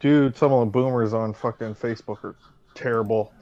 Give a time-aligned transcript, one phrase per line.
[0.00, 2.34] Dude, some of the boomers on fucking Facebook are
[2.74, 3.32] terrible.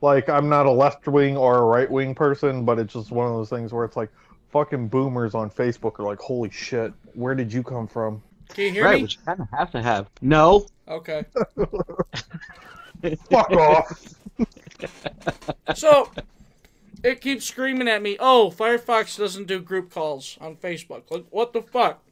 [0.00, 3.26] Like, I'm not a left wing or a right wing person, but it's just one
[3.26, 4.10] of those things where it's like,
[4.50, 8.22] fucking boomers on Facebook are like, holy shit, where did you come from?
[8.48, 9.02] Can you hear right, me?
[9.02, 10.08] which you kind of have to have.
[10.22, 10.66] No.
[10.88, 11.24] Okay.
[13.30, 14.14] Fuck off.
[15.74, 16.10] So
[17.04, 21.52] it keeps screaming at me, "Oh, Firefox doesn't do group calls on Facebook." Like, what
[21.52, 22.02] the fuck?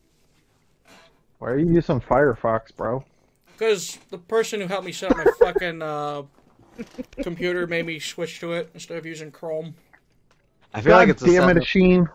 [1.39, 3.05] Why are you using Firefox, bro?
[3.57, 6.23] Because the person who helped me set up my fucking uh,
[7.23, 9.75] computer made me switch to it instead of using Chrome.
[10.75, 11.65] I feel God like it's a damn it, setup.
[11.65, 12.09] Sheen.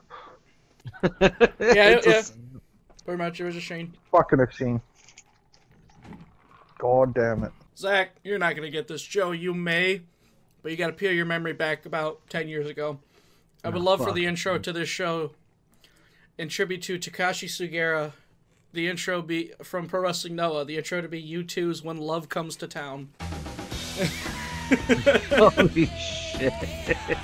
[1.22, 2.14] Yeah, It's yeah.
[2.14, 2.34] s-
[3.06, 3.94] Pretty much, it was a shame.
[4.12, 4.82] Fucking a Sheen.
[6.78, 7.52] God damn it.
[7.76, 9.02] Zach, you're not gonna get this.
[9.02, 10.02] Joe, you may,
[10.62, 13.00] but you gotta peel your memory back about ten years ago.
[13.64, 15.32] I would Oh, love for the intro to this show,
[16.38, 18.12] in tribute to Takashi Sugiura,
[18.74, 20.66] the intro be from Pro Wrestling Noah.
[20.66, 23.10] The intro to be U2's "When Love Comes to Town."
[25.32, 26.54] Holy shit.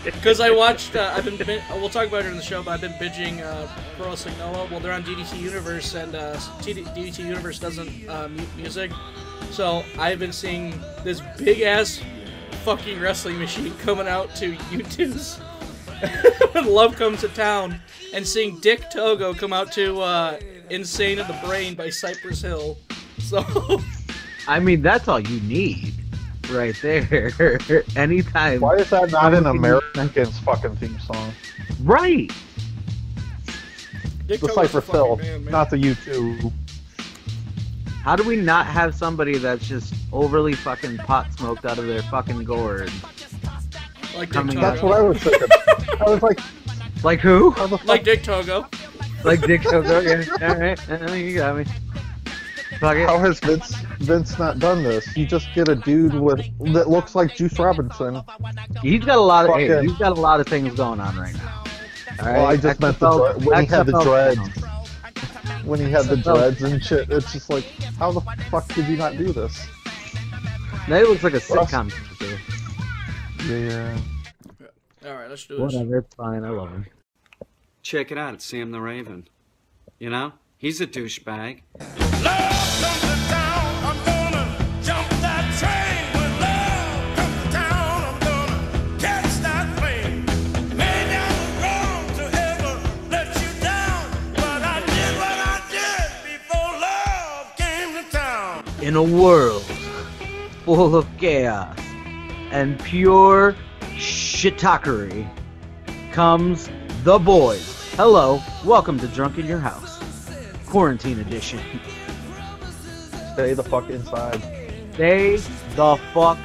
[0.03, 2.71] Because I watched, uh, I've been, bin- we'll talk about it in the show, but
[2.71, 4.67] I've been binging uh, Pro Wrestling Noah.
[4.69, 8.91] Well, they're on DDT Universe, and uh, DDT Universe doesn't uh, mute music.
[9.51, 12.01] So I've been seeing this big ass
[12.63, 15.37] fucking wrestling machine coming out to U2's
[16.53, 17.79] when Love Comes to Town,
[18.13, 22.77] and seeing Dick Togo come out to uh, Insane of the Brain by Cypress Hill.
[23.19, 23.43] So,
[24.47, 25.93] I mean, that's all you need.
[26.51, 27.31] Right there.
[27.95, 28.61] Anytime.
[28.61, 31.31] Why is that not an Fucking- Americans fucking theme song?
[31.83, 32.31] Right.
[34.27, 35.51] Dick The Cypress a Cypher fucking Phil, man, man.
[35.51, 36.51] not the U2.
[38.03, 42.01] How do we not have somebody that's just overly fucking pot smoked out of their
[42.03, 42.91] fucking gourd?
[44.15, 44.69] like Dick coming Togo.
[44.69, 45.47] That's what I was thinking.
[45.99, 46.39] I was like,
[47.03, 47.51] Like who?
[47.51, 47.87] how the fuck?
[47.87, 48.67] Like Dick Togo.
[49.27, 49.99] Like Dick Togo?
[49.99, 50.23] Yeah.
[50.41, 50.89] Alright.
[50.89, 51.65] Uh, you got me.
[52.79, 53.07] Fuck it.
[53.09, 55.15] How has Vince Vince not done this?
[55.17, 56.39] You just get a dude with
[56.73, 58.21] that looks like Juice Robinson.
[58.81, 61.33] He's got a lot of hey, he's got a lot of things going on right
[61.35, 61.63] now.
[62.19, 62.37] All right.
[62.37, 65.63] Well, I just meant the XFL dre- when he had the dreads.
[65.65, 67.65] When he had the dreads and shit, it's just like,
[67.99, 69.67] how the fuck did you not do this?
[70.87, 71.91] That looks like a sitcom.
[71.91, 73.53] character.
[73.53, 73.97] Yeah.
[75.05, 75.73] All right, let's do this.
[75.73, 76.43] Whatever, it's fine.
[76.43, 76.85] I love him.
[77.87, 79.29] Check it out, it's Sam the Raven.
[79.97, 81.61] You know, he's a douchebag.
[81.79, 86.03] Love comes to town, I'm gonna jump that train.
[86.19, 90.25] When love comes to town, I'm gonna catch that plane.
[90.75, 92.73] May never wrong to ever
[93.09, 98.65] let you down, but I did what I did before love came to town.
[98.81, 99.63] In a world
[100.65, 101.79] full of chaos
[102.51, 103.55] and pure
[103.95, 105.25] shitakery
[106.11, 106.69] comes
[107.05, 107.75] the boys.
[107.97, 109.99] Hello, welcome to Drunk in Your House,
[110.67, 111.59] quarantine edition.
[113.33, 114.39] Stay the fuck inside.
[114.93, 115.37] Stay
[115.75, 116.37] the fuck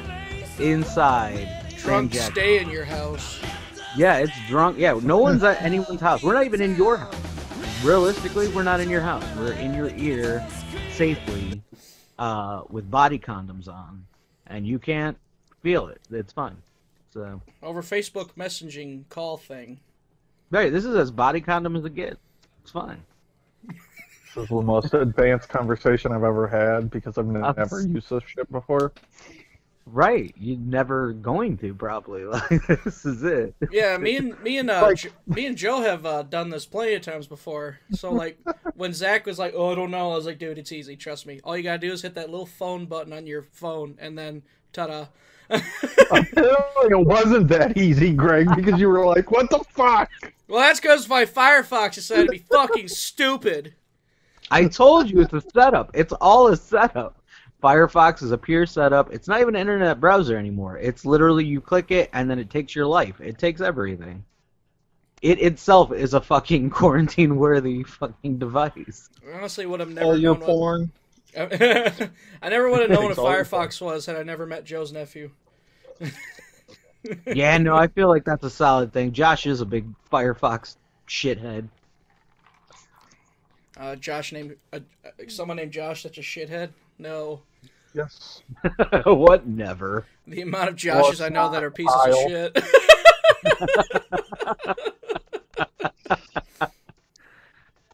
[0.57, 1.47] inside.
[1.77, 2.33] Drunk, Sam Jackson.
[2.33, 3.39] stay in your house.
[3.95, 4.79] Yeah, it's drunk.
[4.79, 6.23] Yeah, no one's at anyone's house.
[6.23, 7.15] We're not even in your house.
[7.83, 9.23] Realistically, we're not in your house.
[9.37, 10.43] We're in your ear
[10.93, 11.61] safely
[12.17, 14.07] uh, with body condoms on,
[14.47, 15.19] and you can't
[15.61, 16.01] feel it.
[16.09, 16.57] It's fine.
[17.13, 19.81] So, Over Facebook messaging call thing.
[20.59, 22.17] Right, this is as body condom as it gets.
[22.61, 23.03] It's fine.
[23.67, 28.09] This is the most advanced conversation I've ever had because I've n- That's- never used
[28.09, 28.91] this shit before.
[29.85, 32.23] Right, you're never going to probably.
[32.23, 32.47] Like
[32.85, 33.53] this is it.
[33.69, 36.65] Yeah, me and me and uh, Like- Jo- me and Joe have uh, done this
[36.65, 37.79] plenty of times before.
[37.91, 38.37] So like
[38.75, 40.95] when Zach was like, "Oh, I don't know," I was like, "Dude, it's easy.
[40.95, 41.41] Trust me.
[41.43, 44.41] All you gotta do is hit that little phone button on your phone, and then
[44.71, 45.07] ta-da."
[45.49, 50.09] it wasn't that easy, Greg, because you were like, "What the fuck?"
[50.47, 53.75] Well, that's because my Firefox decided to be fucking stupid.
[54.51, 55.91] I told you it's a setup.
[55.93, 57.19] It's all a setup.
[57.63, 59.13] Firefox is a pure setup.
[59.13, 60.77] It's not even an internet browser anymore.
[60.77, 63.21] It's literally you click it and then it takes your life.
[63.21, 64.25] It takes everything.
[65.21, 69.09] It itself is a fucking quarantine worthy fucking device.
[69.25, 70.91] I honestly would have never All your porn.
[71.33, 71.61] what...
[71.61, 75.31] I never would have known what It's Firefox was had I never met Joe's nephew.
[77.25, 79.11] Yeah, no, I feel like that's a solid thing.
[79.11, 80.77] Josh is a big Firefox
[81.07, 81.67] shithead.
[83.77, 86.03] Uh, Josh named uh, uh, someone named Josh.
[86.03, 86.69] That's a shithead.
[86.99, 87.41] No,
[87.93, 88.41] Yes.
[89.05, 89.47] what?
[89.47, 90.05] Never.
[90.27, 92.25] the amount of Joshes it's I know that are pieces Kyle.
[92.25, 92.63] of shit.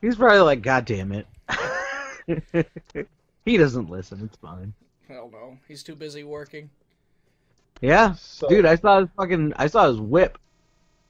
[0.01, 1.27] He's probably like, God damn it.
[3.45, 4.21] he doesn't listen.
[4.23, 4.73] It's fine.
[5.09, 6.69] Hell no, he's too busy working.
[7.81, 10.37] Yeah, So, dude, I saw his fucking, I saw his whip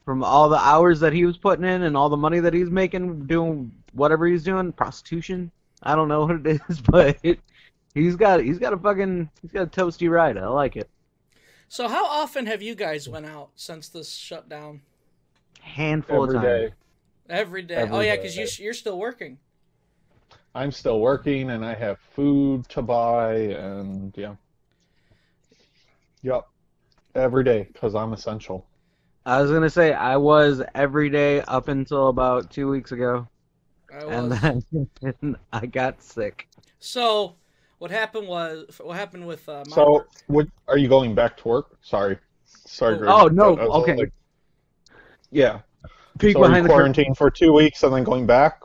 [0.04, 2.70] from all the hours that he was putting in and all the money that he's
[2.70, 5.50] making doing whatever he's doing, prostitution.
[5.82, 7.18] I don't know what it is, but
[7.94, 10.38] He's got he's got a fucking he's got a toasty ride.
[10.38, 10.88] I like it.
[11.68, 14.82] So how often have you guys went out since this shutdown?
[15.60, 16.70] Handful Every of times.
[16.70, 16.74] day.
[17.28, 17.74] Every day.
[17.76, 19.38] Every oh yeah, because you you're still working.
[20.54, 24.34] I'm still working and I have food to buy and yeah.
[26.22, 26.46] Yep.
[27.14, 28.66] Every day because I'm essential.
[29.26, 33.28] I was gonna say I was every day up until about two weeks ago,
[33.92, 36.48] I and then I got sick.
[36.78, 37.34] So
[37.78, 40.08] what happened was what happened with uh, my So, work.
[40.28, 41.78] what are you going back to work?
[41.82, 42.16] Sorry.
[42.44, 42.94] Sorry.
[42.94, 43.10] Oh, Greg.
[43.10, 43.96] oh, no, okay.
[43.96, 44.12] like-
[45.30, 45.60] yeah.
[46.18, 46.92] Peek so are you behind the curtain.
[46.92, 48.62] quarantined for two weeks and then going back,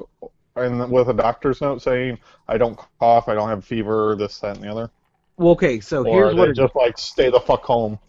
[0.56, 4.56] and with a doctor's note saying I don't cough, I don't have fever, this, that,
[4.58, 4.90] and the other,
[5.38, 8.00] Well, okay, so or here's they what it, just like stay the fuck home.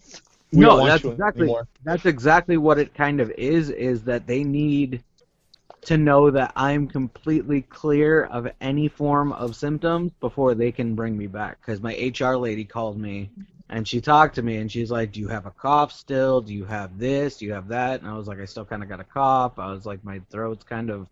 [0.51, 1.67] We No, that's exactly- anymore.
[1.83, 3.69] that's exactly what it kind of is.
[3.69, 5.03] Is that they need
[5.81, 11.17] to know that I'm completely clear of any form of symptoms before they can bring
[11.17, 11.59] me back.
[11.61, 13.29] Because my HR lady called me
[13.69, 16.41] and she talked to me and she's like, "Do you have a cough still?
[16.41, 17.37] Do you have this?
[17.37, 19.59] Do you have that?" And I was like, "I still kind of got a cough."
[19.59, 21.07] I was like, "My throat's kind of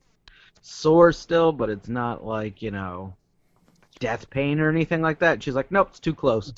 [0.62, 3.14] sore still, but it's not like you know."
[4.00, 5.42] Death pain or anything like that.
[5.42, 6.54] She's like, nope, it's too close.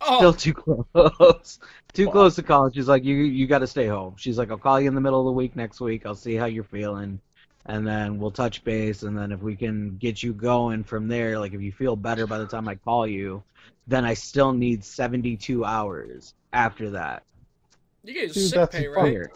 [0.00, 1.58] Oh, Still too close.
[1.94, 2.74] too close to college.
[2.74, 4.14] She's like, you you got to stay home.
[4.16, 6.04] She's like, I'll call you in the middle of the week next week.
[6.06, 7.20] I'll see how you're feeling,
[7.66, 9.02] and then we'll touch base.
[9.02, 12.26] And then if we can get you going from there, like if you feel better
[12.26, 13.42] by the time I call you,
[13.86, 17.22] then I still need 72 hours after that.
[18.02, 19.00] you get Dude, sick pay, right?
[19.00, 19.30] Clear.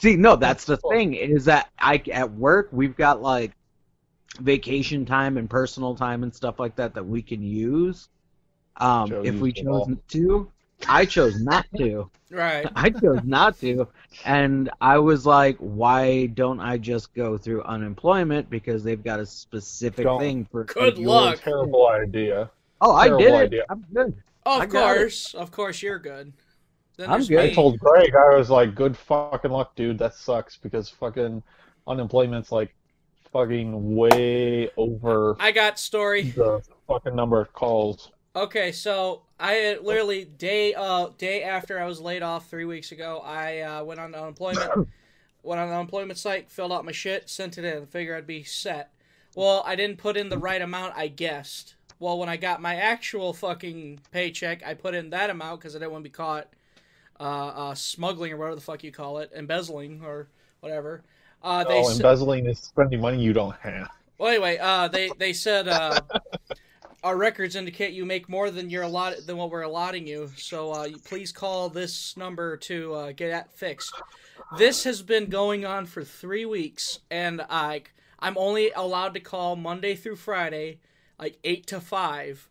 [0.00, 0.90] See, no, that's the Cool.
[0.90, 3.52] thing is that I at work we've got like
[4.40, 8.08] vacation time and personal time and stuff like that that we can use.
[8.78, 10.50] Um, if we chose to,
[10.88, 12.10] I chose not to.
[12.28, 12.66] Right.
[12.74, 13.86] I chose not to,
[14.24, 19.26] and I was like, why don't I just go through unemployment because they've got a
[19.26, 20.18] specific Don't.
[20.18, 21.40] thing for Good your- luck.
[21.40, 22.50] Terrible idea.
[22.80, 23.32] Oh, I did it.
[23.32, 23.64] idea.
[23.70, 24.12] I'm good.
[24.44, 24.70] Of I it.
[24.70, 26.32] course, of course, you're good.
[26.96, 27.38] Then I'm there's good.
[27.38, 29.96] I told Greg, I was like, good fucking luck, dude.
[29.98, 31.44] That sucks because fucking
[31.86, 32.74] unemployment's like
[33.32, 36.22] fucking way over I got story.
[36.30, 38.10] the fucking number of calls.
[38.36, 43.22] Okay, so I literally day uh day after I was laid off three weeks ago,
[43.24, 44.70] I uh, went on unemployment,
[45.42, 48.44] went on the unemployment site, filled out my shit, sent it in, figured I'd be
[48.44, 48.92] set.
[49.34, 51.76] Well, I didn't put in the right amount, I guessed.
[51.98, 55.78] Well, when I got my actual fucking paycheck, I put in that amount because I
[55.78, 56.48] didn't want to be caught
[57.18, 60.28] uh, uh, smuggling or whatever the fuck you call it, embezzling or
[60.60, 61.02] whatever.
[61.42, 63.88] Uh, they oh, embezzling is spending money you don't have.
[64.18, 65.98] well, anyway, uh, they they said uh,
[67.06, 68.90] our records indicate you make more than you're
[69.26, 70.28] than what we're allotting you.
[70.36, 73.94] So uh, please call this number to uh, get that fixed.
[74.58, 77.82] This has been going on for three weeks, and I
[78.18, 80.80] I'm only allowed to call Monday through Friday,
[81.16, 82.48] like eight to five,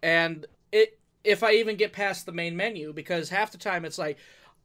[0.00, 3.98] and it if I even get past the main menu because half the time it's
[3.98, 4.16] like.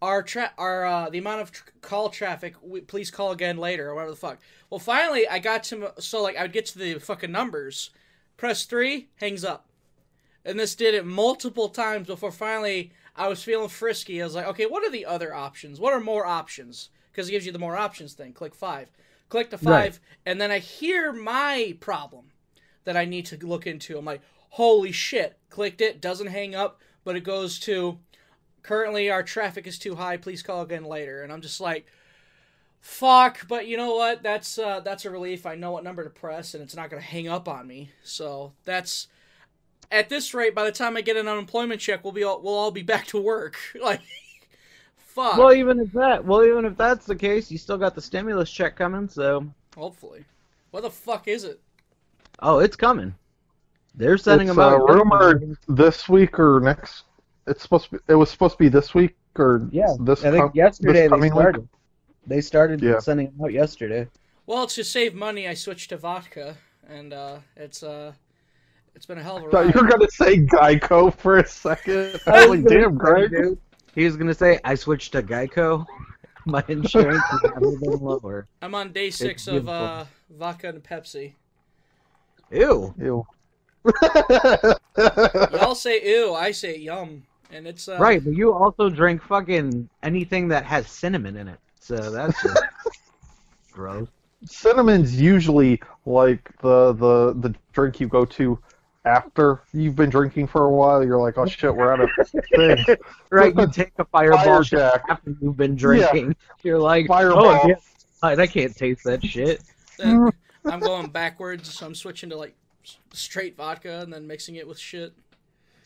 [0.02, 2.56] Our tra- our uh, the amount of tr- call traffic.
[2.62, 4.40] We, please call again later or whatever the fuck.
[4.70, 7.90] Well, finally, I got to so like I would get to the fucking numbers,
[8.38, 9.68] press three, hangs up,
[10.46, 14.22] and this did it multiple times before finally I was feeling frisky.
[14.22, 15.80] I was like, okay, what are the other options?
[15.80, 16.90] What are more options?
[17.12, 18.34] Because it gives you the more options thing.
[18.34, 18.90] Click five,
[19.30, 20.00] click the five, Right.
[20.26, 22.32] and then I hear my problem
[22.86, 23.98] that I need to look into.
[23.98, 25.38] I'm like, holy shit!
[25.50, 28.00] Clicked it, doesn't hang up, but it goes to
[28.63, 30.18] currently our traffic is too high.
[30.18, 31.22] Please call again later.
[31.22, 31.86] And I'm just like
[32.84, 36.10] fuck but you know what that's uh that's a relief i know what number to
[36.10, 39.08] press and it's not gonna hang up on me so that's
[39.92, 42.54] at this rate by the time i get an unemployment check we'll be all we'll
[42.56, 44.02] all be back to work like
[44.98, 48.02] fuck Well, even if that, well, even if that's the case, you still got the
[48.02, 49.10] stimulus check coming.
[49.10, 50.25] So, hopefully
[50.72, 51.62] what the fuck is it
[52.42, 53.16] oh, it's coming.
[53.96, 54.74] They're sending it's them out.
[54.90, 57.04] uh, rumored this week or next.
[57.48, 60.32] It's supposed to be, it was supposed to be this week or Yeah, this I
[60.32, 61.62] think com- yesterday this they started.
[61.62, 61.70] week.
[62.27, 63.00] They started Yeah.
[63.00, 64.08] sending them out yesterday.
[64.46, 66.56] well to save money i switched to vodka
[66.88, 68.12] and uh it's uh
[68.96, 71.38] it's been a hell of a I thought ride you were gonna say Geico for
[71.39, 72.20] a second.
[72.27, 73.34] I was like, damn, Greg.
[73.96, 75.86] He was gonna say, "I switched to Geico.
[76.46, 81.34] My insurance has never been lower." i'm on day six of uh vodka and pepsi
[82.51, 82.94] Ew.
[83.00, 83.25] Ew.
[84.98, 89.88] y'all say ew i say yum and it's uh Right, but you also drink fucking
[90.01, 91.60] anything that has cinnamon in it.
[91.84, 92.63] So that's just
[93.74, 94.08] gross.
[94.46, 98.58] Cinnamon's usually like the, the the drink you go to
[99.04, 101.04] after you've been drinking for a while.
[101.04, 102.10] You're like, oh shit, we're out of
[102.56, 102.86] thing.
[103.30, 105.04] Right, you take a fireball Fire Jack.
[105.10, 106.36] after you've been drinking.
[106.63, 107.46] You're like, Fireball.
[107.46, 107.75] oh, yeah,
[108.22, 109.62] I can't taste that shit.
[109.98, 110.30] then
[110.66, 112.56] I'm going backwards, so I'm switching to like
[113.12, 115.13] straight vodka and then mixing it with shit.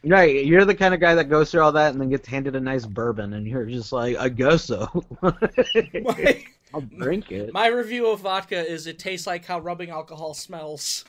[0.04, 2.56] Right, you're the kind of guy that goes through all that and then gets handed
[2.56, 5.04] a nice bourbon, and you're just like, I guess so.
[5.22, 7.52] My, I'll drink it.
[7.54, 11.06] my review of vodka is it tastes like how rubbing alcohol smells.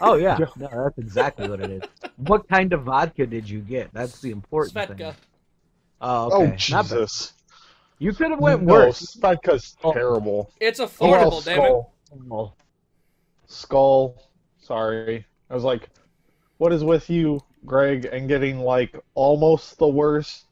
[0.00, 1.82] Oh yeah, no, that's exactly what it is.
[2.16, 3.90] What kind of vodka did you get?
[3.92, 4.96] That's the important Svedka.
[4.96, 5.14] thing.
[6.00, 6.56] Oh, Oh okay.
[6.70, 6.98] Not bad.
[6.98, 7.32] Jesus!
[7.98, 9.14] You could have went no, worse.
[9.14, 9.92] Vodka's Oh.
[9.92, 10.50] terrible.
[10.60, 11.64] It's Oh, affordable, damn it.
[11.64, 11.92] skull.
[12.30, 12.52] Oh,
[13.46, 14.22] Skull.
[14.58, 15.88] Sorry, I was like,
[16.58, 20.44] what is with you, Greg, and getting like almost the worst,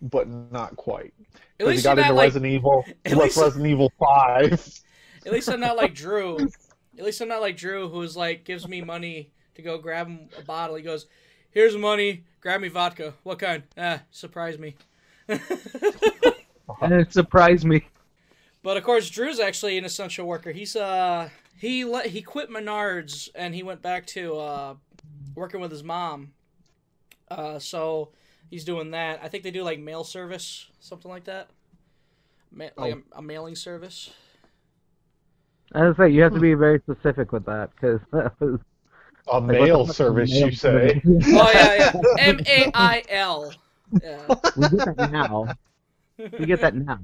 [0.00, 1.12] but not quite.
[1.58, 2.84] At Because he least got you're into not like Resident Evil.
[3.04, 4.80] at least- Resident Evil Five?
[5.26, 6.38] At least I'm not like Drew.
[6.98, 10.30] At least I'm not like Drew, who's like gives me money to go grab him
[10.38, 10.76] a bottle.
[10.76, 11.06] He goes,
[11.50, 12.24] "Here's money.
[12.40, 13.12] Grab me vodka.
[13.22, 13.62] What kind?
[13.76, 14.76] Ah, surprise me."
[15.28, 17.86] and it surprised me.
[18.62, 20.52] but of course, Drew's actually an essential worker.
[20.52, 24.74] He's uh he let he quit Menards and he went back to uh
[25.34, 26.32] working with his mom.
[27.30, 28.10] Uh, so
[28.50, 29.20] he's doing that.
[29.22, 31.48] I think they do like mail service, something like that.
[32.52, 34.10] Ma- like a, a mailing service.
[35.72, 38.00] I was like, you have to be very specific with that because
[39.28, 41.00] A Like, mail what the fuck is service, mail you say?
[41.04, 41.24] service?
[41.28, 42.00] Oh yeah, yeah.
[42.18, 43.52] M A I L.
[44.02, 44.20] Yeah.
[44.56, 45.48] we get that now.
[46.18, 46.98] We get that now.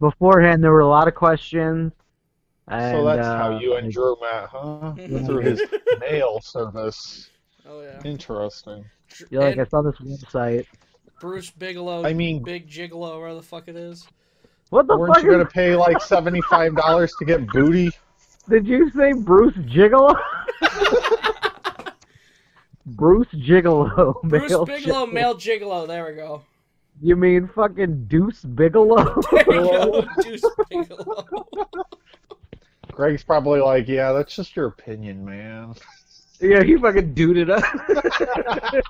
[0.00, 1.92] Beforehand, there were a lot of questions.
[2.68, 4.92] And, so that's uh, how you and Drew met, huh?
[5.24, 5.62] Through his
[6.00, 7.30] mail service.
[7.68, 8.00] Oh yeah.
[8.04, 8.84] Interesting.
[9.30, 10.66] You're like, And I saw this website.
[11.20, 12.04] Bruce Bigelow.
[12.04, 14.06] I mean- Big Gigolo, where the fuck it is.
[14.70, 15.24] What the Weren't fuck?
[15.24, 17.90] you gonna pay like seventy-five dollars to get booty?
[18.48, 20.14] Did you say Bruce Gigolo?
[22.86, 24.20] Bruce Gigolo.
[24.22, 25.12] Bruce male Bigelow, Gigolo.
[25.12, 25.86] male Gigolo.
[25.86, 26.42] There we go.
[27.00, 29.20] You mean fucking Deuce Bigelow?
[29.32, 30.06] There you go.
[30.22, 31.26] Deuce Bigelow.
[32.92, 35.74] Greg's probably like, yeah, that's just your opinion, man.
[36.40, 37.62] Yeah, he fucking duded up.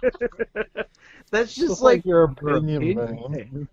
[1.31, 3.69] That's just, Just like like your your opinion, opinion.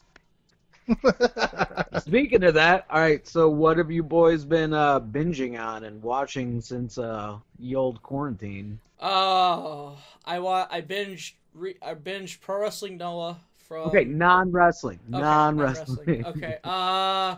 [1.99, 3.25] Speaking of that, all right.
[3.27, 8.01] So, what have you boys been uh, binging on and watching since uh, the old
[8.03, 8.79] quarantine?
[8.99, 11.33] Oh, I wa- I binged.
[11.53, 13.87] Re- I binged Pro Wrestling Noah from.
[13.89, 15.97] Okay, non wrestling, Okay, non non-wrestling.
[16.07, 16.25] wrestling.
[16.43, 16.57] Okay.
[16.63, 17.35] Uh,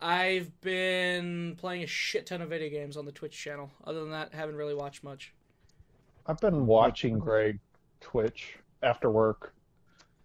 [0.00, 3.70] I've been playing a shit ton of video games on the Twitch channel.
[3.84, 5.32] Other than that, haven't really watched much.
[6.26, 7.58] I've been watching Greg
[8.00, 9.54] Twitch after work,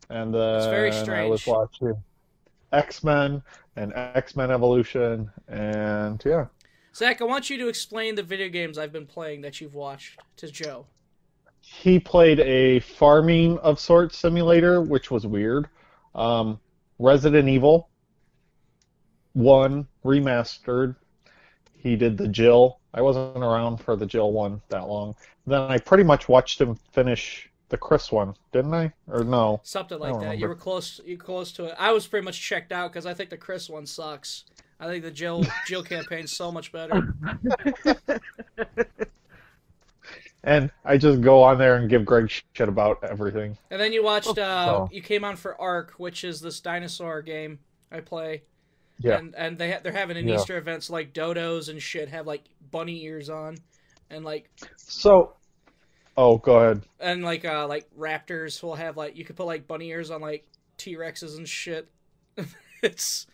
[0.09, 1.09] and then very strange.
[1.09, 1.93] I was watching
[2.71, 3.41] X Men
[3.75, 6.45] and X Men Evolution, and yeah,
[6.95, 10.19] Zach, I want you to explain the video games I've been playing that you've watched
[10.37, 10.87] to Joe.
[11.61, 15.67] he played a farming of sorts simulator, which was weird.
[16.15, 16.59] Um,
[16.97, 17.89] Resident Evil
[19.33, 20.95] one remastered.
[21.73, 22.78] He did the Jill.
[22.93, 25.15] I wasn't around for the Jill one that long.
[25.45, 28.91] Then I pretty much watched him finish the Chris one, didn't I?
[29.07, 29.61] Or no?
[29.63, 30.39] Something like don't that.
[30.39, 30.99] You were close.
[31.05, 31.75] You were close to it.
[31.77, 34.45] I was pretty much checked out because I think the Chris one sucks.
[34.79, 37.15] I think the Jill Jill campaign's so much better.
[40.43, 43.57] And I just go on there and give Greg shit about everything.
[43.71, 44.37] And then you watched.
[44.37, 44.89] Uh, Oh.
[44.91, 47.59] You came on for Ark, which is this dinosaur game
[47.91, 48.43] I play.
[48.99, 49.17] Yeah.
[49.17, 50.35] And and they ha- they're having an Yeah.
[50.35, 53.57] Easter event, so like dodos and shit have like bunny ears on,
[54.09, 55.33] and like So,
[56.17, 56.81] oh, go ahead.
[56.99, 60.21] and like uh like raptors will have like you could put like bunny ears on
[60.21, 60.45] like
[60.77, 61.89] T Rexes and shit.
[62.83, 63.25] it's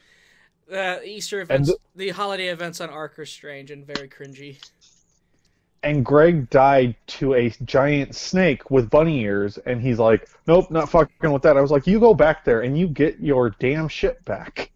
[0.72, 4.58] uh Easter events, th- the holiday events on Ark are strange and very cringy.
[5.84, 10.90] And Greg died to a giant snake with bunny ears, and he's like, "Nope, not
[10.90, 13.88] fucking with that." I was like, "You go back there and you get your damn
[13.88, 14.72] shit back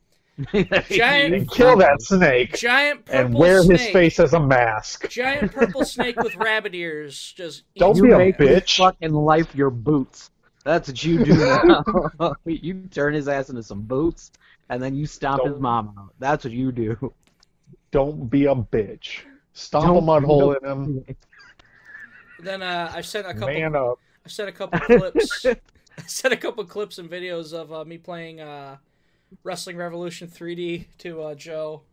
[0.89, 3.79] Giant- and kill that snake Giant purple and wear snake.
[3.79, 7.33] his face as a mask." Giant purple snake with rabbit ears.
[7.35, 8.77] Just Don't be a bitch.
[8.77, 10.31] fucking life your boots.
[10.63, 12.33] That's what you do now.
[12.45, 14.31] you turn his ass into some boots,
[14.69, 16.13] and then you stomp his Don't- mom out.
[16.19, 17.13] That's what you do.
[17.91, 19.21] Don't be a bitch.
[19.53, 21.05] Stomp Don't a mud hole in him.
[22.41, 23.47] Then uh, I've sent a couple.
[23.49, 23.99] Man up.
[24.25, 25.45] I've sent a couple clips.
[25.97, 28.77] I sent a couple clips and videos of uh, me playing uh,
[29.43, 31.83] Wrestling Revolution 3D to uh, Joe,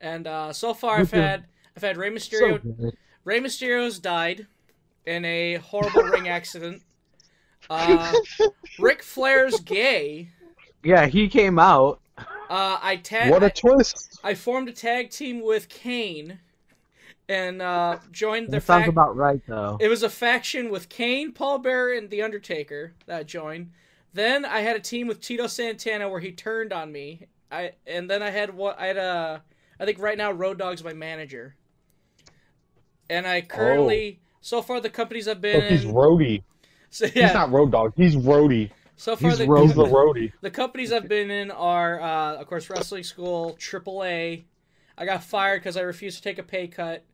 [0.00, 1.46] and uh, so far I've had
[1.76, 2.60] I've had Rey Mysterio.
[2.62, 2.96] good.
[3.24, 4.46] Rey Mysterio's died
[5.06, 6.82] in a horrible ring accident.
[7.70, 8.12] Uh,
[8.78, 10.30] Ric Flair's gay.
[10.84, 12.00] Yeah, he came out.
[12.48, 13.30] Uh, I tag.
[13.30, 14.18] What a twist!
[14.24, 16.38] I formed a tag team with Kane,
[17.28, 19.76] and uh, joined the That sounds fac- about right, though.
[19.80, 23.72] It was a faction with Kane, Paul Bearer, and The Undertaker that I joined.
[24.14, 27.26] Then I had a team with Tito Santana where he turned on me.
[27.50, 29.42] I and then I had what I had a
[29.80, 31.54] I think right now Road Dog's my manager.
[33.10, 35.92] and I currently so far the companies I've been Oh, he's in.
[35.92, 36.42] roadie.
[36.90, 37.92] So, He's not road dog.
[37.96, 38.70] He's roadie.
[38.96, 40.32] so far he's the, He's the roadie.
[40.40, 44.44] the companies I've been in are, uh, of course, Wrestling School, AAA.
[44.96, 47.04] I got fired because I refused to take a pay cut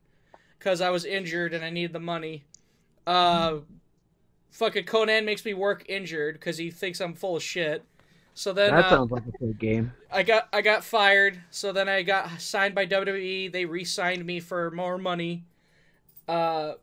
[0.57, 2.45] because I was injured and I needed the money.
[3.05, 3.57] Uh,
[4.55, 7.83] fucking Conan makes me work injured because he thinks I'm full of shit.
[8.33, 9.93] So then That uh, sounds like a fake game.
[10.11, 11.39] I got I got fired.
[11.51, 13.51] So then I got signed by WWE.
[13.51, 15.45] They re-signed me for more money.
[16.27, 16.73] Uh,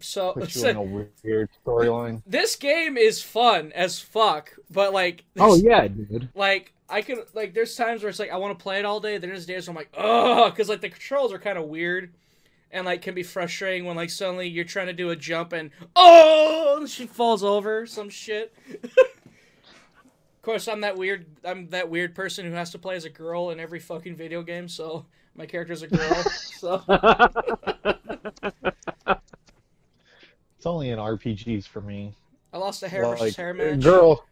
[0.00, 2.22] so, Put you in a weird storyline.
[2.26, 6.28] this game is fun as fuck, but like Oh yeah, dude.
[6.34, 9.00] like I could like there's times where it's like I want to play it all
[9.00, 9.18] day.
[9.18, 12.12] Then there's days where I'm like, oh, because like the controls are kind of weird,
[12.74, 15.70] and like can be frustrating when like suddenly you're trying to do a jump and
[15.96, 18.54] oh, and she falls over some shit.
[18.74, 18.90] of
[20.42, 21.24] course, I'm that weird.
[21.44, 24.42] I'm that weird person who has to play as a girl in every fucking video
[24.42, 24.68] game.
[24.68, 26.14] So my character's a girl.
[26.58, 26.82] so
[30.56, 32.16] It's only in RPGs for me.
[32.52, 33.82] I lost a hair versus Like, hair match.
[33.82, 34.24] girl.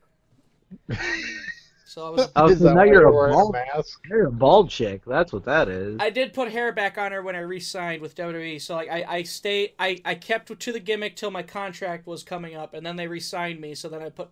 [1.93, 2.31] So I was.
[2.37, 4.01] Oh, so now you're a bald- mask?
[4.09, 5.03] You're a bald chick.
[5.07, 5.99] That's what that is.
[6.01, 8.63] I did put hair back on her when I re-signed with WWE.
[8.63, 12.23] So like I I stay I I kept to the gimmick till my contract was
[12.23, 13.75] coming up, and then they re-signed me.
[13.75, 14.31] So then I put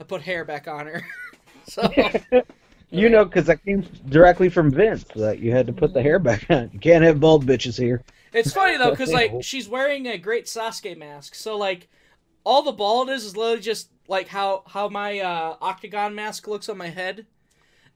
[0.00, 1.06] I put hair back on her.
[1.68, 1.92] so
[2.90, 6.18] You know, because that came directly from Vince that you had to put the hair
[6.18, 6.70] back on.
[6.72, 8.02] You can't have bald bitches here.
[8.32, 11.34] it's funny though because like she's wearing a great Sasuke mask.
[11.34, 11.88] So like
[12.44, 16.68] all the bald is is literally just like how how my uh, octagon mask looks
[16.68, 17.26] on my head.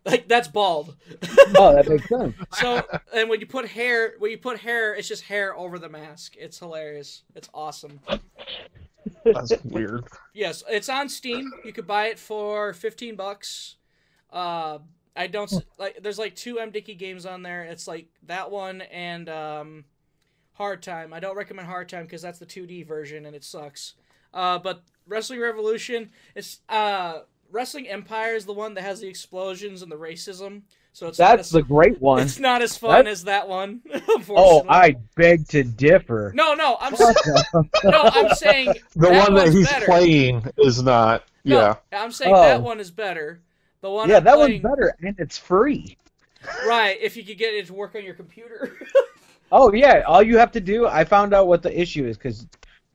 [0.04, 0.96] Like that's bald.
[1.56, 2.34] Oh, that makes sense.
[2.52, 5.88] So and when you put hair when you put hair, it's just hair over the
[5.88, 6.34] mask.
[6.38, 7.22] It's hilarious.
[7.34, 8.00] It's awesome.
[9.24, 10.04] That's weird.
[10.32, 11.50] Yes, it's on Steam.
[11.64, 13.76] You could buy it for fifteen bucks.
[14.32, 14.78] Uh,
[15.16, 16.02] I don't like.
[16.02, 17.64] There's like two MDickie games on there.
[17.64, 19.84] It's like that one and um,
[20.58, 21.14] Hard Time.
[21.14, 23.94] I don't recommend Hard Time because that's the 2D version and it sucks.
[24.35, 27.20] Uh, but Wrestling Revolution, it's uh,
[27.50, 30.62] Wrestling Empire is the one that has the explosions and the racism.
[30.93, 32.21] So it's That's as, the great one.
[32.21, 33.82] it's not as fun That- as that one.
[33.91, 34.69] Oh, Unfortunately.
[34.71, 36.32] I beg to differ.
[36.34, 36.93] no, no, I'm
[37.84, 39.86] no, I'm saying The That one that he's better.
[39.86, 41.25] playing is not.
[41.45, 41.75] No, Yeah.
[41.93, 42.41] I'm saying Oh.
[42.43, 43.41] that one is better.
[43.80, 45.97] The one yeah, I'm that playing, one's better, and it's free.
[46.67, 46.99] right?
[47.00, 48.76] If you could get it to work on your computer.
[49.50, 50.86] Oh yeah, all you have to do.
[50.86, 52.47] I found out what the issue is because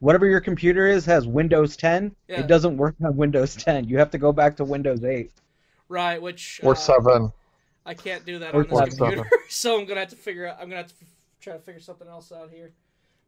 [0.03, 2.13] whatever your computer is has Windows 10.
[2.27, 2.41] Yeah.
[2.41, 3.87] It doesn't work on Windows 10.
[3.87, 5.31] You have to go back to Windows 8.
[5.87, 7.31] right, which Or uh, seven.
[7.85, 8.97] I can't do that Or on this seven.
[8.97, 10.57] computer, so I'm gonna have to figure out.
[10.59, 11.05] I'm gonna have to
[11.41, 12.71] try to figure something else out here.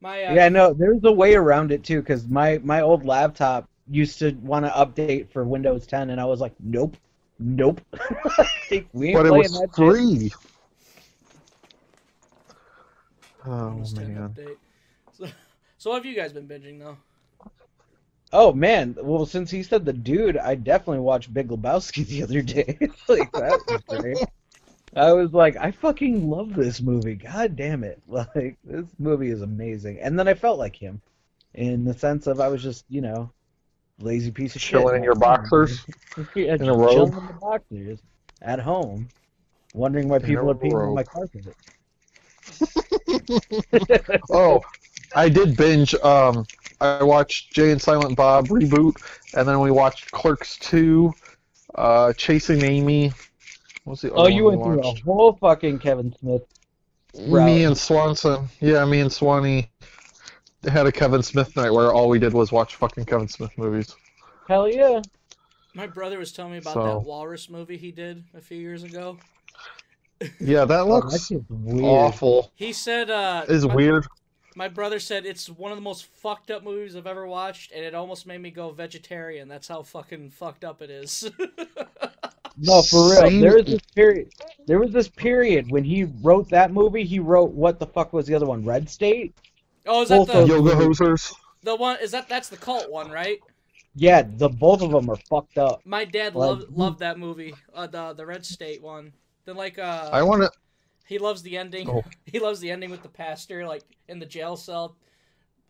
[0.02, 3.70] My uh, Yeah, no, there's a way around it too because my my old laptop
[3.90, 6.98] used to want to update for Windows 10, and I was like, nope,
[7.40, 7.80] nope.
[8.94, 9.76] we ain't But it was that shit.
[9.76, 10.34] free.
[13.46, 13.86] Oh man.
[14.36, 14.58] update.
[15.78, 16.98] So, so what have you guys been binging though?
[18.34, 22.42] Oh man, well since he said the dude, I definitely watched Big Lebowski the other
[22.42, 22.78] day.
[23.08, 24.18] like that was great.
[24.96, 27.16] I was like, I fucking love this movie.
[27.16, 28.02] God damn it!
[28.08, 30.00] Like this movie is amazing.
[30.00, 31.02] And then I felt like him,
[31.54, 33.30] in the sense of I was just you know,
[34.00, 34.80] lazy piece of shit.
[34.80, 35.86] Chilling in your boxers.
[36.36, 36.92] yeah, in just a robe?
[36.92, 38.00] chilling in the boxers
[38.42, 39.10] at home,
[39.74, 40.96] wondering why In people are peeing on robe.
[40.96, 41.46] my carpet.
[44.32, 44.62] Oh,
[45.15, 45.95] I did binge.
[45.95, 46.45] Um,
[46.82, 48.95] I watched Jay and Silent Bob reboot,
[49.34, 51.13] and then we watched Clerks two,
[51.75, 53.08] uh, Chasing Amy.
[53.86, 56.41] What was the other Oh, you one went we through a whole fucking Kevin Smith.
[57.28, 57.45] route.
[57.45, 58.47] Me and Swanson.
[58.60, 59.69] Yeah, me and Swanee
[60.67, 63.95] had a Kevin Smith night where all we did was watch fucking Kevin Smith movies.
[64.47, 65.01] Hell yeah.
[65.75, 68.84] My brother was telling me about So- that Walrus movie he did a few years
[68.84, 69.17] ago.
[70.39, 71.45] Yeah, that Oh, looks that
[71.84, 72.51] awful.
[72.56, 74.08] He said, uh, Is weird.
[74.56, 77.84] My brother said it's one of the most fucked up movies I've ever watched, and
[77.84, 79.48] it almost made me go vegetarian.
[79.48, 81.30] That's how fucking fucked up it is.
[82.58, 83.22] No, for real.
[83.22, 84.30] Same- There was this period.
[84.65, 87.04] There was this period when he wrote that movie.
[87.04, 88.63] He wrote what the fuck was the other one?
[88.63, 89.36] Red State.
[89.86, 91.34] oh, is that Both the Yoga hosers.
[91.63, 91.98] the one?
[92.02, 93.39] Is that that's the cult one, right?
[93.94, 95.82] Yeah, the both of them are fucked up.
[95.86, 99.12] My dad Like- loved loved that movie, uh, the the Red State one.
[99.44, 100.52] Then like uh, I want to.
[101.06, 101.89] He loves the ending.
[101.89, 102.04] Oh.
[102.26, 104.98] He loves the ending with the pastor like in the jail cell,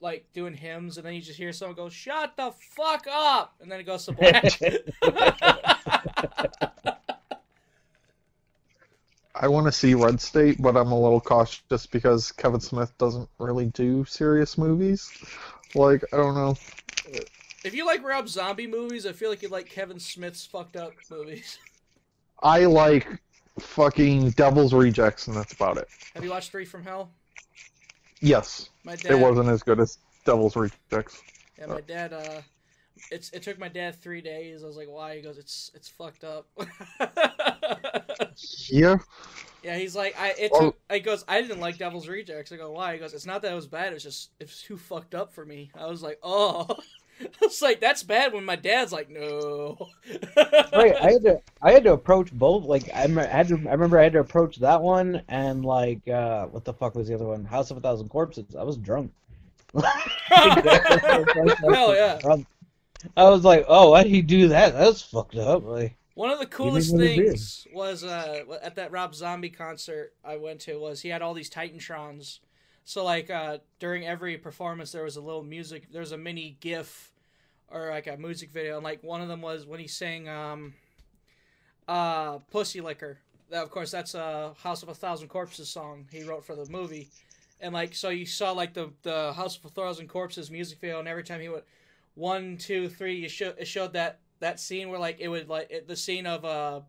[0.01, 3.71] like doing hymns, and then you just hear someone go, "Shut the fuck up," and
[3.71, 4.59] then it goes to black.
[9.35, 13.29] I want to see Red State, but I'm a little cautious because Kevin Smith doesn't
[13.37, 15.11] really do serious movies.
[15.75, 16.55] Like, I don't know.
[17.65, 20.93] if you like Rob Zombie movies, I feel like you like Kevin Smith's fucked up
[21.11, 21.59] movies.
[22.41, 23.07] I like
[23.59, 25.87] fucking Devil's Rejects, and that's about it.
[26.13, 27.09] Have you watched Three from Hell?
[28.21, 29.11] Yes, My dad.
[29.11, 31.21] it wasn't as good as Devil's Rejects.
[31.59, 32.13] Yeah, my dad.
[32.13, 32.41] Uh,
[33.11, 34.63] it's it took my dad three days.
[34.63, 35.15] I was like, why?
[35.17, 36.47] He goes, it's it's fucked up.
[38.69, 38.97] Yeah.
[39.63, 40.77] yeah, he's like, I it took.
[40.91, 42.51] He goes, I didn't like Devil's Rejects.
[42.51, 42.93] I go, why?
[42.93, 43.93] He goes, it's not that it was bad.
[43.93, 45.71] It's just it's too fucked up for me.
[45.77, 46.67] I was like, oh.
[47.21, 49.89] I was like, that's bad when my dad's like, no.
[50.37, 52.65] right, I had to I had to approach both.
[52.65, 56.07] Like I, I had to I remember I had to approach that one and like
[56.07, 57.45] uh what the fuck was the other one?
[57.45, 58.55] House of a Thousand Corpses.
[58.55, 59.11] I was drunk.
[59.73, 59.83] Hell
[61.95, 62.19] yeah.
[63.17, 64.73] I was like, oh, why did he do that?
[64.73, 65.65] That's fucked up.
[65.65, 70.61] Like, One of the coolest things was uh, at that Rob Zombie concert I went
[70.61, 72.39] to was he had all these Titantrons.
[72.85, 75.91] So like uh, during every performance there was a little music.
[75.91, 77.11] There was a mini GIF
[77.67, 80.75] or like a music video, and like one of them was when he sang um,
[81.87, 83.17] uh, "Pussy Liquor."
[83.49, 86.69] That, of course, that's a House of a Thousand Corpses song he wrote for the
[86.71, 87.09] movie.
[87.59, 90.99] And like so, you saw like the the House of a Thousand Corpses music video,
[90.99, 91.63] and every time he went
[92.13, 95.71] one, two, three, you show it showed that that scene where like it would like
[95.71, 96.81] it, the scene of uh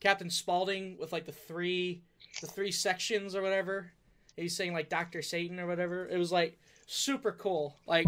[0.00, 2.02] Captain Spaulding with like the three
[2.40, 3.92] the three sections or whatever.
[4.36, 6.06] He's saying like Doctor Satan or whatever.
[6.08, 7.76] It was like super cool.
[7.86, 8.06] Like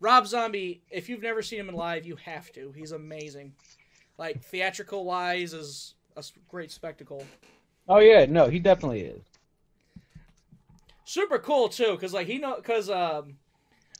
[0.00, 2.72] Rob Zombie, if you've never seen him in live, you have to.
[2.76, 3.54] He's amazing.
[4.18, 7.24] Like theatrical wise is a great spectacle.
[7.88, 9.22] oh yeah, no, he definitely is.
[11.04, 13.36] super cool too because like he know because um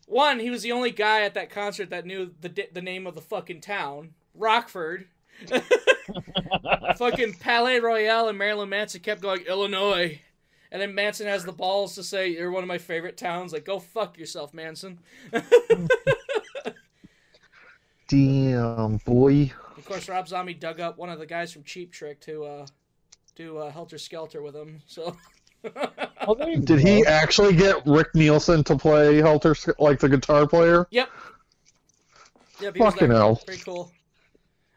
[0.06, 3.14] one he was the only guy at that concert that knew the the name of
[3.14, 5.06] the fucking town rockford
[6.96, 10.20] fucking palais royale and marilyn manson kept going illinois
[10.70, 13.64] and then manson has the balls to say you're one of my favorite towns like
[13.64, 14.98] go fuck yourself manson
[18.08, 19.52] Damn, boy.
[19.76, 22.66] of course rob zombie dug up one of the guys from cheap trick to uh
[23.34, 25.16] do uh, helter skelter with him so
[26.26, 30.46] Oh, there you Did he actually get Rick Nielsen to play Helter, like the guitar
[30.46, 30.86] player?
[30.90, 31.08] yep
[32.60, 33.16] yep he Fucking there.
[33.18, 33.36] hell.
[33.44, 33.90] pretty cool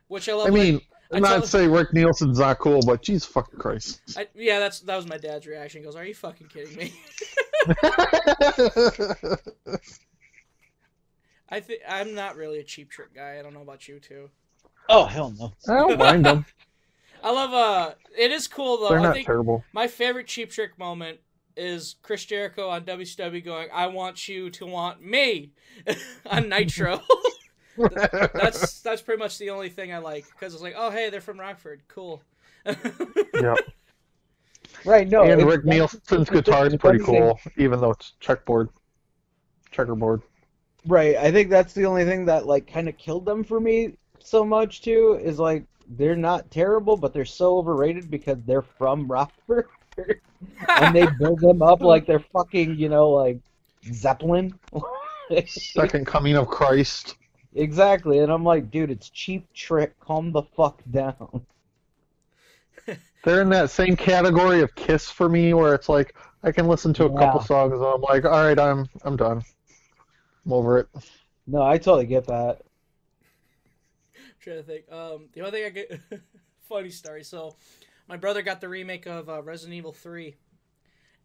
[0.08, 3.02] which i love I mean, I I'm not tell- say Rick Nielsen's not cool, but
[3.04, 4.02] jeez fucking Christ.
[4.18, 5.82] I, yeah, that's that was my dad's reaction.
[5.82, 6.94] He goes, "Are you fucking kidding me?"
[11.50, 13.38] I think I'm not really a cheap trick guy.
[13.38, 14.30] I don't know about you two.
[14.88, 15.54] Oh hell no.
[15.68, 16.46] I don't mind them.
[17.24, 18.90] I love uh, it is cool though.
[18.90, 19.64] They're I not think terrible.
[19.74, 21.20] my favorite cheap trick moment
[21.56, 25.52] is Chris Jericho on WCW going, "I want you to want me,"
[26.26, 27.02] on Nitro.
[28.34, 31.22] that's that's pretty much the only thing I like because it's like, oh hey, they're
[31.22, 32.22] from Rockford, cool.
[32.66, 33.58] Yep.
[34.86, 35.24] Right, no.
[35.24, 38.70] and Rick Nielsen's guitar is pretty anything- cool, even though it's checkboard,
[39.72, 40.22] checkerboard.
[40.88, 41.16] Right.
[41.16, 44.44] I think that's the only thing that like kind of killed them for me so
[44.44, 49.68] much too is like they're not terrible, but they're so overrated because they're from Rockford
[50.80, 53.40] and they build them up like they're fucking, you know, like
[53.92, 54.54] Zeppelin.
[55.48, 57.16] Second coming of Christ.
[57.56, 58.20] Exactly.
[58.20, 60.00] And I'm like, dude, it's cheap trick.
[60.00, 61.46] Calm the fuck down.
[63.24, 66.94] They're in that same category of Kiss for me, where it's like I can listen
[66.96, 69.44] to a couple songs and I'm like, all right, I'm I'm done.
[70.46, 70.88] I'm over it.
[71.46, 72.62] No, I totally get that.
[74.16, 74.92] I'm trying to think.
[74.92, 76.00] Um, the only thing I get
[76.68, 77.24] funny story.
[77.24, 77.56] So,
[78.08, 80.36] my brother got the remake of uh, Resident Evil Three,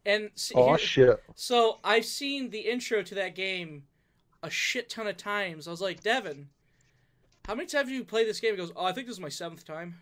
[0.05, 1.23] and see, Oh here- shit.
[1.33, 3.83] so I've seen the intro to that game
[4.47, 5.67] a shit ton of times.
[5.67, 6.47] I was like, Devin,
[7.45, 8.51] how many times have you played this game?
[8.51, 9.95] He goes, Oh, I think this is my seventh time.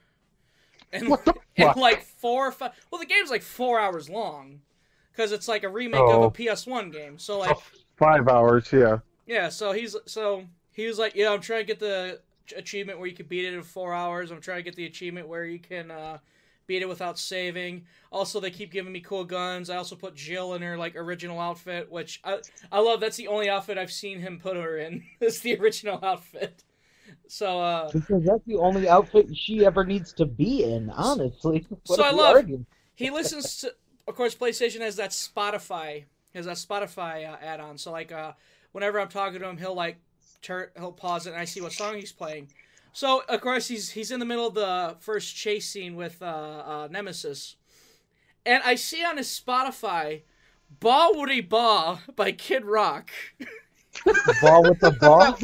[0.93, 1.17] And,
[1.58, 2.71] and like four or five.
[2.91, 4.62] Well, the game's like four hours long
[5.12, 6.23] because it's like a remake Oh.
[6.23, 7.17] of a PS1 game.
[7.19, 7.58] So like.
[7.97, 8.99] Five hours, yeah.
[9.25, 12.19] Yeah, so he's so he was like, yeah, I'm trying to get the
[12.55, 14.31] achievement where you can beat it in four hours.
[14.31, 16.17] I'm trying to get the achievement where you can uh,
[16.67, 17.86] beat it without saving.
[18.12, 19.69] Also, they keep giving me cool guns.
[19.69, 22.39] I also put Jill in her like original outfit, which I
[22.71, 22.99] I love.
[22.99, 25.04] That's the only outfit I've seen him put her in.
[25.19, 26.63] is the original outfit.
[27.28, 31.65] So uh, Because that's the only outfit she ever needs to be in, honestly.
[31.88, 32.65] What So I love- arguing?
[32.95, 33.73] he listens to
[34.08, 38.32] of course PlayStation has that Spotify has that Spotify uh, add-on so like uh
[38.71, 39.97] whenever I'm talking to him he'll like
[40.41, 42.49] tur- he'll pause it and I see what song he's playing
[42.95, 46.25] so of course he's he's in the middle of the first chase scene with uh,
[46.25, 47.58] uh Nemesis
[48.45, 50.21] and I see on his Spotify
[50.81, 53.12] Bawitdaba by Kid Rock
[54.41, 55.38] Ball with the ball.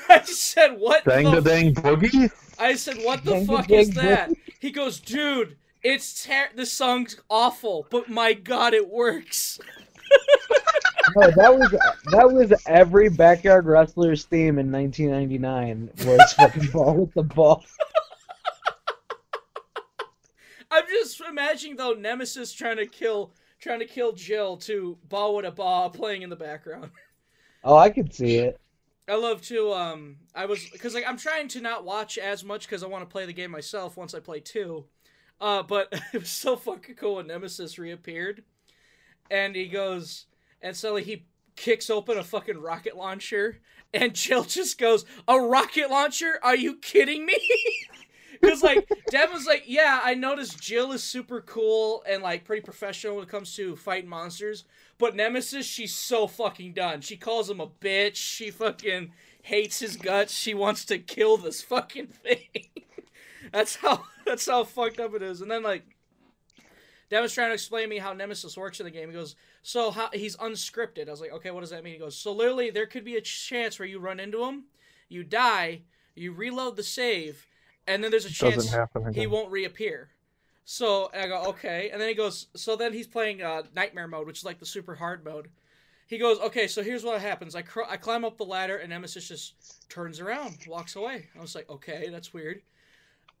[0.08, 2.30] I said what Dang the the dang boogie.
[2.58, 4.04] I said, "What the Dang, fuck dang, is dang.
[4.06, 9.58] that?" He goes, "Dude, it's ter- the song's awful, but my god, it works."
[11.16, 17.14] No, that was that was every backyard wrestler's theme in 1999 was fucking ball with
[17.14, 17.64] the ball.
[20.70, 25.44] I'm just imagining though Nemesis trying to kill trying to kill Jill to ball With
[25.46, 26.90] a ball playing in the background.
[27.62, 28.60] Oh, I could see it.
[29.08, 32.66] I love to um I was because like I'm trying to not watch as much
[32.66, 34.86] because I want to play the game myself once I play two,
[35.40, 38.42] uh but it was so fucking cool when Nemesis reappeared,
[39.30, 40.26] and he goes
[40.64, 43.60] and suddenly he kicks open a fucking rocket launcher
[43.92, 47.38] and Jill just goes a rocket launcher are you kidding me
[48.40, 52.62] because like Dev was like yeah I noticed Jill is super cool and like pretty
[52.62, 54.64] professional when it comes to fighting monsters
[54.98, 57.00] but Nemesis, she's so fucking done.
[57.00, 58.16] She calls him a bitch.
[58.16, 60.32] She fucking hates his guts.
[60.32, 62.68] She wants to kill this fucking thing.
[63.52, 65.40] that's how that's how fucked up it is.
[65.40, 65.84] And then like
[67.10, 69.08] was trying to explain to me how Nemesis works in the game.
[69.08, 71.08] He goes, so how he's unscripted.
[71.08, 71.94] I was like, okay, what does that mean?
[71.94, 74.64] He goes, so literally there could be a chance where you run into him,
[75.08, 75.80] you die,
[76.14, 77.46] you reload the save,
[77.86, 78.70] and then there's a chance
[79.14, 80.10] he won't reappear.
[80.66, 81.88] So I go, okay.
[81.90, 84.66] And then he goes, so then he's playing uh, Nightmare mode, which is like the
[84.66, 85.48] super hard mode.
[86.06, 87.54] He goes, okay, so here's what happens.
[87.54, 91.28] I, cr- I climb up the ladder, and Nemesis just turns around, walks away.
[91.36, 92.60] I was like, okay, that's weird.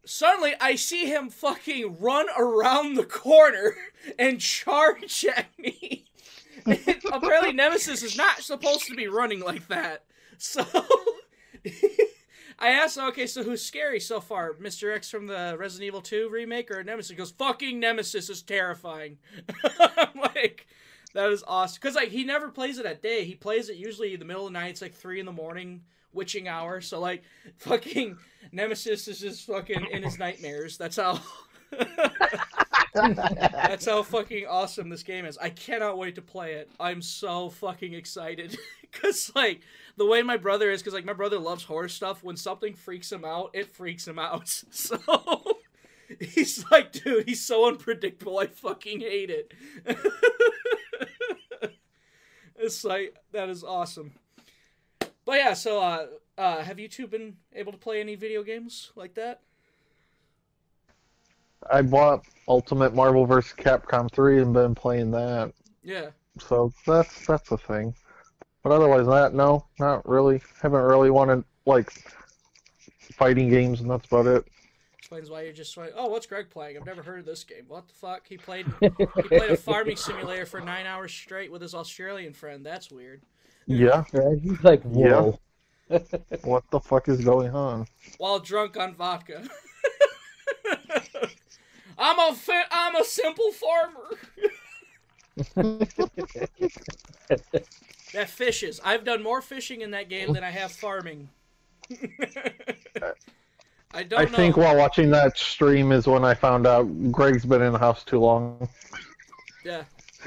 [0.06, 3.74] Suddenly, I see him fucking run around the corner
[4.18, 6.06] and charge at me.
[7.12, 10.04] Apparently, Nemesis is not supposed to be running like that.
[10.38, 10.64] So.
[12.58, 14.54] I asked, okay, so who's scary so far?
[14.54, 14.94] Mr.
[14.94, 17.10] X from the Resident Evil 2 remake or Nemesis?
[17.10, 19.18] He goes, fucking Nemesis is terrifying.
[19.96, 20.66] I'm like,
[21.14, 21.78] that is awesome.
[21.80, 23.24] Because, like, he never plays it at day.
[23.24, 24.70] He plays it usually the middle of the night.
[24.70, 26.80] It's like 3 in the morning, witching hour.
[26.80, 27.24] So, like,
[27.58, 28.18] fucking
[28.52, 30.78] Nemesis is just fucking in his nightmares.
[30.78, 31.20] That's how.
[32.94, 35.36] That's how fucking awesome this game is.
[35.38, 36.70] I cannot wait to play it.
[36.78, 38.56] I'm so fucking excited.
[38.92, 39.62] Cause like
[39.96, 42.22] the way my brother is, cause like my brother loves horror stuff.
[42.22, 44.62] When something freaks him out, it freaks him out.
[44.70, 44.98] So
[46.20, 48.38] he's like, dude, he's so unpredictable.
[48.38, 49.52] I fucking hate it.
[52.56, 54.12] it's like that is awesome.
[55.24, 58.92] But yeah, so uh, uh, have you two been able to play any video games
[58.94, 59.40] like that?
[61.70, 63.54] I bought Ultimate Marvel vs.
[63.56, 65.52] Capcom 3 and been playing that.
[65.82, 66.10] Yeah.
[66.38, 67.94] So that's that's a thing.
[68.62, 70.42] But otherwise that, no, not really.
[70.60, 71.92] Haven't really wanted like
[73.12, 74.44] fighting games and that's about it.
[74.98, 76.76] Explains why you're just like, oh, what's Greg playing?
[76.76, 77.64] I've never heard of this game.
[77.68, 78.26] What the fuck?
[78.26, 82.64] He played he played a farming simulator for nine hours straight with his Australian friend.
[82.64, 83.22] That's weird.
[83.66, 84.04] Yeah.
[84.12, 84.38] Right?
[84.42, 85.38] He's like, whoa.
[86.42, 87.86] What the fuck is going on?
[88.16, 89.46] While drunk on vodka.
[91.98, 94.18] I'm a fi- I'm a simple farmer.
[98.12, 98.80] that fishes.
[98.84, 101.28] I've done more fishing in that game than I have farming.
[103.92, 104.30] I don't I know.
[104.30, 108.02] think while watching that stream is when I found out Greg's been in the house
[108.04, 108.68] too long.
[109.64, 109.84] yeah.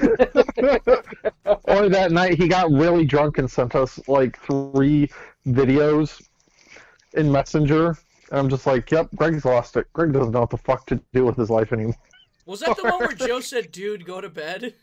[1.64, 5.10] or that night he got really drunk and sent us like three
[5.46, 6.22] videos
[7.14, 7.96] in Messenger.
[8.30, 9.86] And I'm just like, yep, Greg's lost it.
[9.92, 11.96] Greg doesn't know what the fuck to do with his life anymore.
[12.46, 14.74] Was that the one where Joe said, "Dude, go to bed"?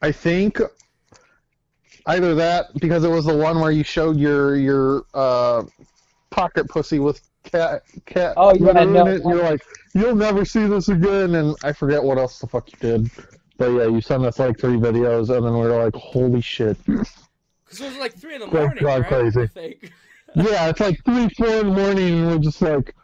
[0.00, 0.60] I think
[2.06, 5.64] either that because it was the one where you showed your your uh,
[6.30, 8.34] pocket pussy with cat cat.
[8.36, 9.06] Oh, yeah, litter in no.
[9.06, 9.62] it, and you're like,
[9.94, 13.10] you'll never see this again, and I forget what else the fuck you did.
[13.56, 16.76] But yeah, you sent us like three videos, and then we were like, holy shit.
[17.68, 19.32] Because it was like three in the Greg morning, gone right?
[19.34, 19.78] crazy.
[20.36, 20.50] I think.
[20.50, 22.94] yeah, it's like three, four in the morning, and we're just like,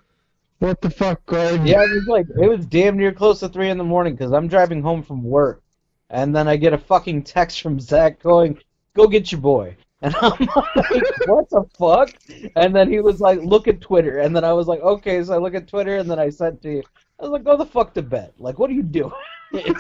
[0.59, 1.67] what the fuck, Greg?
[1.67, 4.33] Yeah, it was like it was damn near close to three in the morning because
[4.33, 5.63] I'm driving home from work,
[6.11, 8.59] and then I get a fucking text from Zach going,
[8.95, 12.11] "Go get your boy," and I'm like, "What the fuck?"
[12.57, 15.35] And then he was like, "Look at Twitter," and then I was like, "Okay," so
[15.35, 16.83] I look at Twitter, and then I sent to you.
[17.21, 19.13] I was like, "Go the fuck to bed!" Like, what are you doing?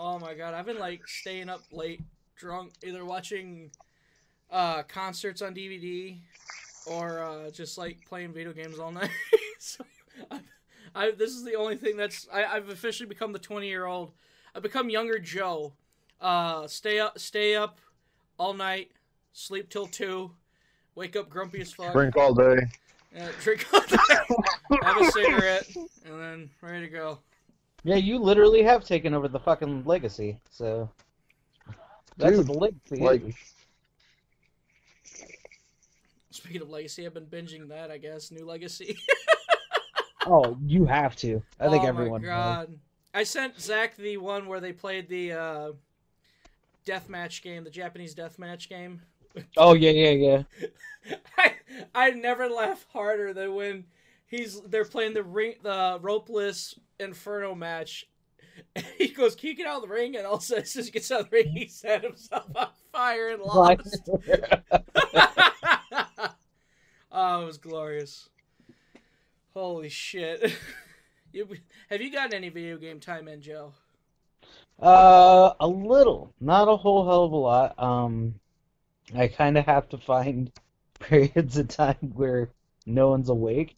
[0.00, 2.00] Oh my god, I've been like staying up late,
[2.38, 3.70] drunk, either watching
[4.50, 6.16] uh, concerts on DVD
[6.86, 9.10] or uh, just like playing video games all night.
[9.58, 9.84] so,
[10.30, 10.40] I,
[10.94, 14.12] I, this is the only thing that's I, I've officially become the twenty year old.
[14.54, 15.74] I've become younger Joe.
[16.20, 17.78] Uh, stay up, stay up
[18.38, 18.90] all night,
[19.32, 20.30] sleep till two,
[20.94, 22.56] wake up grumpy as fuck, Drink all day.
[23.20, 23.96] uh, drink, all day.
[24.82, 25.68] have a cigarette,
[26.04, 27.18] and then ready to go.
[27.84, 30.38] yeah, you literally have taken over the fucking legacy.
[30.50, 30.88] So
[32.18, 33.22] that's Dude, what the legacy.
[33.24, 33.34] like-
[36.30, 37.90] Speaking of legacy, I've been binging that.
[37.90, 38.96] I guess new legacy.
[40.30, 41.42] Oh, you have to.
[41.58, 42.20] I think oh everyone.
[42.20, 42.66] my has.
[42.66, 42.78] god!
[43.14, 45.72] I sent Zach the one where they played the uh,
[46.84, 49.00] deathmatch game, the Japanese deathmatch game.
[49.56, 51.16] Oh yeah, yeah, yeah.
[51.38, 51.52] I
[51.94, 53.84] I never laugh harder than when
[54.26, 58.06] he's they're playing the ring the ropeless inferno match.
[58.74, 60.62] And he goes, "Can you get out of the ring?" And all of a sudden,
[60.62, 64.08] as he gets out of the ring, he set himself on fire and lost.
[67.12, 68.28] oh, it was glorious.
[69.54, 70.52] Holy shit!
[71.32, 71.48] You,
[71.90, 73.72] have you gotten any video game time in, Joe?
[74.80, 77.82] Uh, a little, not a whole hell of a lot.
[77.82, 78.34] Um,
[79.14, 80.50] I kind of have to find
[81.00, 82.50] periods of time where
[82.86, 83.76] no one's awake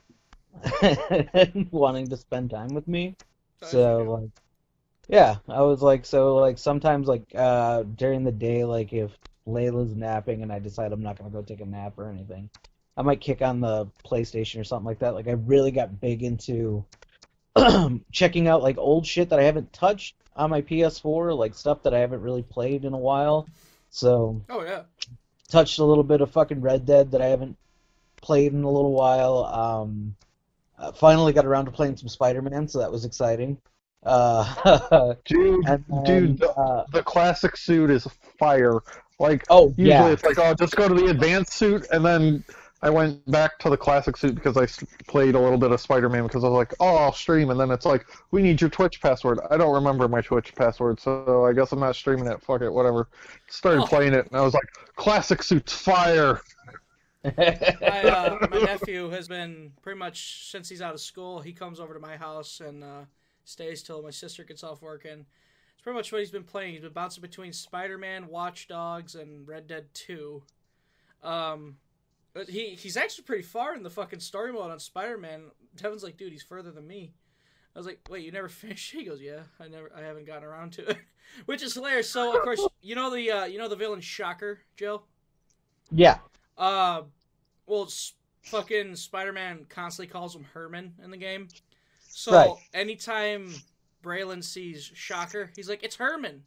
[0.82, 3.16] and wanting to spend time with me.
[3.62, 4.30] So like,
[5.10, 9.10] yeah, I was like, so like sometimes like uh during the day, like if
[9.46, 12.48] Layla's napping and I decide I'm not gonna go take a nap or anything,
[12.96, 15.14] I might kick on the PlayStation or something like that.
[15.14, 16.84] Like I really got big into
[18.12, 21.92] checking out like old shit that I haven't touched on my PS4, like stuff that
[21.92, 23.48] I haven't really played in a while.
[23.90, 24.82] So Oh yeah.
[25.48, 27.56] touched a little bit of fucking Red Dead that I haven't
[28.22, 29.44] played in a little while.
[29.44, 30.14] Um,
[30.78, 33.58] uh, finally got around to playing some Spider-Man, so that was exciting.
[34.02, 38.06] Uh, Dude, and then, dude, the, uh, the classic suit is
[38.38, 38.80] fire.
[39.18, 42.42] Like oh usually yeah, it's like, oh, just go to the advanced suit, and then
[42.82, 44.66] I went back to the classic suit because I
[45.06, 47.70] played a little bit of Spider-Man because I was like, oh, I'll stream, and then
[47.70, 49.38] it's like, we need your Twitch password.
[49.50, 52.40] I don't remember my Twitch password, so I guess I'm not streaming it.
[52.40, 53.08] Fuck it, whatever.
[53.50, 53.86] Started Oh.
[53.86, 54.64] playing it, and I was like,
[54.96, 56.40] classic suit's fire.
[57.22, 61.40] my, uh, my nephew has been pretty much since he's out of school.
[61.40, 63.02] He comes over to my house and uh,
[63.44, 65.04] stays till my sister gets off work.
[65.04, 65.24] And
[65.74, 66.72] it's pretty much what he's been playing.
[66.72, 70.42] He's been bouncing between Spider-Man, Watch Dogs, and Red Dead Two.
[71.22, 71.76] Um,
[72.32, 75.50] but he he's actually pretty far in the fucking story mode on Spider-Man.
[75.76, 77.12] Devin's like, dude, he's further than me.
[77.74, 78.92] I was like, wait, you never finished?
[78.92, 80.98] He goes, yeah, I never, I haven't gotten around to it,
[81.46, 82.08] which is hilarious.
[82.10, 85.02] So of course, you know the, uh, you know the villain Shocker, Joe.
[85.90, 86.18] yeah,
[86.58, 87.02] Uh,
[87.66, 87.88] well,
[88.42, 91.48] fucking Spider-Man constantly calls him Herman in the game.
[92.10, 92.50] So Right.
[92.74, 93.54] anytime
[94.02, 96.44] Braylon sees Shocker, he's like, "It's Herman."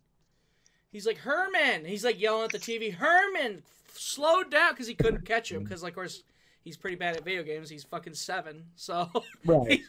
[0.92, 5.26] He's like, "Herman!" He's like yelling at the TV, "Herman, slow down!" Because he couldn't
[5.26, 5.64] catch him.
[5.64, 6.24] Because, like, of course,
[6.64, 7.70] he's pretty bad at video games.
[7.70, 8.66] He's fucking seven.
[8.76, 9.10] So
[9.46, 9.82] right.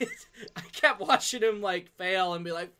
[0.56, 2.70] I kept watching him like fail and be like,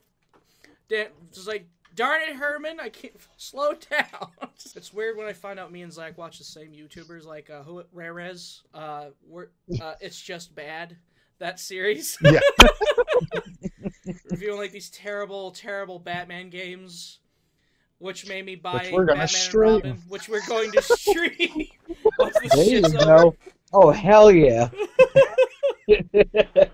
[0.89, 2.79] "Damn!" Just like, "Darn it, Herman!
[2.81, 4.31] I can't slow down."
[4.77, 7.63] it's weird when I find out me and Zach watch the same YouTubers, like uh,
[7.63, 8.63] who Rarez.
[8.73, 9.49] Uh, we're,
[9.81, 10.97] uh, it's just bad.
[11.39, 12.19] That series.
[12.25, 12.41] Yeah.
[14.31, 17.21] Reviewing like these terrible, terrible Batman games.
[17.99, 19.73] Which made me buy Which we're gonna Batman stream.
[19.75, 21.69] Robin, which we're going to stream.
[22.19, 23.37] Once this There you over.
[23.73, 24.69] Oh hell yeah.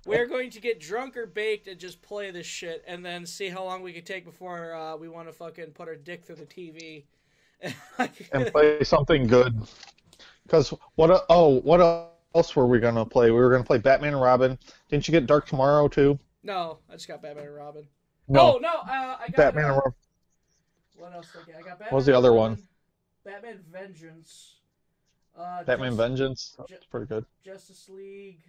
[0.07, 3.49] We're going to get drunk or baked and just play this shit, and then see
[3.49, 6.37] how long we can take before uh, we want to fucking put our dick through
[6.37, 7.05] the TV.
[8.33, 9.61] and play something good.
[10.45, 11.11] Because what?
[11.11, 11.81] el- Oh, what
[12.35, 13.31] else were we gonna play?
[13.31, 14.59] We were gonna play Batman and Robin.
[14.89, 16.19] Didn't you get Dark Tomorrow too?
[16.43, 17.87] no, I just got Batman and Robin.
[18.29, 18.55] No.
[18.55, 19.93] Oh no, uh, I got Batman uh, and Robin.
[20.97, 21.55] What else did I get?
[21.57, 21.87] I got Batman.
[21.91, 22.63] What was the other Robin, one?
[23.25, 24.57] Batman Vengeance.
[25.39, 26.57] Uh, Batman Just- Vengeance.
[26.69, 27.25] That's pretty good.
[27.45, 28.43] Justice League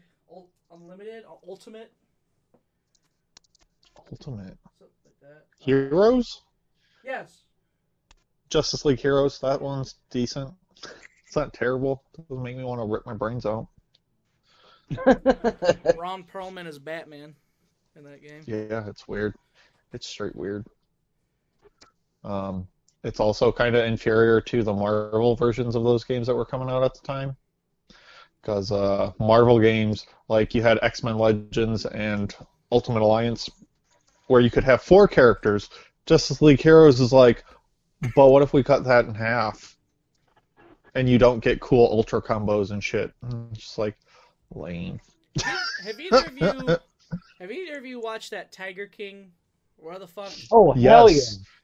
[0.71, 1.91] Unlimited, uh, Ultimate,
[3.97, 5.27] Ultimate something like that.
[5.27, 6.41] Uh, Heroes.
[7.03, 7.43] yes.
[8.49, 9.39] Justice League Heroes.
[9.39, 10.53] That one's decent.
[11.31, 12.03] It's not terrible.
[12.27, 13.69] Doesn't make me want to rip my brains out.
[15.97, 17.33] Ron Perlman is Batman
[17.95, 18.41] in that game.
[18.45, 19.35] Yeah, it's weird.
[19.93, 20.67] It's straight weird.
[22.25, 22.67] Um,
[23.05, 26.69] it's also kind of inferior to the Marvel versions of those games that were coming
[26.69, 27.37] out at the time.
[28.41, 32.35] Because uh, Marvel games, like you had X Men Legends and
[32.73, 33.49] Ultimate Alliance,
[34.27, 35.69] where you could have four characters.
[36.05, 37.45] Justice League Heroes is like,
[38.17, 39.77] but what if we cut that in half?
[40.95, 43.11] And you don't get cool ultra combos and shit.
[43.51, 43.95] It's just like
[44.53, 44.99] lame.
[45.83, 46.77] Have either of you
[47.39, 49.31] have either of you watched that Tiger King?
[49.77, 50.31] Where the fuck?
[50.51, 51.21] oh hell yeah.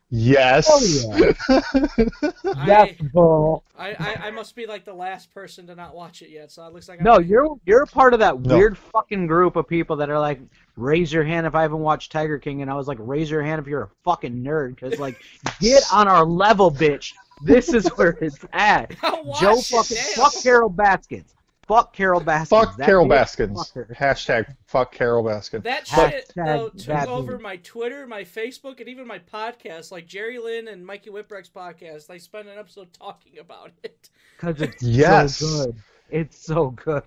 [0.10, 0.70] Yes.
[1.10, 1.46] Yes.
[1.48, 3.63] That's I, bull.
[3.78, 6.66] I, I I must be like the last person to not watch it yet, so
[6.66, 8.56] it looks like I'm No, you're you're part of that No.
[8.56, 10.40] weird fucking group of people that are like,
[10.78, 13.43] raise your hand if I haven't watched Tiger King, and I was like, raise your
[13.43, 15.22] hand if you're a fucking nerd, because like,
[15.60, 17.14] get on our level, bitch.
[17.42, 18.92] This is where it's at.
[19.40, 20.14] Joe fucking damn.
[20.16, 21.34] fuck Carol Baskins.
[21.68, 22.50] Fuck Carol Baskins.
[22.50, 23.72] Fuck That Carol Baskins.
[23.72, 23.88] fuck.
[23.90, 25.64] Hashtag fuck Carol Baskins.
[25.64, 27.42] That But- shit though, took that over dude.
[27.42, 29.92] my Twitter, my Facebook, and even my podcast.
[29.92, 32.08] Like Jerry Lynn and Mikey Whipwreck's podcast.
[32.08, 34.10] They spent an episode talking about it.
[34.38, 35.38] Cause it's Yes.
[35.38, 35.76] so good.
[36.10, 37.04] It's so good.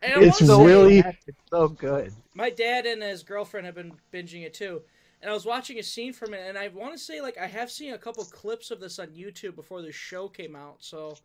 [0.00, 2.12] And It's wanna say- really- it's so good.
[2.34, 4.80] my dad and his girlfriend have been binging it too.
[5.20, 7.46] And I was watching a scene from it, and I want to say like I
[7.46, 10.76] have seen a couple clips of this on YouTube before the show came out.
[10.78, 11.16] So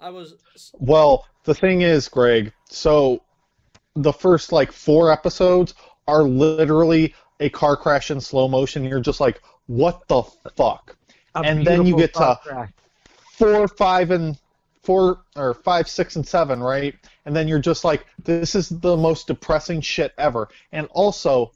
[0.00, 0.34] I was
[0.74, 3.22] Well, the thing is, Greg, so
[3.94, 5.74] the first like four episodes
[6.06, 8.84] are literally a car crash in slow motion.
[8.84, 10.22] You're just like, what the
[10.56, 10.96] fuck?
[11.34, 12.70] A and then you get to- crash.
[13.32, 14.36] Four, five, and
[14.82, 16.94] four or five, six, and seven, right?
[17.24, 20.48] And then you're just like, this is the most depressing shit ever.
[20.72, 21.52] And also,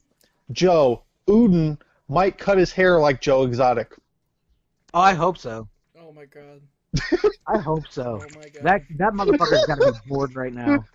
[0.51, 3.93] Joe Uden might cut his hair like Joe Exotic.
[4.93, 5.67] Oh, I hope so.
[5.99, 6.61] Oh my god.
[7.47, 8.21] I hope so.
[8.21, 8.63] Oh my god.
[8.63, 10.85] That that motherfucker's gotta be bored right now.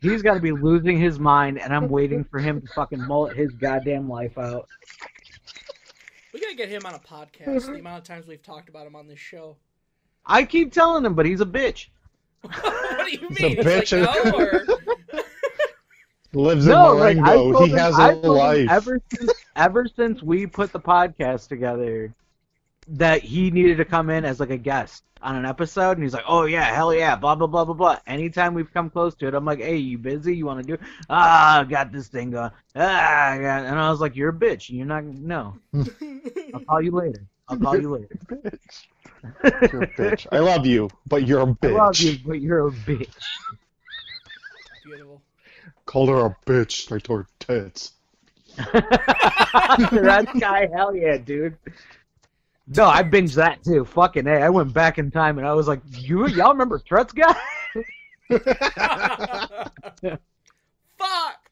[0.00, 3.50] He's gotta be losing his mind, and I'm waiting for him to fucking mullet his
[3.52, 4.68] goddamn life out.
[6.34, 7.66] We gotta get him on a podcast.
[7.66, 9.56] The amount of times we've talked about him on this show.
[10.26, 11.88] I keep telling him, but he's a bitch.
[12.42, 13.56] what do you He's a mean?
[13.58, 13.92] bitch.
[13.92, 15.22] It's like, no, or...
[16.34, 17.52] Lives in No, like I Marengo.
[17.52, 18.70] told he him, has I a told him life.
[18.70, 22.14] ever since ever since we put the podcast together
[22.88, 26.14] that he needed to come in as like a guest on an episode, and he's
[26.14, 29.28] like, "Oh yeah, hell yeah, blah blah blah blah blah." Anytime we've come close to
[29.28, 30.34] it, I'm like, "Hey, you busy?
[30.34, 30.74] You want to do?
[30.74, 30.80] It?
[31.10, 32.50] Ah, I got this thing going.
[32.74, 34.70] Ah, I got-" and I was like, "You're a bitch.
[34.70, 35.04] You're not.
[35.04, 35.54] No,
[36.54, 37.24] I'll call you later.
[37.48, 38.18] I'll call you later.
[38.26, 38.86] bitch.
[39.72, 40.26] You're a bitch.
[40.32, 41.70] I love you, but you're a bitch.
[41.70, 43.14] I love you, but you're a bitch."
[44.84, 45.22] Beautiful.
[45.92, 46.90] Called her a bitch.
[46.90, 47.92] I told her tits.
[48.56, 51.58] that guy, hell yeah, dude.
[52.74, 53.84] No, I binged that too.
[53.84, 57.12] Fucking hey, I went back in time and I was like, you y'all remember Struts
[57.12, 57.34] guy?
[60.98, 61.38] Fuck.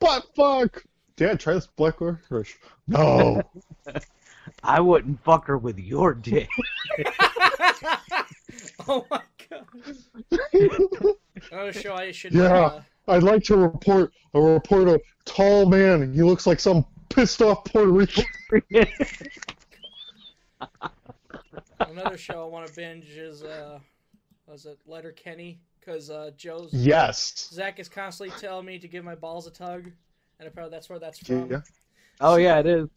[0.00, 0.82] But fuck.
[1.16, 2.56] Dad, try this black licorice.
[2.88, 3.42] No.
[4.64, 6.48] I wouldn't fuck her with your dick.
[8.88, 9.20] oh my
[9.50, 11.16] god.
[11.50, 12.32] Another show I should.
[12.32, 12.54] Yeah.
[12.54, 16.12] Uh, I'd like to report a report a tall man.
[16.12, 18.24] He looks like some pissed off Puerto Rican.
[21.80, 23.80] another show I want to binge is uh,
[24.46, 25.60] was it Letterkenny?
[25.80, 27.48] Because uh, Joe's Yes.
[27.52, 29.90] Zach is constantly telling me to give my balls a tug,
[30.38, 31.50] and apparently that's where that's from.
[31.50, 31.60] Yeah.
[32.20, 32.88] oh yeah, it is.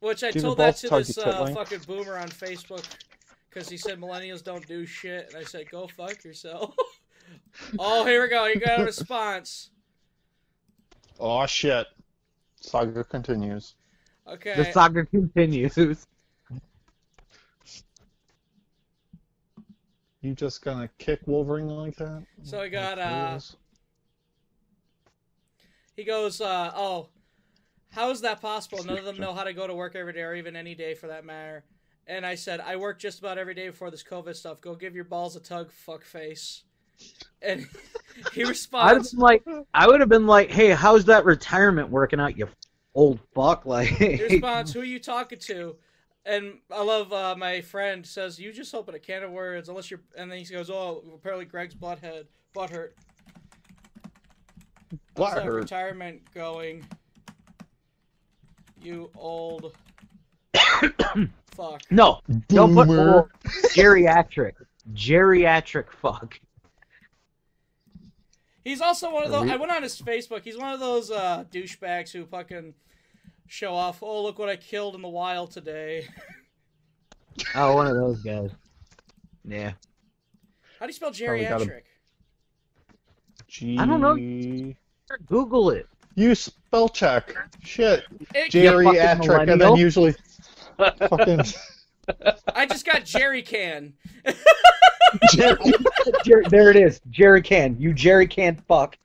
[0.00, 2.84] Which I Give told that to this uh, fucking boomer on Facebook
[3.52, 6.74] because he said millennials don't do shit, and I said go fuck yourself.
[7.78, 8.46] oh, here we go.
[8.46, 9.70] You got a response.
[11.20, 11.86] Oh shit.
[12.60, 13.74] Saga continues.
[14.26, 14.54] Okay.
[14.56, 15.76] The saga continues.
[20.22, 22.24] You just gonna kick Wolverine like that?
[22.44, 23.40] So I got uh,
[25.96, 27.08] He goes, uh, oh,
[27.90, 28.84] how is that possible?
[28.84, 30.94] None of them know how to go to work every day or even any day
[30.94, 31.64] for that matter.
[32.06, 34.60] And I said, I work just about every day before this COVID stuff.
[34.60, 36.64] Go give your balls a tug, fuck face.
[37.40, 37.66] And
[38.32, 39.14] he responds.
[39.14, 42.48] I'd like, I would have been like, hey, how's that retirement working out, you
[42.94, 43.64] old fuck?
[43.66, 45.76] Like, he responds, who are you talking to?
[46.24, 49.90] And I love uh, my friend says, you just open a can of words unless
[49.90, 50.00] you're.
[50.16, 52.90] And then he goes, oh, apparently Greg's butthead, butthurt.
[55.16, 55.54] How's that Butthurt.
[55.54, 56.84] retirement going?
[58.80, 59.76] You old
[61.54, 61.82] fuck.
[61.90, 63.28] no, don't put old
[63.74, 64.52] geriatric,
[64.94, 66.38] geriatric fuck.
[68.64, 69.50] He's also one of those.
[69.50, 70.42] I went on his Facebook.
[70.44, 72.74] He's one of those uh, douchebags who fucking
[73.48, 74.02] show off.
[74.02, 76.06] Oh, look what I killed in the wild today.
[77.54, 78.50] Oh, one of those guys.
[79.42, 79.72] Yeah.
[80.78, 81.80] How do you spell Probably geriatric?
[83.48, 84.74] G- I don't know.
[85.26, 85.86] Google it.
[86.14, 87.34] You spell check.
[87.62, 88.04] Shit.
[88.34, 90.14] It- Geriatric, and then usually
[90.76, 91.40] fucking
[92.54, 93.94] I just got Jerry Can.
[95.32, 95.56] Jerry.
[96.24, 97.00] Jer- there it is.
[97.10, 97.76] Jerry can.
[97.78, 98.96] You Jerry can't fuck.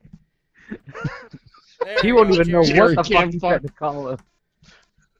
[0.69, 3.23] There He won't even know Jerry what the Can.
[3.23, 4.17] fuck he's trying to call him.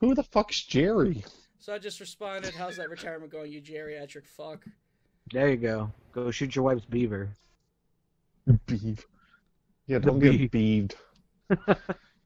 [0.00, 1.24] Who the fuck's Jerry?
[1.58, 4.64] So I just responded, "How's that retirement going, you geriatric fuck?"
[5.32, 5.92] There you go.
[6.12, 7.28] Go shoot your wife's beaver.
[8.66, 9.04] Beeve.
[9.86, 10.94] Yeah, don't get beeved.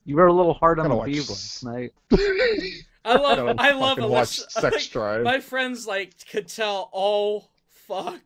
[0.05, 1.93] You were a little hard on the beaver s- last night.
[3.05, 3.55] I love.
[3.59, 4.49] I love Alyssa.
[4.49, 5.23] Sex like, Drive.
[5.23, 6.89] My friends like could tell.
[6.93, 8.21] Oh fuck.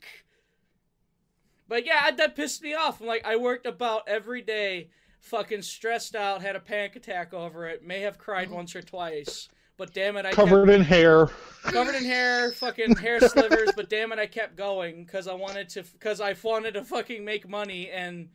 [1.67, 3.01] But yeah, that pissed me off.
[3.01, 7.67] I'm like, I worked about every day, fucking stressed out, had a panic attack over
[7.67, 9.49] it, may have cried once or twice.
[9.75, 11.27] But damn it, I Covered in hair.
[11.63, 13.69] covered in hair, fucking hair slivers.
[13.75, 17.23] But damn it, I kept going because I wanted to, because I wanted to fucking
[17.23, 18.29] make money and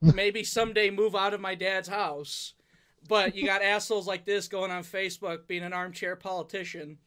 [0.00, 2.54] maybe someday move out of my dad's house.
[3.06, 6.98] But you got assholes like this going on Facebook being an armchair politician,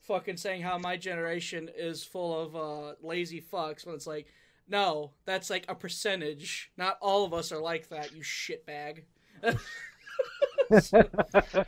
[0.00, 4.26] fucking saying how my generation is full of uh, lazy fucks when it's like,
[4.68, 6.70] no, that's like a percentage.
[6.76, 9.02] Not all of us are like that, you shitbag.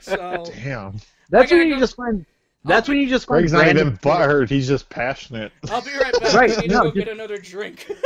[0.01, 0.99] so Damn.
[1.29, 2.25] That's when you go- just find.
[2.63, 3.41] That's when you just find.
[3.41, 4.49] Greg's not even butthurt.
[4.49, 5.51] He's just passionate.
[5.69, 6.33] I'll be right back.
[6.33, 7.91] Right, I need no, to go just- get another drink.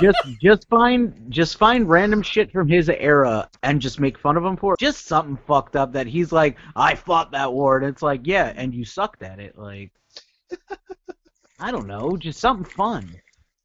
[0.00, 4.44] just just find just find random shit from his era and just make fun of
[4.44, 4.80] him for it.
[4.80, 8.52] Just something fucked up that he's like, I fought that war, and it's like, yeah,
[8.56, 9.58] and you sucked at it.
[9.58, 9.92] Like,
[11.60, 13.08] I don't know, just something fun.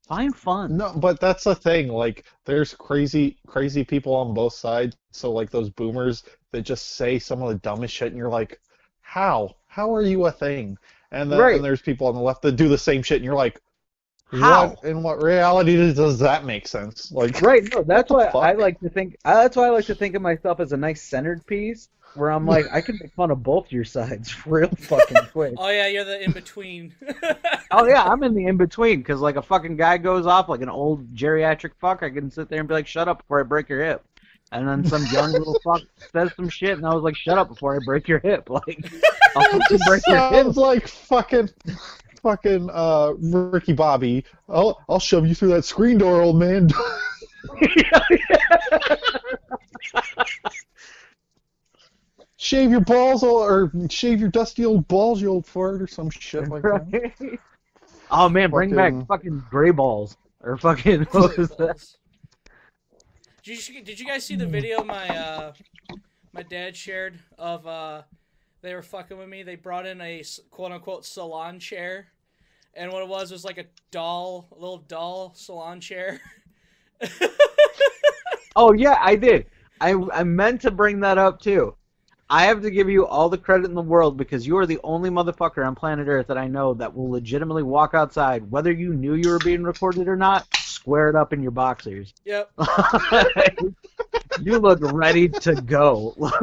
[0.08, 0.78] Find fun.
[0.78, 1.88] No, but that's the thing.
[1.88, 4.98] Like, there's crazy, crazy people on both sides.
[5.12, 8.60] So, like, those boomers that just say some of the dumbest shit, and you're like,
[9.02, 9.56] how?
[9.68, 10.78] How are you a thing?
[11.12, 11.56] And then Right.
[11.56, 13.62] and there's people on the left that do the same shit, and you're like,
[14.40, 14.68] How?
[14.70, 17.12] What, in what reality does, does that make sense?
[17.12, 17.64] Like, Right.
[17.74, 18.26] No, that's why?
[18.26, 19.18] I like to think.
[19.26, 22.30] uh, That's why I like to think of myself as a nice centered piece, where
[22.32, 25.54] I'm like, I can make fun of both your sides real fucking quick.
[25.58, 26.94] Oh yeah, you're the in between.
[27.72, 30.62] Oh yeah, I'm in the in between because like a fucking guy goes off like
[30.62, 33.44] an old geriatric fuck, I can sit there and be like, "Shut up before I
[33.44, 34.04] break your hip,"
[34.52, 35.82] and then some young little fuck
[36.12, 38.92] says some shit, and I was like, "Shut up before I break your hip." Like,
[39.36, 40.44] I'll fucking break your hip.
[40.44, 41.50] sounds like fucking,
[42.24, 44.24] fucking uh, Ricky Bobby.
[44.50, 46.70] I'll I'll shove you through that screen door, old man.
[52.38, 56.48] shave your balls, or shave your dusty old balls, you old fart, or some shit
[56.48, 57.38] like that.
[58.16, 61.84] Oh man, bring Fucking- back fucking gray balls or fucking what was that?
[63.44, 65.54] Did you did you guys see the video my uh
[66.32, 68.04] my dad shared of uh
[68.64, 69.44] they were fucking with me.
[69.44, 72.08] They brought in a quote unquote salon chair,
[72.74, 76.20] and what it was was like a doll, a little doll salon chair.
[78.56, 79.48] Oh yeah, I did.
[79.82, 81.76] I I meant to bring that up too.
[82.30, 84.80] I have to give you all the credit in the world because you are the
[84.84, 88.94] only motherfucker on planet Earth that I know that will legitimately walk outside, whether you
[88.94, 92.14] knew you were being recorded or not, square it up in your boxers.
[92.26, 92.52] yep.
[94.42, 96.16] you look ready to go.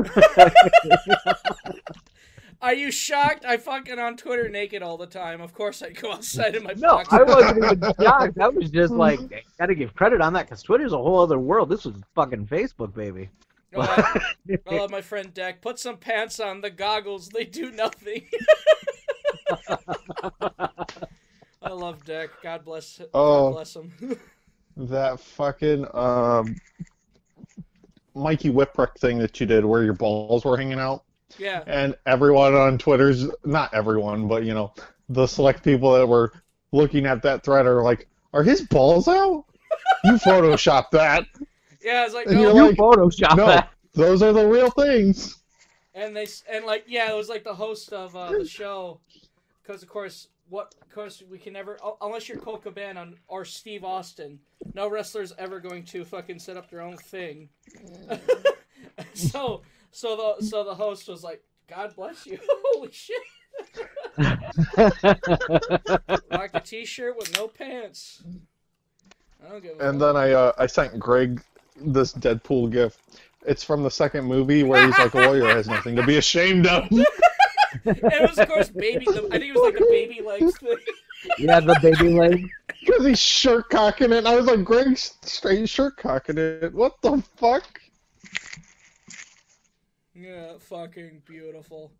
[2.62, 3.44] Are you shocked?
[3.46, 5.40] I fucking on Twitter naked all the time.
[5.40, 7.18] Of course, I go outside in my no, boxers.
[7.18, 8.38] I wasn't even shocked.
[8.38, 9.18] I was just like,
[9.58, 11.70] gotta give credit on that because Twitter's a whole other world.
[11.70, 13.30] This was fucking Facebook, baby.
[13.74, 14.20] Oh, I,
[14.66, 15.62] I love my friend Deck.
[15.62, 16.60] Put some pants on.
[16.60, 18.26] The goggles, they do nothing.
[21.62, 22.30] I love Deck.
[22.42, 22.98] God bless.
[22.98, 23.52] God Oh.
[23.52, 23.92] bless him.
[24.76, 26.56] that fucking um,
[28.14, 31.04] Mikey Whipwreck thing that you did, where your balls were hanging out.
[31.38, 31.62] Yeah.
[31.66, 34.72] and everyone on Twitter's not everyone, but you know,
[35.08, 36.32] the select people that were
[36.72, 39.44] looking at that thread are like, "Are his balls out?
[40.04, 41.24] You photoshopped that?
[41.82, 42.04] Yeah.
[42.04, 42.42] It's like And no.
[42.42, 43.70] you're You like, Photoshop no, that.
[43.94, 45.36] those are the real things."
[45.94, 49.00] and they s- and like yeah, it was like the host of uh, the show,
[49.62, 53.84] because of course what of course we can never unless you're Colt Cabana or Steve
[53.84, 54.38] Austin,
[54.74, 57.48] no wrestler's ever going to fucking set up their own thing.
[59.14, 59.62] so
[59.92, 62.38] so the so the host was like, God bless you.
[62.74, 63.16] Holy shit.
[66.30, 68.22] like a t-shirt with no pants.
[69.44, 70.14] I don't give And fuck.
[70.14, 71.42] then I uh, I sent Greg
[71.76, 72.98] this Deadpool gif.
[73.46, 76.66] It's from the second movie where he's like a lawyer has nothing to be ashamed
[76.66, 76.88] of.
[77.84, 79.04] And it was of course baby.
[79.04, 80.76] The, I think it was like the baby legs thing.
[81.38, 82.48] yeah, the baby leg.
[82.80, 84.26] Because he's shirt cocking it.
[84.26, 86.74] I was like, Greg's straight shirt cocking it.
[86.74, 87.80] What the fuck?
[90.20, 91.92] Yeah, fucking beautiful.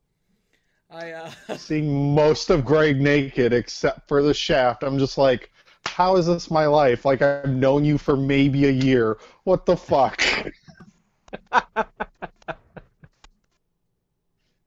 [0.91, 4.83] I uh seeing most of Greg naked except for the shaft.
[4.83, 5.51] I'm just like,
[5.87, 7.05] how is this my life?
[7.05, 9.19] Like I've known you for maybe a year.
[9.45, 10.23] What the fuck?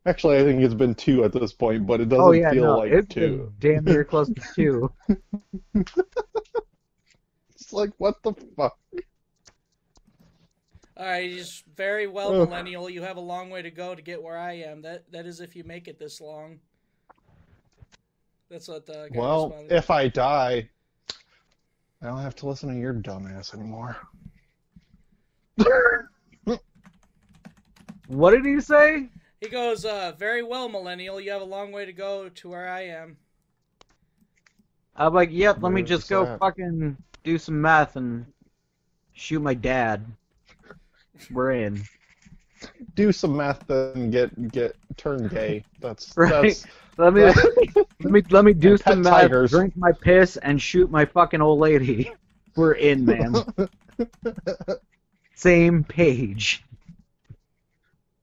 [0.05, 2.53] Actually, I think it's been two at this point, but it doesn't Oh yeah, feel
[2.53, 3.51] no, like it's two.
[3.51, 4.91] been damn near close to two.
[7.49, 8.77] It's like, what the fuck?
[10.97, 12.47] Alright, he's very well, Ugh.
[12.49, 12.89] millennial.
[12.89, 14.81] You have a long way to go to get where I am.
[14.83, 16.59] That that is if you make it this long.
[18.49, 19.75] That's what the guy Well, responded.
[19.75, 20.69] if I die,
[22.01, 23.97] I don't have to listen to your dumbass anymore.
[28.07, 29.07] What did he say?
[29.39, 31.19] He goes, uh, very well, millennial.
[31.19, 33.17] You have a long way to go to where I am.
[34.95, 35.57] I'm like, yep.
[35.61, 36.39] Let me just this go at?
[36.39, 38.25] fucking do some meth and
[39.13, 40.05] shoot my dad.
[41.31, 41.83] We're in.
[42.95, 45.65] Do some math and get get turn gay.
[45.81, 46.31] That's Right.
[46.43, 46.65] that's
[46.97, 47.23] Let me
[48.01, 49.21] let me let me do some math.
[49.21, 49.51] tigers.
[49.51, 52.11] drink my piss, and shoot my fucking old lady.
[52.55, 53.33] We're in, man.
[55.35, 56.63] Same page.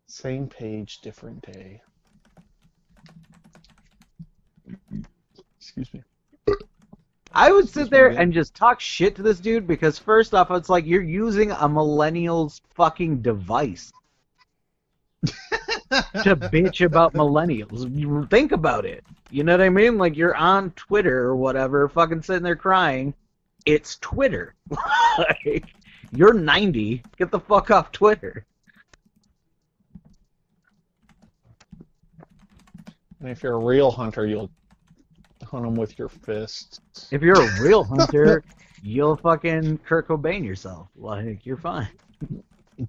[0.07, 1.82] Same page, different day.
[4.68, 5.01] Mm-hmm.
[5.59, 6.03] Excuse me.
[7.33, 10.68] I would sit there and just talk shit to this dude because first off, it's
[10.68, 13.93] like you're using a millennial's fucking device
[15.24, 17.97] to bitch about millennials.
[17.97, 19.05] You think about it.
[19.31, 19.97] You know what I mean?
[19.97, 23.14] Like you're on Twitter or whatever, fucking sitting there crying,
[23.64, 24.55] It's Twitter.
[25.18, 25.66] like,
[26.12, 27.03] you're 90.
[27.16, 28.45] Get the fuck off Twitter.
[33.20, 34.51] And if you're a real hunter, you'll
[35.43, 36.80] hunt them with your fists.
[37.11, 38.45] If you're a real hunter,
[38.82, 40.88] you'll fucking Kurt Cobain yourself.
[40.97, 41.88] Like you're fine.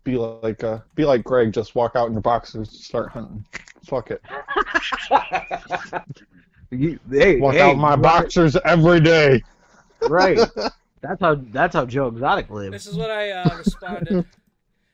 [0.04, 1.52] Be like uh, be like Greg.
[1.52, 3.46] Just walk out in your boxers and start hunting.
[3.86, 4.22] Fuck it.
[6.74, 9.44] You, hey, Walk hey, out my right- boxers every day.
[10.08, 10.40] Right.
[11.02, 12.72] That's how that's how Joe Exotic lives.
[12.72, 14.24] This is what I uh, responded.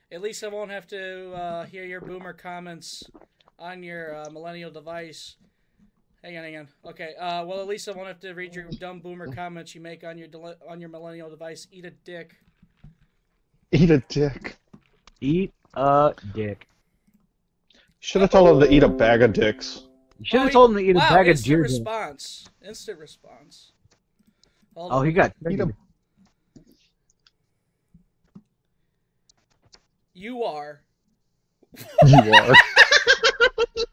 [0.10, 3.04] At least I won't have to uh, hear your boomer comments
[3.60, 5.36] on your uh, millennial device.
[6.24, 6.68] Hang on, hang on.
[6.86, 7.14] Okay.
[7.16, 10.04] Uh, well, at least I won't have to read your dumb boomer comments you make
[10.04, 11.68] on your dele- on your millennial device.
[11.72, 12.36] Eat a dick.
[13.72, 14.56] Eat a dick.
[15.22, 16.68] Eat a dick.
[18.00, 19.84] Should have told him to eat a bag of dicks.
[20.20, 21.62] You should have Oh, told him to eat a wow, bag of instant deer.
[21.62, 22.50] response.
[22.66, 23.72] Instant response.
[24.76, 25.06] Hold Oh, on.
[25.06, 25.70] he got Eat a
[30.14, 30.82] You are.
[32.08, 32.56] You are.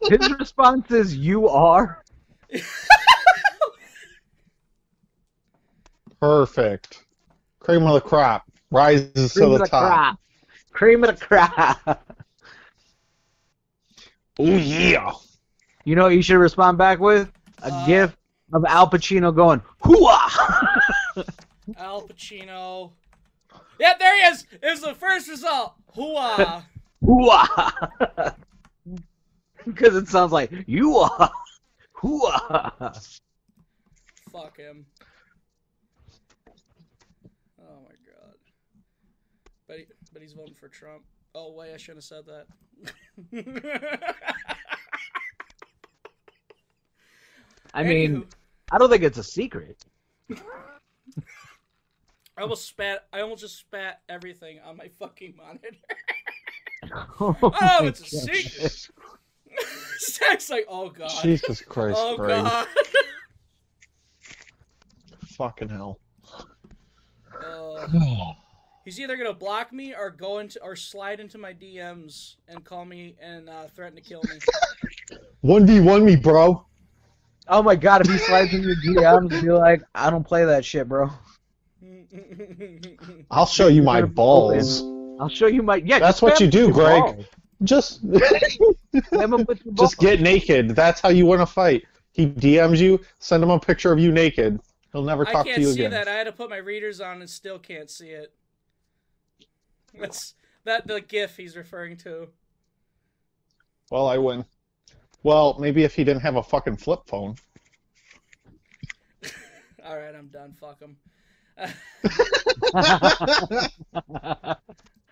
[0.09, 2.03] His response is "You are."
[6.25, 7.05] Perfect.
[7.59, 9.87] Cream of the crop rises Cream to of the the top.
[9.91, 10.19] crop.
[10.71, 12.05] Cream of the crop.
[14.37, 15.13] Oh yeah.
[15.85, 17.31] You know what you should respond back with?
[17.63, 18.17] A Uh, gif
[18.51, 20.81] of Al Pacino going "Hooah!"
[21.77, 22.91] Al Pacino.
[23.79, 24.45] Yeah, there he is.
[24.51, 25.75] It was the first result.
[25.95, 26.65] Hooah.
[27.05, 28.35] Hooah!
[29.63, 31.31] Because it sounds like you are.
[31.93, 33.09] Hooah!
[34.33, 34.85] Fuck him.
[37.57, 39.85] Oh my god.
[40.15, 41.03] But he's voting for Trump.
[41.35, 42.47] Oh wait, I shouldn't have said that.
[47.73, 48.25] I mean, Anywho,
[48.71, 49.83] I don't think it's a secret.
[50.31, 50.37] I
[52.43, 53.07] almost spat.
[53.11, 55.67] I almost just spat everything on my fucking monitor.
[57.19, 58.35] oh, Oh, it's a God.
[58.37, 58.89] secret.
[59.99, 61.11] Zach's like, oh god.
[61.23, 62.41] Jesus Christ, oh Greg.
[62.41, 62.67] god.
[65.27, 65.99] Fucking hell.
[67.45, 67.85] Uh,
[68.85, 72.85] he's either gonna block me or go into or slide into my DMs and call
[72.85, 74.39] me and uh, threaten to kill me.
[75.43, 76.65] 1v1 me, bro.
[77.47, 80.63] Oh my god, if he slides in your DMs, be like, I don't play that
[80.63, 81.09] shit, bro.
[83.31, 84.81] I'll show you my balls.
[85.19, 85.75] I'll show you my.
[85.77, 87.01] Yeah, That's what you do, Greg.
[87.01, 87.25] balls.
[87.63, 90.75] Just Spam 'em with your just get naked.
[90.75, 91.83] That's how you win a fight.
[92.11, 94.59] He DMs you, send him a picture of you naked.
[94.91, 95.55] He'll never talk to you again.
[95.55, 95.91] I talk can't to you see again.
[95.91, 96.07] that.
[96.07, 98.33] I had to put my readers on and still can't see it.
[99.99, 100.35] That's
[100.65, 102.29] that the GIF he's referring to.
[103.91, 104.45] Well, I win.
[105.23, 107.35] Well, maybe if he didn't have a fucking flip phone.
[109.85, 110.53] All right, I'm done.
[110.59, 110.97] Fuck him.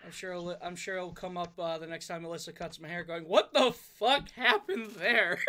[0.05, 0.33] I'm sure.
[0.33, 3.23] It'll, I'm sure it'll come up uh, the next time Alyssa cuts my hair, going,
[3.23, 5.39] "What the fuck happened there?"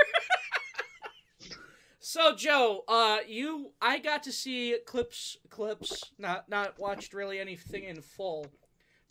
[1.99, 7.85] so, Joe, uh, you, I got to see clips, clips, not not watched really anything
[7.85, 8.47] in full,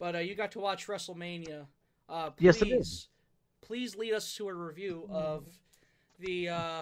[0.04, 1.66] but uh, you got to watch WrestleMania.
[2.10, 3.08] Uh, please, Yes,
[3.62, 5.46] I please lead us to a review of
[6.20, 6.82] the uh,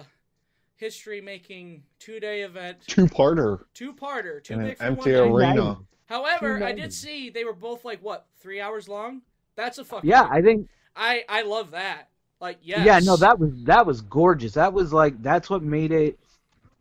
[0.78, 5.56] history-making two-day event, Two-parter two-parter, too in an big for empty one night.
[5.56, 5.78] arena.
[6.08, 9.22] However, I did see they were both like what three hours long.
[9.56, 10.68] That's a fucking yeah, I think.
[10.96, 12.10] I I love that.
[12.40, 12.84] Like yes.
[12.84, 14.54] Yeah, no, that was that was gorgeous.
[14.54, 16.18] That was like that's what made it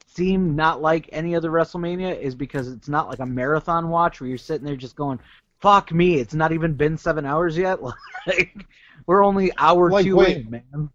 [0.06, 4.28] seem not like any other WrestleMania is because it's not like a marathon watch where
[4.28, 5.20] you're sitting there just going,
[5.60, 7.78] "Fuck me!" It's not even been seven hours yet.
[8.26, 8.66] Like
[9.06, 10.36] we're only hour Like, two wait.
[10.38, 10.90] in, man.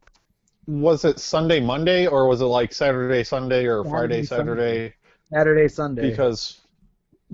[0.68, 4.93] Was it Sunday, Monday, or was it like Saturday, Sunday, or Friday, Saturday, Saturday?
[5.32, 6.09] Saturday, Sunday.
[6.11, 6.61] Because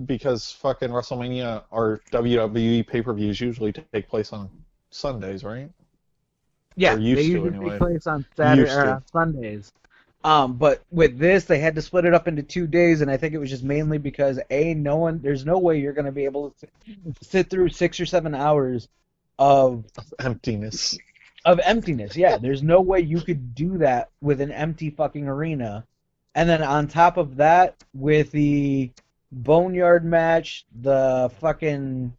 [0.06, 4.48] because fucking WrestleMania or WWE pay-per-views usually take place on
[4.90, 5.70] Sundays, right?
[6.76, 7.70] yeah, they to, usually anyway.
[7.70, 8.92] take place on Saturday or to.
[8.94, 9.72] on Sundays.
[10.24, 13.16] Um, but with this, they had to split it up into two days, and I
[13.16, 16.24] think it was just mainly because a no one, there's no way you're gonna be
[16.26, 16.70] able to sit,
[17.22, 18.88] sit through six or seven hours
[19.38, 19.84] of
[20.20, 20.96] Emptiness.
[21.44, 22.16] of emptiness.
[22.16, 25.84] Yeah, there's no way you could do that with an empty fucking arena.
[26.34, 28.90] And then on top of that, with the
[29.32, 32.12] boneyard match, the fucking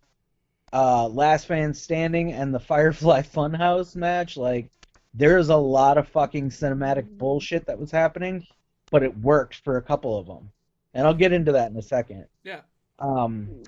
[0.73, 4.69] uh, last man standing, and the Firefly Funhouse match, like
[5.13, 8.45] there's a lot of fucking cinematic bullshit that was happening,
[8.91, 10.49] but it worked for a couple of them,
[10.93, 12.25] and I'll get into that in a second.
[12.43, 12.61] Yeah.
[12.99, 13.63] Um,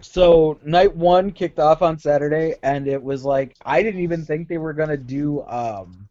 [0.00, 4.48] so night one kicked off on Saturday, and it was like I didn't even think
[4.48, 6.08] they were gonna do um,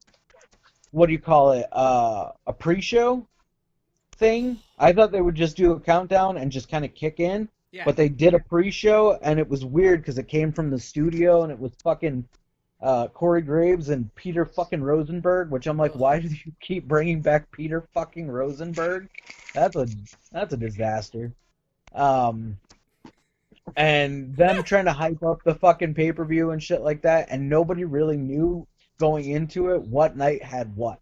[0.91, 1.67] what do you call it?
[1.71, 3.27] Uh, a pre-show.
[4.17, 4.57] thing.
[4.79, 7.83] I thought they would just do a countdown and just kind of kick in, Yeah.
[7.83, 11.43] but they did a pre-show and it was weird because it came from the studio
[11.43, 12.25] and it was fucking
[12.81, 17.21] uh, Corey Graves and Peter fucking Rosenberg, which I'm like, why do you keep bringing
[17.21, 19.09] back Peter fucking Rosenberg?
[19.53, 19.89] That's a
[20.31, 21.33] that's a disaster.
[21.93, 22.57] Um,
[23.75, 27.27] and them trying to hype up the fucking pay per view and shit like that,
[27.29, 28.67] and nobody really knew
[28.99, 30.99] going into it what night had what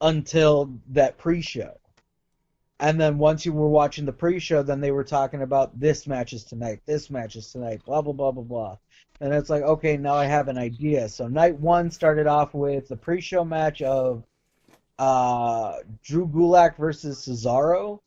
[0.00, 1.78] until that pre-show.
[2.80, 6.32] And then once you were watching the pre-show, then they were talking about this match
[6.32, 8.76] is tonight, this match is tonight, blah blah blah blah blah.
[9.20, 11.08] And it's like, okay, now I have an idea.
[11.08, 14.22] So night one started off with the pre-show match of
[14.98, 18.00] uh, Drew Gulak versus Cesaro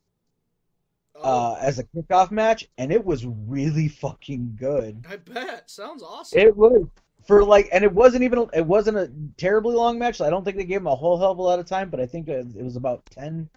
[1.15, 5.05] oh, uh, as a kickoff match, and it was really fucking good.
[5.09, 5.69] I bet.
[5.69, 6.39] Sounds awesome.
[6.39, 6.88] It was
[7.28, 10.22] for like, and it wasn't even it wasn't a terribly long match.
[10.22, 11.99] I don't think they gave him a whole hell of a lot of time, but
[11.99, 13.49] I think it it was about 10,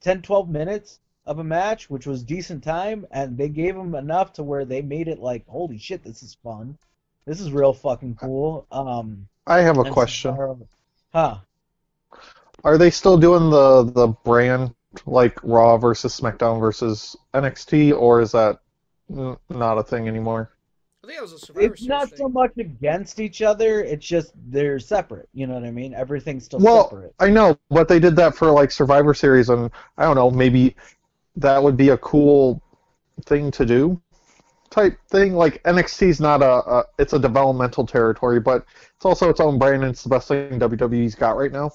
[0.00, 4.32] 10 12 minutes of a match, which was decent time, and they gave him enough
[4.34, 6.76] to where they made it like, holy shit, this is fun.
[7.26, 8.66] This is real fucking cool.
[8.72, 10.66] Um, I have a question.
[11.12, 11.38] Huh?
[12.64, 14.74] Are they still doing the the brand
[15.06, 18.60] like Raw versus SmackDown versus NXT, or is that
[19.08, 20.50] not a thing anymore?
[21.10, 23.82] I think it was a Survivor It's not Series so much against each other.
[23.82, 25.28] It's just they're separate.
[25.32, 25.92] You know what I mean?
[25.92, 27.14] Everything's still Well, separate.
[27.18, 30.76] I know, but they did that for like Survivor Series, and I don't know, maybe
[31.34, 32.62] that would be a cool
[33.26, 34.00] thing to do,
[34.70, 35.34] type thing.
[35.34, 39.82] Like NXT's not a, a it's a developmental territory, but it's also its own brand,
[39.82, 41.72] and it's the best thing WWE's got right now.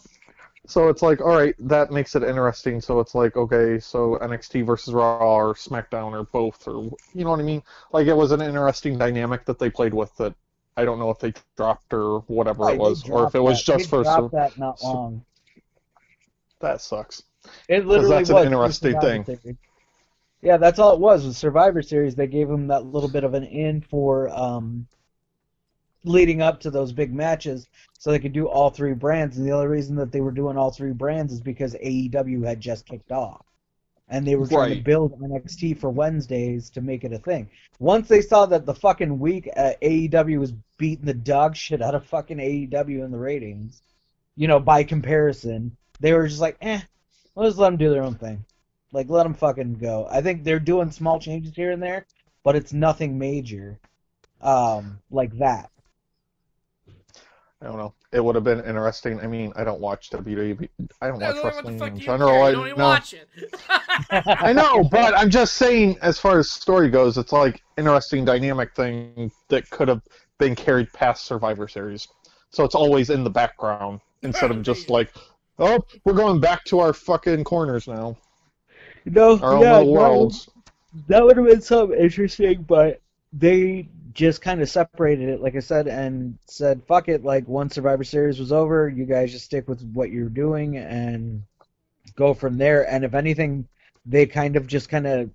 [0.67, 2.81] So it's like, all right, that makes it interesting.
[2.81, 7.31] So it's like, okay, so NXT versus Raw or SmackDown or both, or you know
[7.31, 7.63] what I mean?
[7.91, 10.33] Like it was an interesting dynamic that they played with that.
[10.77, 13.59] I don't know if they dropped or whatever Right, it was, or if it was
[13.59, 13.77] that.
[13.77, 14.03] just they for.
[14.03, 15.23] Sur- that not long.
[16.59, 17.23] that sucks.
[17.69, 19.57] It literally that's an interesting thing.
[20.41, 21.25] Yeah, that's all it was.
[21.25, 24.87] With Survivor Series, they gave him that little bit of an in for um,
[26.05, 29.37] leading up to those big matches, so they could do all three brands.
[29.37, 32.59] And the only reason that they were doing all three brands is because AEW had
[32.61, 33.45] just kicked off,
[34.07, 34.83] and they were trying to Right.
[34.83, 37.49] build NXT for Wednesdays to make it a thing.
[37.79, 41.95] Once they saw that the fucking week uh, AEW was beating the dog shit out
[41.95, 43.81] of fucking AEW in the ratings,
[44.35, 46.81] you know, by comparison, they were just like, eh,
[47.35, 48.43] let's just let them do their own thing.
[48.91, 50.07] Like, let them fucking go.
[50.09, 52.05] I think they're doing small changes here and there,
[52.43, 53.79] but it's nothing major,
[54.41, 55.69] um, like that.
[57.65, 57.93] I don't know.
[58.13, 59.19] It would have been interesting.
[59.21, 60.69] I mean, I don't watch WWE.
[61.01, 62.21] I don't Yeah, watch what the wrestling in general.
[62.21, 62.43] care?
[62.43, 62.85] I don't even know.
[62.85, 63.29] watch it.
[64.41, 68.75] I know, but I'm just saying, as far as story goes, it's like interesting dynamic
[68.75, 70.01] thing that could have
[70.39, 72.07] been carried past Survivor Series.
[72.51, 75.13] So it's always in the background instead of just like,
[75.59, 78.17] oh, we're going back to our fucking corners now,
[79.05, 80.49] No, our own little no, worlds.
[81.07, 83.01] that would have been something interesting, but
[83.33, 87.75] they just kind of separated it, like I said, and said, "Fuck it." Like once
[87.75, 91.43] Survivor Series was over, you guys just stick with what you're doing and
[92.15, 92.89] go from there.
[92.89, 93.67] And if anything,
[94.05, 95.29] they kind of just kind of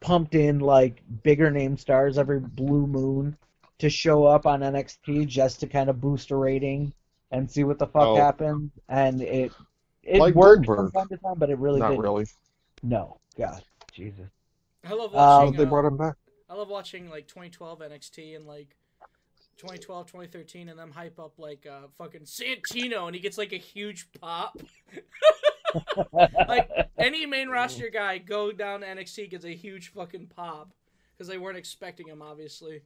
[0.00, 3.36] pumped in like bigger name stars every blue moon
[3.78, 6.92] to show up on NXT just to kind of boost a rating
[7.30, 8.16] and see what the fuck Oh.
[8.16, 8.70] happens.
[8.88, 9.52] And it
[10.02, 10.90] it Like worked Goldberg.
[10.92, 12.02] from time to time, but it really Not didn't.
[12.02, 12.26] really.
[12.82, 13.62] No, God,
[13.92, 14.26] Jesus.
[14.84, 15.56] I love watching.
[15.56, 16.16] They uh, brought him back.
[16.52, 18.76] I love watching like 2012 NXT and like
[19.56, 23.58] 2012, 2013, and them hype up like uh, fucking Santino, and he gets like a
[23.58, 24.60] huge pop.
[26.12, 30.74] like any main roster guy go down to NXT gets a huge fucking pop
[31.16, 32.82] because they weren't expecting him, obviously.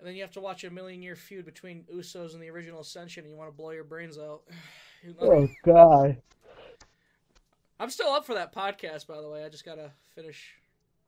[0.00, 2.80] And then you have to watch a million year feud between Usos and the original
[2.80, 4.42] Ascension, and you want to blow your brains out.
[5.18, 6.18] Oh God.
[7.78, 9.46] I'm still up for that podcast, by the way.
[9.46, 10.56] I just gotta finish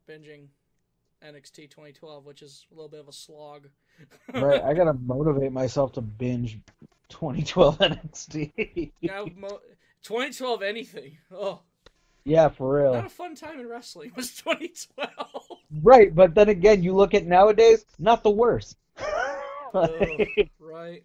[0.08, 0.46] binging
[1.26, 3.68] NXT 2012, which is a little bit of a slog.
[4.34, 6.58] right, I gotta motivate myself to binge
[7.08, 8.92] 2012 NXT.
[9.02, 9.60] Now, mo-
[10.02, 11.18] 2012 anything.
[11.30, 11.60] Oh,
[12.24, 12.92] yeah, for real.
[12.94, 15.58] not a fun time in wrestling was 2012.
[15.82, 18.76] Right, but then again, you look at nowadays, not the worst.
[19.74, 19.90] Ugh,
[20.58, 21.02] right.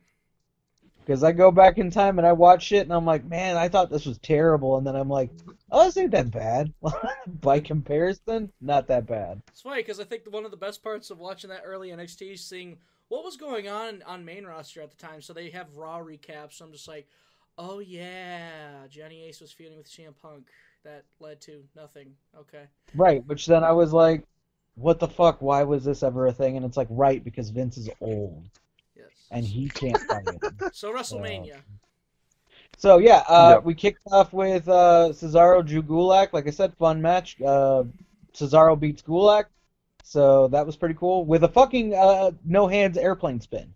[1.07, 3.69] Because I go back in time and I watch it and I'm like, man, I
[3.69, 5.29] thought this was terrible, and then I'm like,
[5.71, 6.73] oh, this ain't that bad.
[7.41, 9.41] By comparison, not that bad.
[9.47, 12.33] It's funny because I think one of the best parts of watching that early NXT
[12.33, 12.77] is seeing
[13.07, 15.21] what was going on on main roster at the time.
[15.21, 16.55] So they have Raw recaps.
[16.55, 17.07] So I'm just like,
[17.57, 20.49] oh yeah, Johnny Ace was feuding with CM Punk.
[20.83, 22.15] That led to nothing.
[22.37, 22.65] Okay.
[22.95, 24.23] Right, which then I was like,
[24.75, 25.41] what the fuck?
[25.41, 26.57] Why was this ever a thing?
[26.57, 28.43] And it's like, right, because Vince is old.
[29.31, 30.75] And he can't fight it.
[30.75, 31.57] So WrestleMania.
[32.77, 33.63] So yeah, uh, Yep.
[33.65, 36.33] we kicked off with uh, Cesaro Drew Gulak.
[36.33, 37.41] Like I said, fun match.
[37.41, 37.83] Uh,
[38.33, 39.45] Cesaro beats Gulak,
[40.03, 43.73] so that was pretty cool with a fucking uh, no hands airplane spin.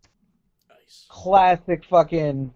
[0.69, 1.05] Nice.
[1.09, 2.53] Classic fucking.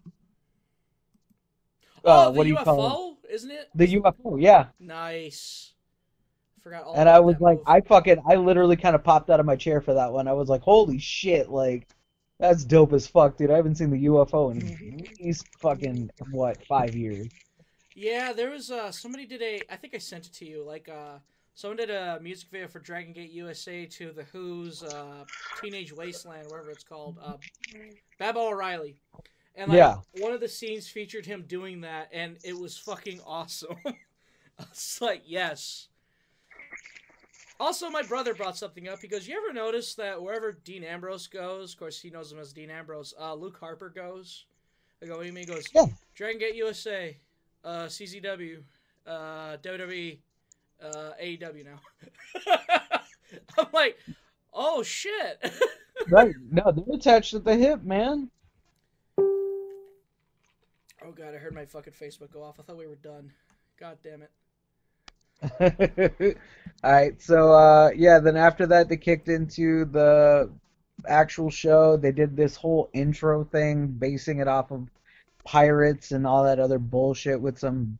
[2.03, 3.33] oh, Uh, the what do you UFO, call it?
[3.33, 3.69] isn't it?
[3.73, 4.67] The UFO, yeah.
[4.79, 5.73] Nice.
[6.61, 7.67] Forgot all And I was like, move.
[7.67, 10.27] I fucking, I literally kind of popped out of my chair for that one.
[10.27, 11.87] I was like, holy shit, like,
[12.39, 13.51] that's dope as fuck, dude.
[13.51, 17.27] I haven't seen the UFO in at least fucking, what, five years.
[17.95, 20.89] Yeah, there was uh somebody did a I think I sent it to you like
[20.89, 21.19] uh
[21.53, 25.23] someone did a music video for Dragon Gate USA to the Who's uh
[25.61, 27.37] Teenage Wasteland whatever it's called uh
[28.19, 28.97] Baba O'Riley.
[29.55, 29.95] And like Yeah.
[30.19, 33.77] one of the scenes featured him doing that and it was fucking awesome.
[33.85, 33.93] I
[34.69, 35.87] was like, yes.
[37.59, 38.99] Also, my brother brought something up.
[38.99, 42.39] He goes, "You ever notice that wherever Dean Ambrose goes, of course he knows him
[42.39, 44.45] as Dean Ambrose, uh, Luke Harper goes."
[45.01, 45.85] I go, "What do you mean?" He goes, Yeah.
[46.15, 47.17] Dragon Gate USA,
[47.63, 48.61] uh, CZW,
[49.07, 50.19] uh, WWE,
[50.81, 51.79] uh, AEW now.
[53.57, 53.97] I'm like,
[54.53, 55.43] oh shit.
[56.09, 56.35] Right.
[56.51, 58.29] No, they're attached at the hip, man.
[59.17, 62.59] oh god, I heard my fucking Facebook go off.
[62.59, 63.31] I thought we were done.
[63.79, 64.29] God damn it.
[66.83, 70.51] All right, so uh, yeah, then after that they kicked into the
[71.07, 71.97] actual show.
[71.97, 74.87] They did this whole intro thing, basing it off of
[75.43, 77.97] pirates and all that other bullshit with some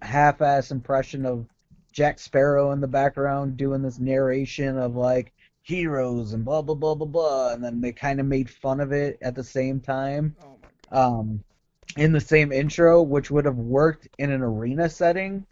[0.00, 1.46] half-ass impression of
[1.92, 6.94] Jack Sparrow in the background doing this narration of like heroes and blah blah blah
[6.94, 10.34] blah blah, and then they kind of made fun of it at the same time
[10.42, 10.54] Oh
[10.94, 11.42] um,
[11.96, 15.46] in the same intro, which would have worked in an arena setting,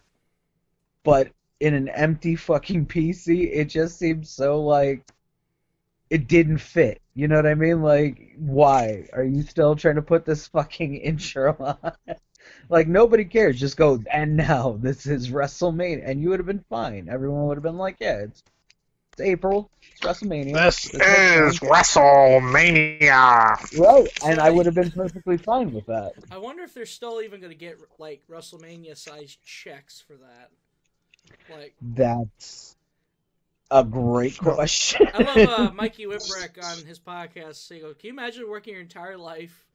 [1.05, 5.05] but in an empty fucking PC, it just seems so like
[6.11, 7.01] it didn't fit.
[7.15, 7.83] You know what I mean?
[7.83, 11.93] Like, why are you still trying to put this fucking intro on?
[12.69, 13.59] like, nobody cares.
[13.61, 17.09] Just go, and now this is WrestleMania, and you would have been fine.
[17.09, 18.43] Everyone would have been like, yeah, it's
[19.13, 20.65] it's April, it's WrestleMania.
[20.65, 23.57] This It's is WrestleMania.
[23.73, 26.13] right, and I would have been perfectly fine with that.
[26.31, 30.51] I wonder if they're still even gonna get like WrestleMania sized checks for that.
[31.51, 32.77] Like, That's
[33.71, 35.09] a great question.
[35.15, 37.73] I love uh, Mikey Whipwreck on his podcast.
[37.73, 39.67] He goes, "Can you imagine working your entire life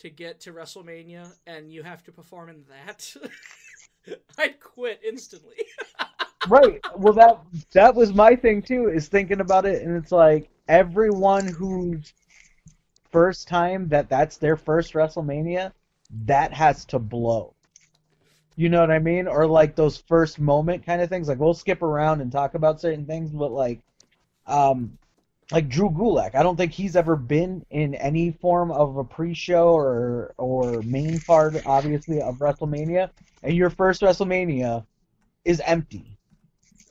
[0.00, 3.16] to get to WrestleMania and you have to perform in that?"
[4.38, 5.56] I'd quit instantly.
[6.48, 6.80] right.
[6.96, 7.40] Well, that
[7.72, 8.88] that was my thing too.
[8.88, 12.12] Is thinking about it, and it's like everyone who's
[13.10, 15.72] first time that that's their first WrestleMania,
[16.26, 17.54] that has to blow.
[18.58, 19.28] You know what I mean?
[19.28, 21.28] Or like those first moment kind of things.
[21.28, 23.80] Like we'll skip around and talk about certain things, but like,
[24.46, 24.98] um,
[25.52, 26.34] like Drew Gulak.
[26.36, 31.22] I don't think he's ever been in any form of a pre-show or or main
[31.22, 33.10] part, obviously, of WrestleMania.
[33.44, 34.86] And your first WrestleMania
[35.44, 36.18] is empty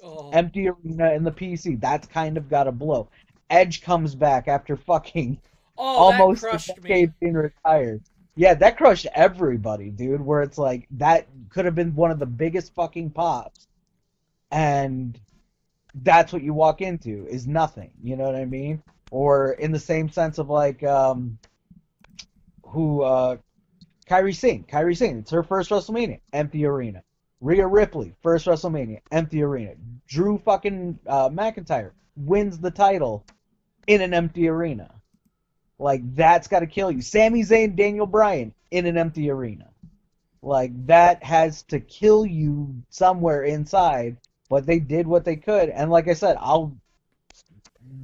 [0.02, 1.76] Oh, empty arena in the PC.
[1.76, 3.10] That's kind of got a blow.
[3.50, 5.42] Edge comes back after fucking
[5.78, 8.04] oh almost a decade being retired.
[8.38, 10.22] Yeah, that crushed everybody, dude.
[10.22, 13.68] Where it's like that could have been one of the biggest fucking pops,
[14.52, 15.20] and
[15.96, 17.90] that's what you walk into is nothing.
[18.04, 18.84] You know what I mean?
[19.10, 21.40] Or in the same sense of like um,
[22.64, 23.38] who uh,
[24.08, 24.66] Kairi Sane.
[24.72, 25.18] Kairi Sane.
[25.18, 27.02] It's her first WrestleMania, empty arena.
[27.42, 29.74] Rhea Ripley, first WrestleMania, empty arena.
[30.08, 33.26] Drew fucking uh, McIntyre wins the title
[33.88, 34.97] in an empty arena.
[35.80, 37.02] Like that's got to kill you.
[37.02, 39.70] Sami Zayn, Daniel Bryan in an empty arena.
[40.42, 44.18] Like that has to kill you somewhere inside.
[44.50, 46.78] But they did what they could, and like I said, I'll.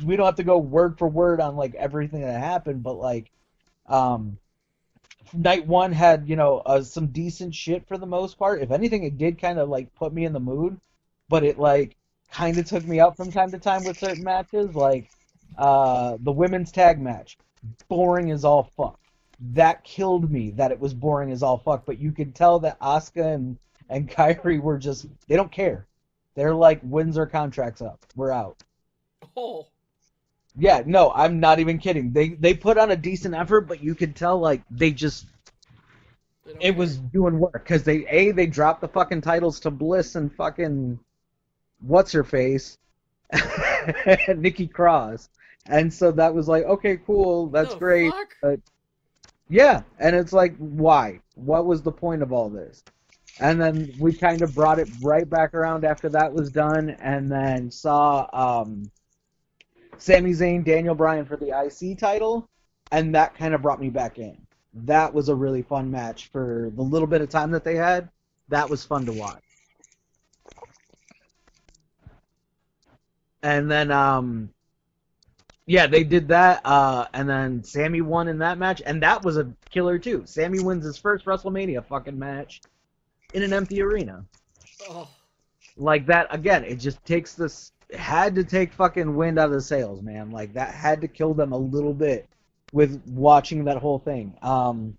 [0.03, 3.31] We don't have to go word for word on like everything that happened, but like,
[3.87, 4.37] um,
[5.33, 8.61] night one had you know uh, some decent shit for the most part.
[8.61, 10.79] If anything, it did kind of like put me in the mood,
[11.29, 11.95] but it like
[12.31, 15.09] kind of took me out from time to time with certain matches, like
[15.57, 17.37] uh, the women's tag match.
[17.87, 18.99] Boring as all fuck.
[19.39, 21.85] That killed me that it was boring as all fuck.
[21.85, 23.57] But you could tell that Asuka and
[23.89, 25.87] and Kairi were just they don't care.
[26.35, 28.05] They're like wins our contracts up.
[28.15, 28.57] We're out.
[29.35, 29.67] Oh,
[30.55, 32.11] Yeah, no, I'm not even kidding.
[32.11, 35.27] They they put on a decent effort, but you could tell like they just
[36.45, 36.75] they it care.
[36.75, 40.99] was doing work because they a they dropped the fucking titles to Bliss and fucking
[41.81, 42.77] what's her face,
[44.35, 45.29] Nikki Cross,
[45.67, 48.11] and so that was like okay, cool, that's The great.
[48.11, 48.35] fuck?
[49.49, 51.21] Yeah, and it's like why?
[51.35, 52.83] What was the point of all this?
[53.39, 57.31] And then we kind of brought it right back around after that was done, and
[57.31, 58.91] then saw um,
[59.97, 62.47] Sami Zayn, Daniel Bryan for the IC title,
[62.91, 64.37] and that kind of brought me back in.
[64.73, 68.09] that was a really fun match for the little bit of time that they had.
[68.49, 69.43] That was fun to watch.
[73.41, 74.49] And then, um,
[75.65, 79.37] yeah, they did that, uh, and then Sami won in that match, and that was
[79.37, 80.23] a killer too.
[80.25, 82.61] Sami wins his first WrestleMania fucking match
[83.33, 84.25] in an empty arena.
[84.89, 85.07] Oh,
[85.77, 89.61] Like that again, it just takes this had to take fucking wind out of the
[89.61, 90.31] sails, man.
[90.31, 92.27] Like that had to kill them a little bit
[92.71, 94.35] with watching that whole thing.
[94.41, 94.97] Um,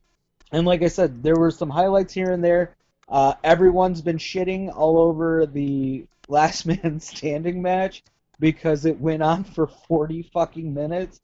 [0.53, 2.77] and like I said, there were some highlights here and there.
[3.09, 8.03] Uh, everyone's been shitting all over the last man standing match
[8.45, 11.23] because it went on for 40 fucking minutes.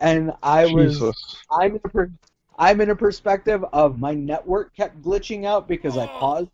[0.00, 1.02] And I was
[1.50, 2.12] I'm in a per-
[2.58, 6.18] I'm in a perspective of my network kept glitching out because I Oh.
[6.20, 6.50] paused,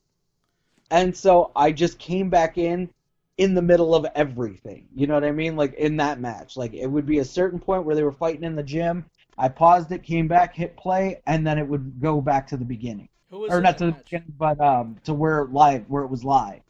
[0.91, 2.89] and so I just came back in
[3.37, 4.89] in the middle of everything.
[4.95, 5.55] You know what I mean?
[5.57, 8.45] Like in that match, like it would be a certain point where they were fighting
[8.45, 9.05] in the gym.
[9.37, 12.65] I paused it, came back, hit play, and then it would go back to the
[12.65, 16.05] beginning who was or not that to the beginning, but um, to where live, where
[16.05, 16.63] it was live.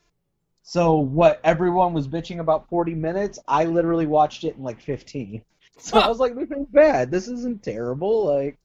[0.69, 5.43] So what everyone was bitching about 40 minutes, I literally watched it in like 15.
[5.79, 7.11] So I was like, this isn't bad.
[7.11, 8.25] This isn't terrible.
[8.35, 8.57] Like,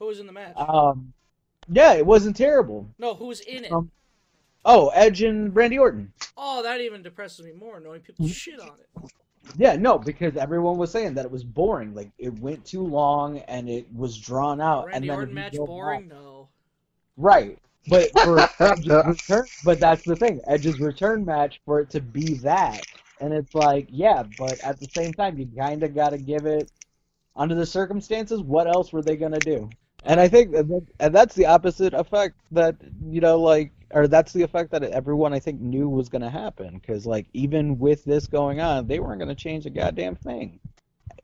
[0.00, 0.54] Who was in the match?
[0.56, 1.12] um,
[1.68, 2.90] yeah, it wasn't terrible.
[2.98, 3.70] no, who was in it?
[3.70, 3.90] um,
[4.64, 6.12] Oh, Edge and Randy Orton.
[6.36, 8.32] oh, that even depresses me more knowing people Mm-hmm.
[8.32, 9.12] shit on it.
[9.56, 11.94] Yeah, no, because everyone was saying that it was boring.
[11.94, 14.86] Like it went too long and it was drawn out.
[14.86, 16.08] Randy and then Orton match boring?
[16.08, 16.48] back- No.
[17.16, 17.58] Right.
[17.88, 20.40] But for Edge's return, but that's the thing.
[20.46, 22.86] Edge's return match for it to be that,
[23.20, 26.46] and it's like, yeah, but at the same time, you kind of got to give
[26.46, 26.70] it
[27.36, 28.42] under the circumstances.
[28.42, 29.70] What else were they gonna do?
[30.04, 34.32] And I think that, and that's the opposite effect that you know, like, or that's
[34.32, 36.78] the effect that everyone I think knew was gonna happen.
[36.78, 40.60] Because like, even with this going on, they weren't gonna change a goddamn thing.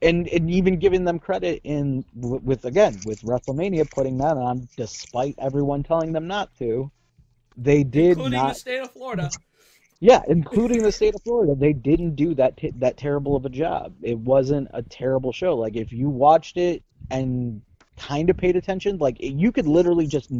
[0.02, 5.34] And, and even giving them credit in with again with WrestleMania putting that on despite
[5.38, 6.90] everyone telling them not to,
[7.56, 8.48] they did Including not.
[8.48, 9.30] the state of Florida.
[10.00, 13.48] Yeah, including the state of Florida, they didn't do that t- that terrible of a
[13.48, 13.94] job.
[14.02, 15.56] It wasn't a terrible show.
[15.56, 17.62] Like if you watched it and
[17.96, 20.30] kind of paid attention, like you could literally just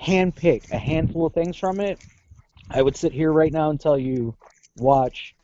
[0.00, 1.98] handpick a handful of things from it.
[2.70, 4.36] I would sit here right now and tell you,
[4.76, 5.34] watch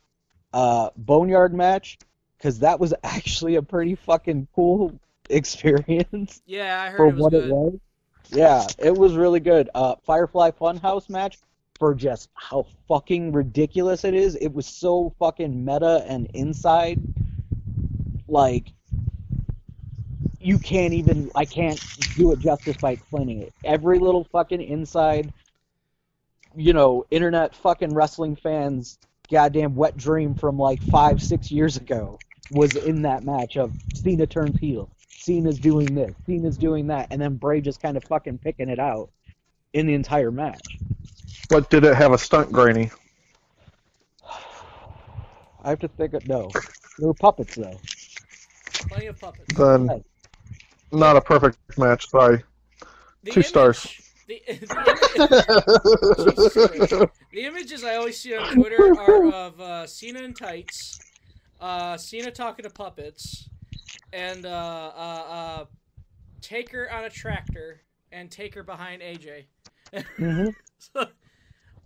[0.53, 1.97] uh, Boneyard match
[2.41, 7.31] because that was actually a pretty fucking cool experience Yeah, I heard for it what
[7.31, 7.45] good.
[7.45, 7.79] it was.
[8.29, 9.69] Yeah, it was really good.
[9.75, 11.37] Uh, Firefly Funhouse match
[11.77, 14.35] for just how fucking ridiculous it is.
[14.35, 17.01] It was so fucking meta and inside.
[18.29, 18.67] Like,
[20.39, 21.29] you can't even.
[21.35, 21.83] I can't
[22.15, 23.53] do it justice by explaining it.
[23.65, 25.33] Every little fucking inside,
[26.55, 28.97] you know, internet fucking wrestling fans'
[29.29, 32.17] goddamn wet dream from like five, six years ago
[32.51, 34.89] was in that match of Cena turns heel.
[35.09, 38.79] Cena's doing this, Cena's doing that, and then Bray just kind of fucking picking it
[38.79, 39.09] out
[39.73, 40.79] in the entire match.
[41.49, 42.91] But did it have a stunt granny?
[45.63, 46.49] I have to think of no.
[46.99, 47.79] They were puppets though.
[48.89, 49.53] Plenty of puppets.
[49.55, 50.03] Then
[50.91, 52.09] not a perfect match.
[52.09, 52.43] Sorry.
[53.23, 53.85] The two stars.
[54.27, 54.63] The, the,
[56.35, 57.11] Jesus Christ.
[57.31, 60.99] the images I always see on Twitter are of uh, Cena in tights,
[61.61, 63.47] uh, Cena talking to puppets,
[64.11, 65.65] and uh, uh, uh,
[66.41, 67.81] Taker on a tractor,
[68.11, 69.45] and Taker behind AJ.
[70.17, 70.47] hmm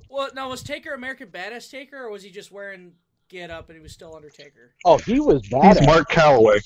[0.10, 2.94] well, now was Taker American Badass Taker, or was he just wearing
[3.30, 4.74] get up and he was still Undertaker?
[4.86, 5.86] Oh, he was He's.
[5.86, 6.60] Mark Calloway.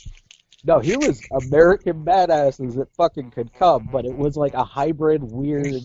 [0.66, 4.64] No, he was American badass as it fucking could come, but it was like a
[4.64, 5.84] hybrid, weird,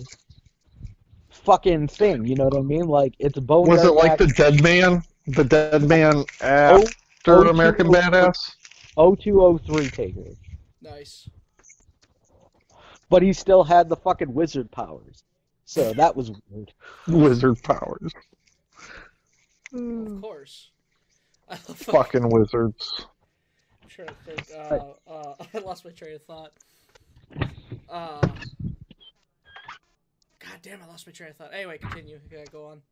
[1.31, 2.27] fucking thing.
[2.27, 2.89] You know what I mean?
[2.89, 3.68] Like it's bone.
[3.68, 5.03] Was it like the Dead Man?
[5.29, 8.55] The Dead Man after oh, American oh, Badass?
[8.97, 10.31] 0203 Taker?
[10.83, 11.29] Nice.
[13.09, 15.25] But he still had the fucking wizard powers,
[15.64, 16.72] so that was weird.
[17.07, 18.12] Wizard powers.
[19.72, 20.70] Of course.
[21.51, 23.07] Fucking wizards.
[23.83, 24.49] I'm trying to think.
[24.57, 26.53] Uh, uh, I lost my train of thought.
[27.89, 28.20] Uh,
[30.39, 31.53] God damn, I lost my train of thought.
[31.53, 32.18] Anyway, continue.
[32.27, 32.83] Okay, go on.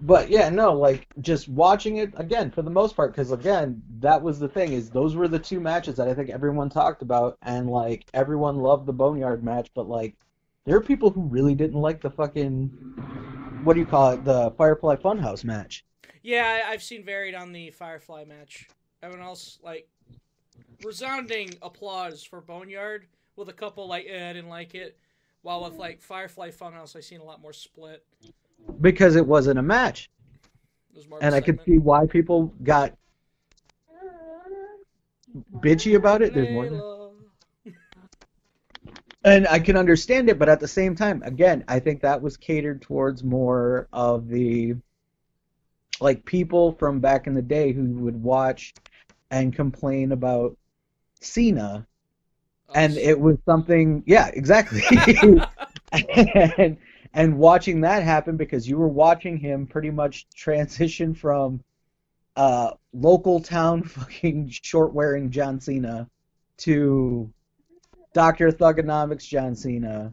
[0.00, 4.20] But yeah, no, like just watching it again for the most part, because again, that
[4.20, 7.38] was the thing is those were the two matches that I think everyone talked about,
[7.42, 10.14] and like everyone loved the Boneyard match, but like
[10.64, 12.68] there are people who really didn't like the fucking
[13.64, 15.84] what do you call it, the Firefly Funhouse match.
[16.22, 18.68] Yeah, I, I've seen varied on the Firefly match.
[19.02, 19.88] Everyone else like
[20.84, 23.06] resounding applause for Boneyard,
[23.36, 24.98] with a couple like, eh, I didn't like it.
[25.42, 28.04] While with like Firefly Funhouse, I've seen a lot more split.
[28.80, 30.10] Because it wasn't a match,
[30.94, 32.92] was more of a and I could see why people got
[35.60, 36.34] bitchy about it.
[36.34, 37.12] There's more.
[39.24, 42.36] And I can understand it, but at the same time, again, I think that was
[42.36, 44.76] catered towards more of the
[46.00, 48.72] like people from back in the day who would watch
[49.30, 50.56] and complain about
[51.20, 51.86] Cena,
[52.74, 54.82] and it was something, yeah, exactly.
[55.92, 56.76] and
[57.16, 61.60] and watching that happen because you were watching him pretty much transition from
[62.36, 66.08] uh local town fucking short wearing John Cena
[66.58, 67.32] to
[68.12, 68.52] Dr.
[68.52, 70.12] Thuganomics John Cena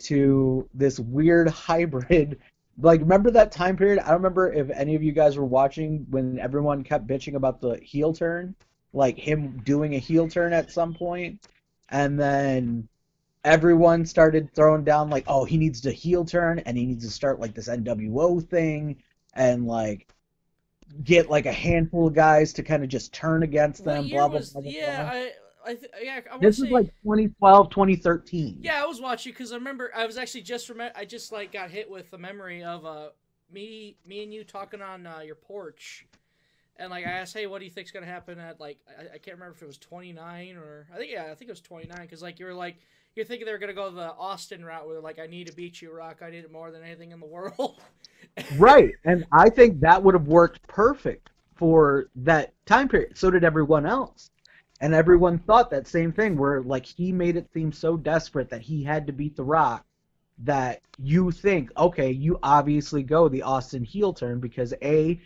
[0.00, 2.38] to this weird hybrid
[2.78, 4.00] like remember that time period?
[4.00, 7.60] I don't remember if any of you guys were watching when everyone kept bitching about
[7.60, 8.54] the heel turn,
[8.92, 11.46] like him doing a heel turn at some point,
[11.88, 12.88] and then
[13.44, 17.10] everyone started throwing down like, oh, he needs to heel turn and he needs to
[17.10, 18.96] start like this NWO thing
[19.34, 20.08] and like
[21.02, 24.08] get like a handful of guys to kind of just turn against them.
[24.08, 24.62] Blah blah was- blah.
[24.62, 25.10] blah, yeah, blah.
[25.12, 25.32] I,
[25.66, 28.58] I, th- yeah, I This is like 2012, 2013.
[28.60, 31.52] yeah, I was watching because I remember I was actually just remem- I just like
[31.52, 33.08] got hit with the memory of uh
[33.52, 36.06] me, me and you talking on uh, your porch,
[36.76, 39.18] and like I asked, hey, what do you think's gonna happen at like I, I
[39.18, 41.98] can't remember if it was 29 or I think yeah, I think it was 29
[42.02, 42.76] because like you were like
[43.14, 45.92] you're thinking they're gonna go the Austin route where like I need to beat you,
[45.92, 47.80] Rock, I need it more than anything in the world.
[48.56, 53.16] Right, and I think that would have worked perfect for that time period.
[53.16, 54.30] So did everyone else.
[54.80, 58.60] And everyone thought that same thing where like he made it seem so desperate that
[58.60, 59.84] he had to beat The Rock
[60.38, 65.20] that you think, okay, you obviously go the Austin heel turn because A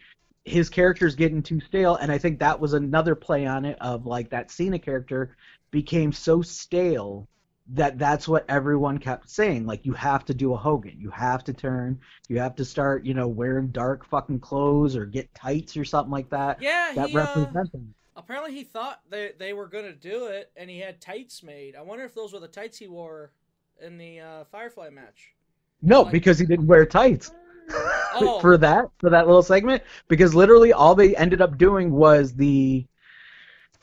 [0.45, 4.07] his character's getting too stale and I think that was another play on it of
[4.07, 5.37] like that Cena character
[5.71, 7.29] became so stale
[7.71, 11.45] that that's what everyone kept saying like you have to do a Hogan you have
[11.45, 11.99] to turn
[12.29, 16.11] you have to start you know wearing dark fucking clothes or get tights or something
[16.11, 20.27] like that yeah, that he, uh, them apparently he thought they they were gonna do
[20.27, 21.77] it, and he had tights made.
[21.77, 23.33] I wonder if those were the tights he wore
[23.81, 25.33] in the uh, Firefly match.
[25.81, 27.31] no like- because he didn't wear tights
[28.15, 28.41] Oh.
[28.41, 32.87] for that for that little segment because literally all they ended up doing was the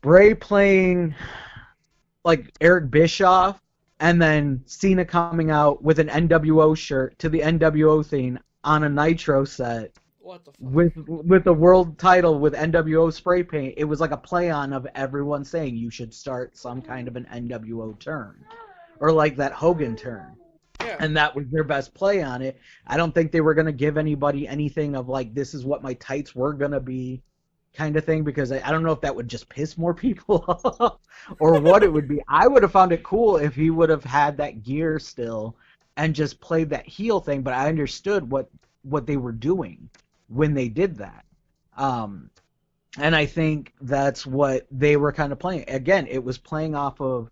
[0.02, 1.16] Bray playing
[2.24, 3.62] like Eric Bischoff
[4.00, 8.90] and then Cena coming out with an NWO shirt to the NWO theme on a
[8.90, 10.60] Nitro set What the fuck?
[10.60, 13.76] with with the world title with NWO spray paint.
[13.78, 17.16] It was like a play on of everyone saying you should start some kind of
[17.16, 18.44] an NWO turn
[19.00, 20.36] or like that Hogan turn
[20.82, 20.98] yeah.
[21.00, 22.60] and that was their best play on it.
[22.88, 25.94] I don't think they were gonna give anybody anything of like this is what my
[25.96, 27.22] tights were gonna be,
[27.76, 30.44] kind of thing because I, I don't know if that would just piss more people
[30.80, 31.00] off
[31.40, 32.22] or what it would be.
[32.28, 35.56] I would have found it cool if he would have had that gear still
[35.98, 38.50] and just played that heel thing, but I understood what
[38.84, 39.90] what they were doing
[40.28, 41.26] when they did that.
[41.78, 42.30] Um,
[42.98, 45.66] and I think that's what they were kind of playing.
[45.68, 47.30] Again, it was playing off of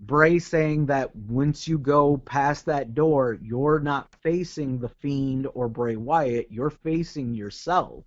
[0.00, 5.68] Bray saying that once you go past that door, you're not facing the Fiend or
[5.68, 8.04] Bray Wyatt, you're facing yourself.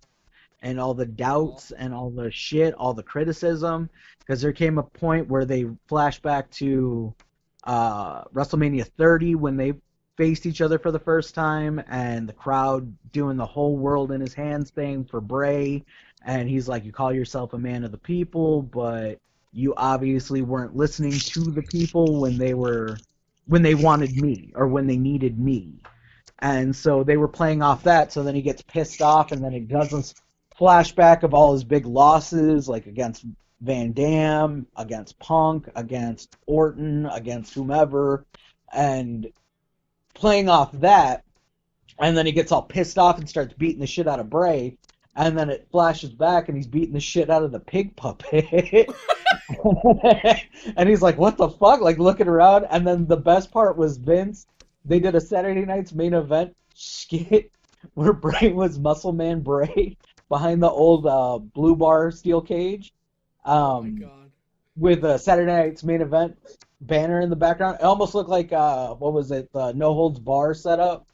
[0.62, 3.90] And all the doubts and all the shit, all the criticism.
[4.20, 7.14] Because there came a point where they flashed back to
[7.64, 9.74] uh, WrestleMania 30 when they
[10.16, 14.20] faced each other for the first time, and the crowd doing the whole world in
[14.20, 15.84] his hands thing for Bray.
[16.24, 19.18] And he's like, You call yourself a man of the people, but
[19.52, 22.96] you obviously weren't listening to the people when they were
[23.46, 25.74] when they wanted me or when they needed me
[26.38, 29.52] and so they were playing off that so then he gets pissed off and then
[29.52, 30.14] it does this
[30.58, 33.24] flashback of all his big losses like against
[33.60, 38.24] van dam against punk against orton against whomever
[38.72, 39.28] and
[40.14, 41.24] playing off that
[41.98, 44.76] and then he gets all pissed off and starts beating the shit out of bray
[45.14, 48.94] and then it flashes back and he's beating the shit out of the pig puppet
[50.76, 53.96] and he's like, "What the fuck?" Like looking around, and then the best part was
[53.96, 54.46] Vince.
[54.84, 57.50] They did a Saturday night's main event skit
[57.94, 59.96] where Bray was Muscle Man Bray
[60.32, 62.94] behind the old uh, blue bar steel cage,
[63.44, 64.30] oh my um, god.
[64.78, 66.38] with a Saturday night's main event
[66.80, 67.76] banner in the background.
[67.80, 69.52] It almost looked like uh, what was it?
[69.52, 71.06] The No Holds Bar setup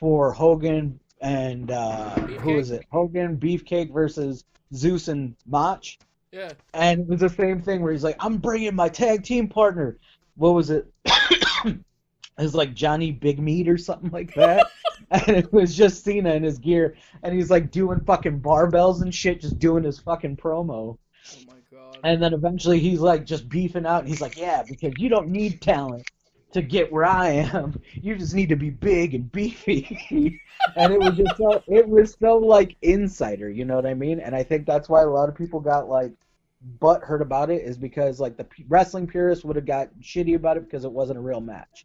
[0.00, 2.58] for Hogan and uh, who Beefcake?
[2.58, 2.84] is it?
[2.90, 4.44] Hogan Beefcake versus
[4.74, 5.84] Zeus and Mach.
[6.32, 6.50] Yeah.
[6.72, 9.98] And it was the same thing where he's like, I'm bringing my tag team partner.
[10.34, 10.92] What was it?
[12.38, 14.66] it was like Johnny Big Meat or something like that.
[15.10, 16.96] and it was just Cena in his gear.
[17.22, 20.98] And he's like doing fucking barbells and shit, just doing his fucking promo.
[21.26, 21.98] Oh my god.
[22.02, 24.00] And then eventually he's like just beefing out.
[24.00, 26.10] And he's like, Yeah, because you don't need talent
[26.52, 27.80] to get where I am.
[27.92, 30.40] You just need to be big and beefy.
[30.76, 34.20] and it was just so, it was so like insider, you know what I mean?
[34.20, 36.12] And I think that's why a lot of people got like
[36.80, 40.34] butt hurt about it is because like the p- wrestling purists would have got shitty
[40.34, 41.84] about it because it wasn't a real match,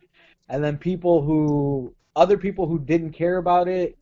[0.50, 3.98] and then people who other people who didn't care about it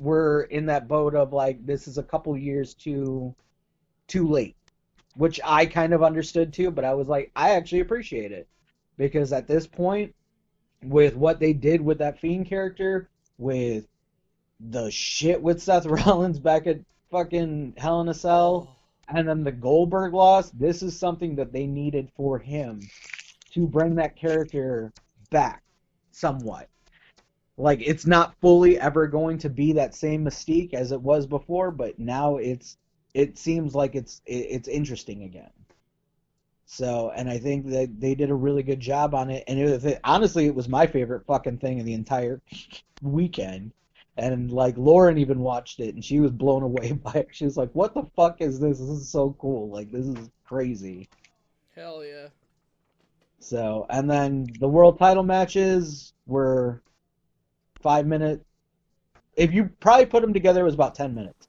[0.00, 3.34] were in that boat of like this is a couple years too
[4.08, 4.56] too late,
[5.14, 6.70] which I kind of understood too.
[6.70, 8.48] But I was like I actually appreciate it
[8.98, 10.14] because at this point,
[10.82, 13.08] with what they did with that fiend character,
[13.38, 13.86] with
[14.58, 16.80] the shit with Seth Rollins back at
[17.10, 18.76] fucking Hell in a Cell,
[19.08, 22.80] and then the Goldberg loss, this is something that they needed for him
[23.52, 24.92] to bring that character
[25.30, 25.62] back
[26.16, 26.68] somewhat.
[27.58, 31.70] Like it's not fully ever going to be that same mystique as it was before,
[31.70, 32.76] but now it's
[33.14, 35.50] it seems like it's it, it's interesting again.
[36.66, 39.44] So, and I think that they did a really good job on it.
[39.46, 42.42] And it was, honestly, it was my favorite fucking thing of the entire
[43.02, 43.72] weekend.
[44.16, 47.28] And like Lauren even watched it, and she was blown away by it.
[47.32, 48.78] She was like, "What the fuck is this?
[48.78, 49.68] This is so cool!
[49.68, 51.08] Like this is crazy."
[51.74, 52.28] Hell yeah.
[53.38, 56.82] So, and then the world title matches were
[57.80, 58.44] five minutes.
[59.36, 61.48] If you probably put them together, it was about ten minutes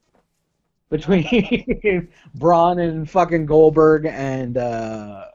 [0.90, 5.26] between Braun and fucking Goldberg and uh,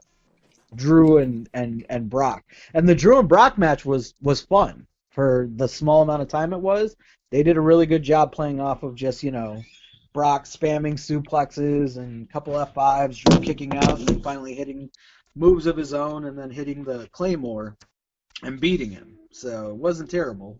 [0.74, 2.44] Drew and, and and Brock.
[2.72, 6.52] And the Drew and Brock match was was fun for the small amount of time
[6.52, 6.96] it was.
[7.30, 9.62] They did a really good job playing off of just you know
[10.12, 14.90] Brock spamming suplexes and a couple F5s, Drew kicking out, and finally hitting
[15.36, 17.76] moves of his own, and then hitting the Claymore
[18.42, 19.18] and beating him.
[19.30, 20.58] So it wasn't terrible.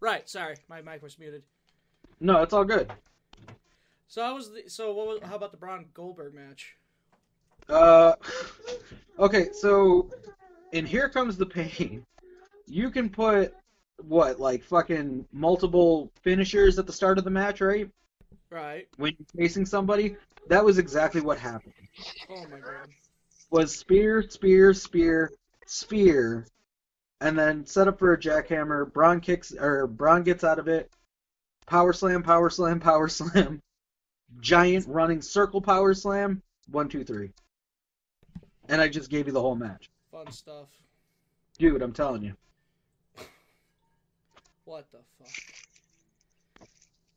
[0.00, 0.28] Right.
[0.28, 1.42] Sorry, my mic was muted.
[2.20, 2.92] No, it's all good.
[4.08, 6.76] So how was the so what was how about the Braun Goldberg match?
[7.68, 8.14] Uh,
[9.18, 10.08] okay, so
[10.72, 12.04] in Here Comes the Pain,
[12.66, 13.54] you can put
[14.06, 17.90] what like fucking multiple finishers at the start of the match, right?
[18.50, 18.86] Right.
[18.96, 20.16] When you're facing somebody,
[20.48, 21.74] that was exactly what happened.
[22.30, 22.88] Oh my god.
[23.50, 25.32] Was spear, spear, spear,
[25.66, 26.46] spear,
[27.20, 28.92] and then set up for a jackhammer.
[28.92, 30.90] Braun kicks or Braun gets out of it.
[31.66, 33.62] Power slam, power slam, power slam.
[34.40, 36.42] Giant running circle power slam.
[36.70, 37.30] One, two, three.
[38.68, 39.88] And I just gave you the whole match.
[40.10, 40.66] Fun stuff.
[41.58, 42.34] Dude, I'm telling you.
[44.64, 45.55] What the fuck?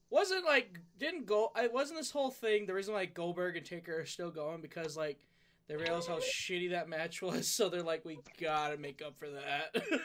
[0.10, 1.52] Wasn't like didn't go?
[1.56, 4.98] It wasn't this whole thing the reason like Goldberg and Taker are still going because
[4.98, 5.20] like
[5.68, 9.30] they realized how shitty that match was, so they're like, we gotta make up for
[9.30, 9.84] that.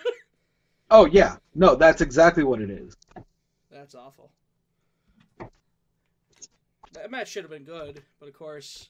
[0.90, 2.97] Oh yeah, no, that's exactly what it is.
[3.70, 4.31] That's awful.
[6.93, 8.89] That match should have been good, but of course,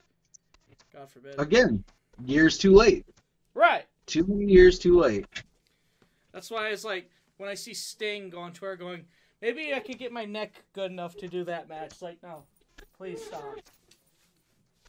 [0.93, 1.39] God forbid.
[1.39, 1.83] Again,
[2.27, 3.07] years too late.
[3.55, 3.85] Right.
[4.07, 5.27] Two years too late.
[6.33, 7.09] That's why it's like
[7.39, 9.07] when I see Sting go on tour, going,
[9.45, 12.01] maybe I could get my neck good enough to do that match.
[12.01, 12.45] Like, no,
[12.97, 13.57] please stop.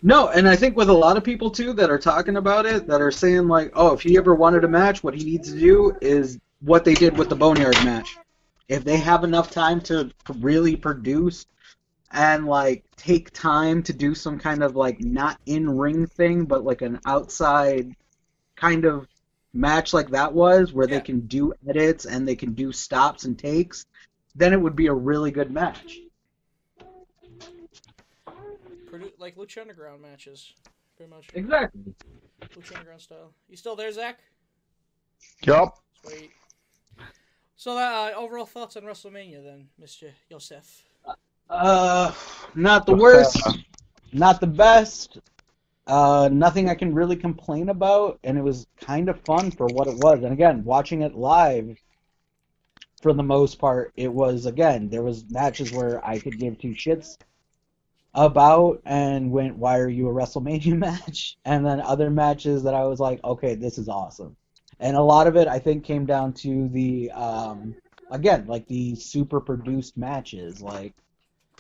[0.01, 2.87] No, and I think with a lot of people too that are talking about it,
[2.87, 5.59] that are saying like, oh, if he ever wanted a match, what he needs to
[5.59, 8.17] do is what they did with the Boneyard match.
[8.69, 11.45] If they have enough time to really produce
[12.11, 16.63] and like take time to do some kind of like not in ring thing, but
[16.63, 17.93] like an outside
[18.55, 19.07] kind of
[19.53, 20.95] match like that was, where Yeah.
[20.95, 23.85] they can do edits and they can do stops and takes,
[24.35, 25.99] then it would be a really good match.
[29.17, 30.53] Like Lucha Underground matches,
[30.95, 31.27] pretty much.
[31.33, 31.81] Exactly.
[32.55, 33.33] Lucha Underground style.
[33.49, 34.19] You still there, Zach?
[35.43, 35.79] Yup.
[36.03, 36.31] Sweet.
[37.57, 40.11] So, uh, overall thoughts on WrestleMania then, Mr.
[40.29, 40.83] Yosef?
[41.49, 42.11] Uh,
[42.53, 43.41] not the worst,
[44.13, 45.19] not the best.
[45.87, 49.87] Uh, nothing I can really complain about, and it was kind of fun for what
[49.87, 50.23] it was.
[50.23, 51.77] And again, watching it live,
[53.01, 56.69] for the most part, it was again there was matches where I could give two
[56.69, 57.17] shits
[58.13, 62.85] about and went, "Why are you a WrestleMania match?" And then other matches that I
[62.85, 64.35] was like, "Okay, this is awesome."
[64.79, 67.75] And a lot of it, I think, came down to the um,
[68.11, 70.93] again like the super produced matches, like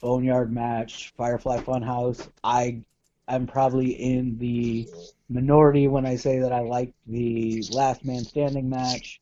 [0.01, 2.27] Boneyard match, Firefly Funhouse.
[2.43, 2.81] I
[3.27, 4.87] am probably in the
[5.29, 9.19] minority when I say that I liked the Last Man Standing match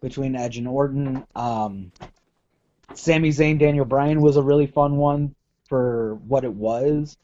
[0.00, 1.24] between Edge and Orton.
[1.34, 1.92] Um,
[2.94, 5.34] Sami Zayn, Daniel Bryan was a really fun one
[5.68, 7.16] for what it was.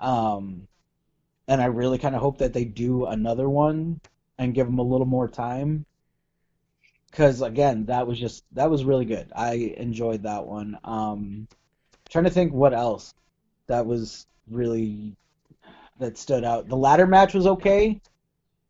[0.00, 0.68] Um,
[1.48, 4.00] and I really kind of hope that they do another one
[4.38, 5.84] and give them a little more time.
[7.10, 9.30] Because again, that was just that was really good.
[9.34, 10.78] I enjoyed that one.
[10.82, 11.46] Um,
[12.08, 13.14] trying to think what else
[13.66, 15.16] that was really
[16.00, 16.68] that stood out.
[16.68, 18.00] The ladder match was okay,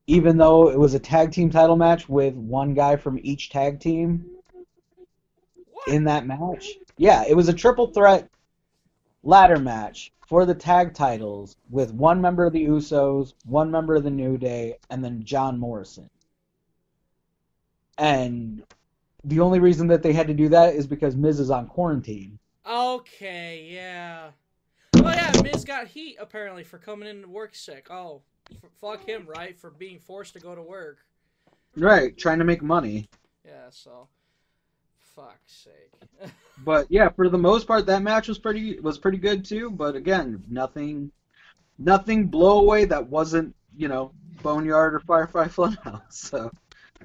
[0.07, 3.81] even though it was a tag team title match with one guy from each tag
[3.81, 4.27] team
[5.87, 6.69] in that match.
[6.97, 8.29] Yeah, it was a triple threat
[9.23, 14.05] ladder match for the tag titles with one member of the Usos, one member of
[14.05, 16.09] the New Day, and then John Morrison.
[17.99, 18.63] And
[19.23, 22.39] the only reason that they had to do that is because Miz is on quarantine.
[22.67, 24.31] Okay, yeah.
[24.97, 27.91] Oh yeah, Miz got heat apparently for coming in to work sick.
[27.91, 28.23] Oh,
[28.81, 29.59] fuck him, right?
[29.59, 30.99] For being forced to go to work.
[31.77, 33.09] Right, trying to make money.
[33.45, 34.09] Yeah, so
[35.15, 36.31] fuck's sake.
[36.65, 39.71] But yeah, for the most part, that match was pretty was pretty good too.
[39.71, 41.11] But again, nothing,
[41.79, 44.13] nothing blow away that wasn't you know
[44.43, 46.13] Boneyard or Firefly Funhouse.
[46.13, 46.53] So,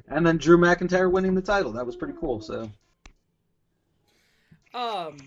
[0.07, 2.41] and then Drew McIntyre winning the title, that was pretty cool.
[2.41, 2.69] So,
[4.73, 5.17] Um,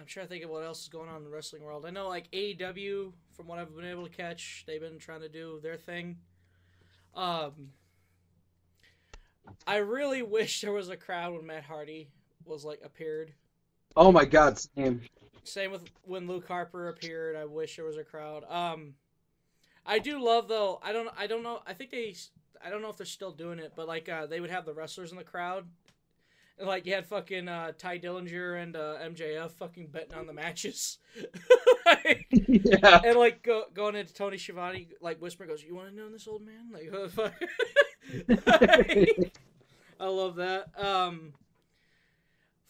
[0.00, 1.84] I'm trying to think of what else is going on in the wrestling world.
[1.84, 5.28] I know, like AEW, from what I've been able to catch, they've been trying to
[5.28, 6.16] do their thing.
[7.14, 7.72] Um,
[9.66, 12.08] I really wish there was a crowd when Matt Hardy
[12.46, 13.32] was like appeared.
[13.94, 15.02] oh my God, same.
[15.44, 17.36] Same with when Luke Harper appeared.
[17.36, 18.44] I wish there was a crowd.
[18.48, 18.94] Um,
[19.84, 20.80] I do love though.
[20.82, 21.08] I don't.
[21.18, 21.60] I don't know.
[21.66, 22.14] I think they.
[22.64, 24.74] I don't know if they're still doing it, but like uh, they would have the
[24.74, 25.66] wrestlers in the crowd.
[26.62, 30.98] Like you had fucking uh, Tye Dillinger and uh, MJF fucking betting on the matches.
[32.30, 33.00] yeah.
[33.04, 36.28] and like go, going into Tony Schiavone, like whisper goes, "You want to know this
[36.28, 37.32] old man?" Like, what the
[39.24, 39.30] fuck?
[40.00, 40.68] I love that.
[40.78, 41.32] Um,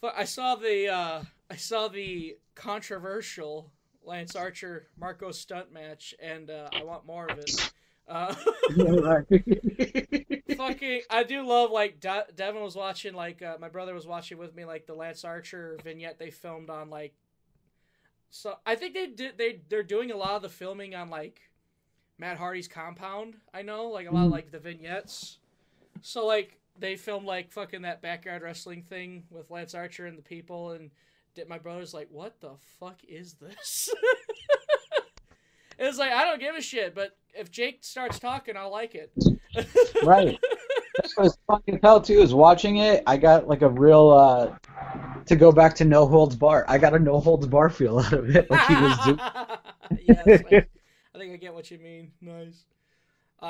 [0.01, 3.71] but I saw the uh, I saw the controversial
[4.03, 7.71] Lance Archer Marko Stunt match, and uh, I want more of it.
[8.07, 8.33] Uh,
[10.67, 14.37] fucking, I do love like De- Devin was watching like uh, my brother was watching
[14.37, 17.13] with me like the Lance Archer vignette they filmed on like.
[18.29, 21.41] So I think they did they they're doing a lot of the filming on like
[22.17, 23.35] Matt Hardy's compound.
[23.53, 25.39] I know like a lot of like the vignettes.
[26.01, 30.23] So like they filmed like fucking that backyard wrestling thing with Lance Archer and the
[30.23, 30.91] people and
[31.33, 33.89] did my brother's like what the fuck is this?
[35.79, 39.11] it's like I don't give a shit, but if Jake starts talking, I'll like it.
[40.03, 40.37] right.
[40.97, 42.21] That's what was fun to tell too.
[42.21, 44.09] Is watching it, I got like a real.
[44.09, 44.55] uh
[45.27, 48.11] to go back to no holds bar, I got a no holds bar feel out
[48.13, 48.49] of it.
[48.49, 49.19] Like he was doing.
[50.07, 50.65] yes, I,
[51.13, 52.11] I think I get what you mean.
[52.21, 52.65] Nice.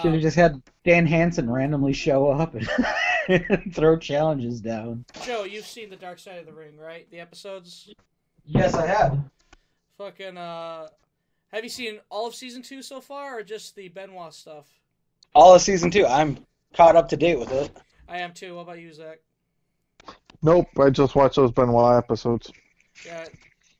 [0.01, 5.03] Should Um, have just had Dan Hansen randomly show up and throw challenges down.
[5.23, 7.09] Joe, you've seen the Dark Side of the Ring, right?
[7.11, 7.93] The episodes.
[8.45, 9.19] Yes, I have.
[9.97, 10.37] Fucking.
[10.37, 10.87] Uh,
[11.53, 14.67] have you seen all of season two so far, or just the Benoit stuff?
[15.33, 16.05] All of season two.
[16.05, 16.37] I'm
[16.73, 17.71] caught up to date with it.
[18.07, 18.55] I am too.
[18.55, 19.19] What about you, Zach?
[20.41, 22.51] Nope, I just watched those Benoit episodes.
[23.05, 23.25] Yeah,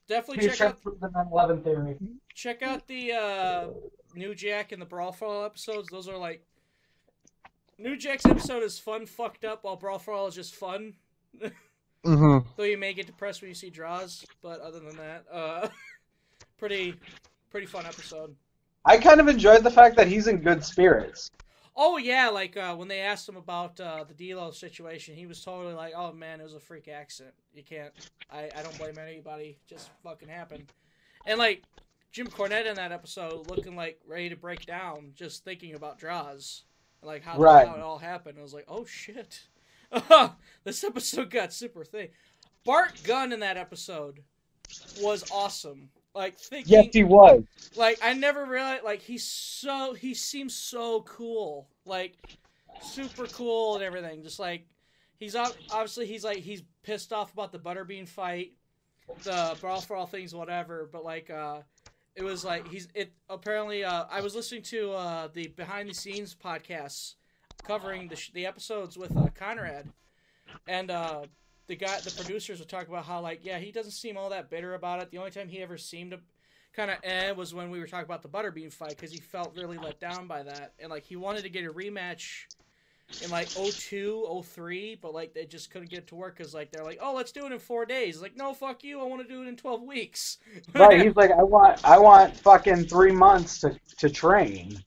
[0.07, 1.97] definitely check out the 9/11 theory.
[2.33, 3.67] check out the uh,
[4.15, 5.89] New Jack and the Brawl for All episodes.
[5.89, 6.45] Those are like
[7.77, 10.93] New Jack's episode is fun, fucked up, while Brawl for All is just fun.
[12.03, 12.49] Mm-hmm.
[12.57, 15.67] Though you may get depressed when you see draws, but other than that, uh,
[16.57, 16.95] pretty
[17.51, 18.35] pretty fun episode.
[18.85, 21.29] I kind of enjoyed the fact that he's in good spirits.
[21.75, 25.43] Oh yeah, like uh, when they asked him about uh, the D'Lo situation, he was
[25.43, 27.35] totally like, "Oh man, it was a freak accident.
[27.53, 27.93] You can't.
[28.31, 29.57] I, I don't blame anybody.
[29.67, 30.65] Just fucking happened."
[31.25, 31.63] And like
[32.11, 36.63] Jim Cornette in that episode, looking like ready to break down, just thinking about draws,
[37.03, 37.67] like how, Right.
[37.67, 38.37] how it all happened.
[38.39, 39.41] I was like, "Oh shit."
[40.63, 42.13] this episode got super thick.
[42.65, 44.19] Bart Gunn in that episode
[45.01, 45.89] was awesome.
[46.13, 47.43] Like thinking, Yes, he was.
[47.75, 51.69] like I never realized like he's so he seems so cool.
[51.85, 52.17] Like
[52.79, 54.21] super cool and everything.
[54.23, 54.65] Just like
[55.17, 58.51] he's obviously he's like he's pissed off about the butterbean fight,
[59.23, 61.59] the brawl for all things whatever, but like uh
[62.15, 65.93] it was like he's it apparently uh I was listening to uh the behind the
[65.93, 67.15] scenes podcasts
[67.63, 69.87] covering the sh- the episodes with uh, Conrad
[70.67, 71.21] and uh
[71.67, 74.49] the guy the producers would talk about how like yeah he doesn't seem all that
[74.49, 75.11] bitter about it.
[75.11, 76.19] The only time he ever seemed to
[76.73, 79.55] kind of eh was when we were talking about the butterbean fight because he felt
[79.55, 80.73] really let down by that.
[80.79, 82.45] And like he wanted to get a rematch
[83.23, 86.71] in like 02 03 but like they just couldn't get it to work because like
[86.71, 88.21] they're like oh let's do it in four days.
[88.21, 88.99] Like no fuck you.
[89.01, 90.37] I want to do it in 12 weeks.
[90.75, 94.81] Right, he's like, I want, I want fucking three months to to train.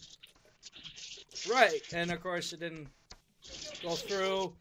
[1.51, 2.89] Right, and of course it didn't
[3.83, 4.55] go through.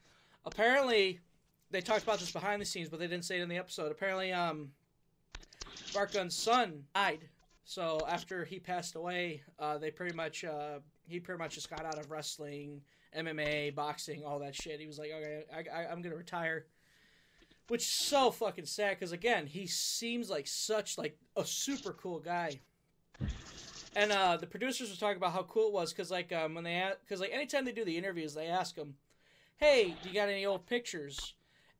[0.45, 1.19] Apparently,
[1.73, 3.91] they talked about this behind the scenes, but they didn't say it in the episode.
[3.91, 4.69] Apparently, um,
[5.93, 7.27] Bart Gunn's son died.
[7.65, 11.83] So after he passed away, uh, they pretty much uh, he pretty much just got
[11.83, 12.81] out of wrestling,
[13.17, 14.79] MMA, boxing, all that shit.
[14.79, 16.67] He was like, okay, I, I'm gonna retire.
[17.69, 22.19] Which is so fucking sad because again, he seems like such like a super cool
[22.19, 22.59] guy.
[23.95, 26.65] And uh, the producers were talking about how cool it was because like um, when
[26.65, 28.93] they because like anytime they do the interviews, they ask him,
[29.57, 31.33] "Hey, do you got any old pictures?"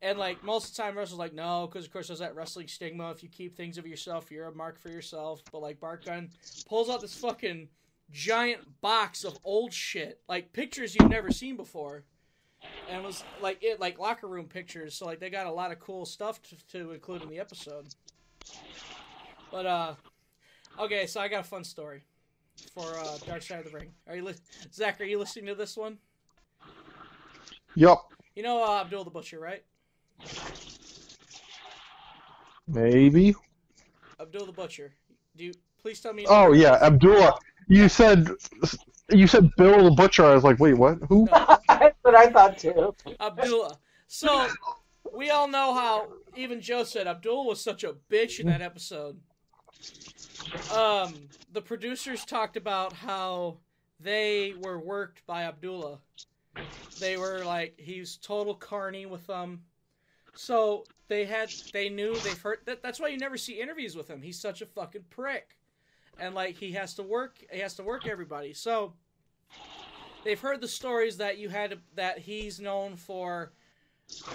[0.03, 2.67] And like most of the time, wrestlers like no, because of course there's that wrestling
[2.67, 3.09] stigma.
[3.11, 5.41] If you keep things of yourself, you're a mark for yourself.
[5.49, 6.29] But like Bart Gunn
[6.67, 7.69] pulls out this fucking
[8.11, 12.03] giant box of old shit, like pictures you've never seen before,
[12.89, 14.93] and it was like it like locker room pictures.
[14.93, 17.87] So like they got a lot of cool stuff to, to include in the episode.
[19.53, 19.95] But uh,
[20.79, 22.01] okay, so I got a fun story
[22.73, 23.93] for uh, Dark Side of the Ring.
[24.09, 24.35] Are you li-
[24.73, 24.99] Zach?
[24.99, 25.97] Are you listening to this one?
[27.75, 27.99] Yep.
[28.35, 29.63] You know uh, Abdul the Butcher, right?
[32.67, 33.35] Maybe.
[34.19, 34.93] Abdul the Butcher.
[35.35, 36.25] Do you please tell me?
[36.27, 37.37] Oh know- yeah, Abdullah.
[37.67, 38.29] You said
[39.09, 40.25] you said Bill the Butcher.
[40.25, 40.97] I was like, wait, what?
[41.09, 41.27] Who?
[41.31, 42.95] No, That's what I thought too.
[43.19, 43.77] Abdullah.
[44.07, 44.47] So
[45.13, 49.19] we all know how even Joe said Abdul was such a bitch in that episode.
[50.73, 51.13] Um,
[51.51, 53.57] the producers talked about how
[53.99, 55.99] they were worked by Abdullah.
[56.99, 59.61] They were like he's total carny with them.
[60.35, 64.07] So they had they knew they've heard that that's why you never see interviews with
[64.07, 64.21] him.
[64.21, 65.57] He's such a fucking prick.
[66.19, 68.53] And like he has to work he has to work everybody.
[68.53, 68.93] So
[70.23, 73.53] they've heard the stories that you had that he's known for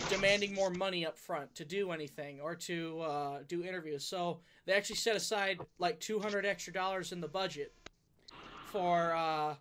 [0.08, 4.04] demanding more money up front to do anything or to uh, do interviews.
[4.04, 7.72] So they actually set aside like 200 extra dollars in the budget
[8.66, 9.54] for uh,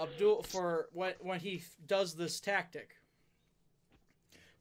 [0.00, 2.97] Abdul for when when he does this tactic.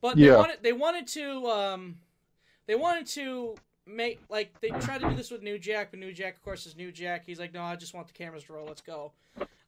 [0.01, 0.37] But they Yeah.
[0.37, 1.99] wanted they wanted to um,
[2.65, 3.55] they wanted to
[3.85, 6.65] make like they tried to do this with New Jack, but New Jack of course
[6.65, 7.25] is New Jack.
[7.25, 8.67] He's like, no, I just want the cameras to roll.
[8.67, 9.13] Let's go.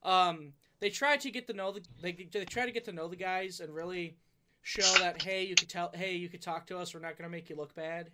[0.04, 3.08] Um, they tried to get to know the they they try to get to know
[3.08, 4.16] the guys and really
[4.62, 7.30] show that hey you could tell hey you could talk to us we're not going
[7.30, 8.10] to make you look bad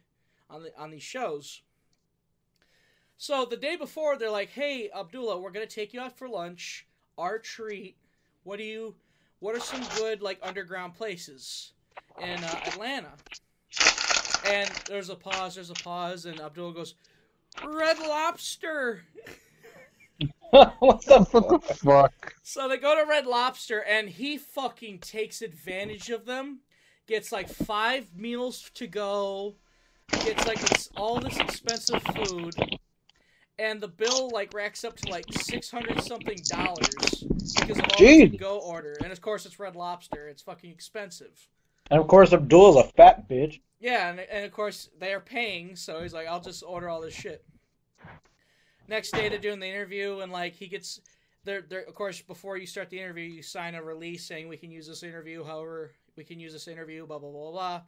[0.49, 1.63] on the on these shows
[3.17, 6.29] so the day before they're like hey abdullah we're going to take you out for
[6.29, 6.85] lunch
[7.17, 7.97] our treat
[8.43, 8.95] what do you
[9.39, 11.73] what are some good like underground places
[12.21, 13.11] in uh, atlanta
[14.47, 16.95] and there's a pause there's a pause and abdullah goes
[17.65, 19.03] red lobster
[20.79, 22.33] what the fuck?
[22.41, 26.59] So they go to Red Lobster, and he fucking takes advantage of them.
[27.07, 29.55] Gets like five meals to go.
[30.11, 32.55] Gets like it's all this expensive food,
[33.59, 37.23] and the bill like racks up to like six hundred something dollars
[37.59, 38.31] because of all Jeez.
[38.31, 38.95] the go order.
[39.03, 40.29] And of course, it's Red Lobster.
[40.29, 41.47] It's fucking expensive.
[41.91, 43.61] And of course, Abdul's a fat bitch.
[43.79, 47.01] Yeah, and, and of course they are paying, so he's like, I'll just order all
[47.01, 47.45] this shit.
[48.87, 51.01] Next day they're doing the interview, and like he gets,
[51.43, 54.57] they're, they're of course before you start the interview, you sign a release saying we
[54.57, 57.81] can use this interview, however we can use this interview, blah blah blah blah.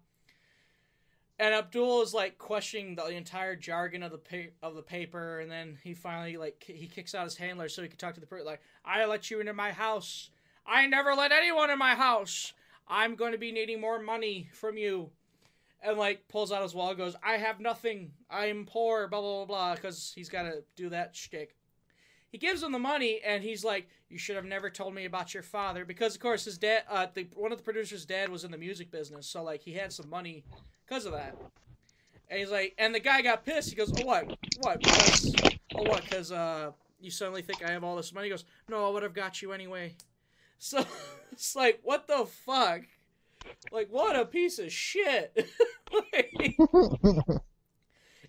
[1.39, 5.51] And Abdul is like questioning the entire jargon of the pa- of the paper, and
[5.51, 8.25] then he finally like he kicks out his handler so he can talk to the
[8.25, 8.45] person.
[8.45, 10.31] Like, I let you into my house.
[10.65, 12.53] I never let anyone in my house.
[12.89, 15.11] I'm going to be needing more money from you
[15.81, 18.11] and like pulls out his wallet, goes, "I have nothing.
[18.29, 19.75] I'm poor." Blah blah blah blah.
[19.75, 21.55] Because he's got to do that shtick.
[22.29, 25.33] He gives him the money, and he's like, "You should have never told me about
[25.33, 28.43] your father." Because of course his dad, uh, the, one of the producers' dad was
[28.43, 30.43] in the music business, so like he had some money
[30.85, 31.35] because of that.
[32.29, 33.69] And he's like, and the guy got pissed.
[33.69, 34.37] He goes, "Oh what?
[34.61, 34.79] What?
[34.79, 35.33] Because
[35.75, 36.03] oh what?
[36.03, 39.03] Because uh, you suddenly think I have all this money?" He goes, "No, I would
[39.03, 39.95] have got you anyway."
[40.59, 40.83] So
[41.31, 42.81] it's like, what the fuck?
[43.71, 45.47] Like, what a piece of shit.
[46.13, 46.57] Like-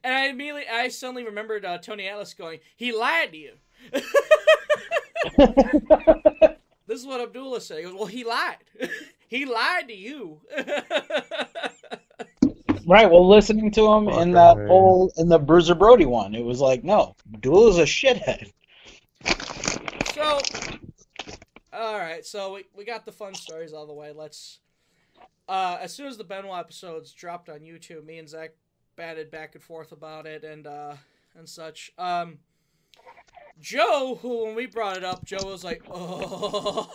[0.05, 3.53] and I immediately, I suddenly remembered uh, Tony Atlas going, he lied to you.
[6.87, 7.79] this is what Abdullah said.
[7.79, 8.59] He goes, well, he lied.
[9.29, 10.41] he lied to you.
[12.87, 13.11] Right.
[13.11, 14.66] Well, listening to him in Fucking that man.
[14.69, 18.53] whole in the Bruiser Brody one, it was like, no, Abdul is a shithead.
[20.15, 20.39] so,
[21.79, 22.27] all right.
[22.27, 24.13] So we, we got the fun stories out of the way.
[24.15, 24.59] Let's.
[25.49, 28.51] Uh, as soon as the Benoit episodes dropped on YouTube, me and Zach
[28.97, 30.95] batted back and forth about it and uh,
[31.37, 31.93] and such.
[31.97, 32.39] Um,
[33.61, 36.91] Joe, who when we brought it up, Joe was like, "Oh,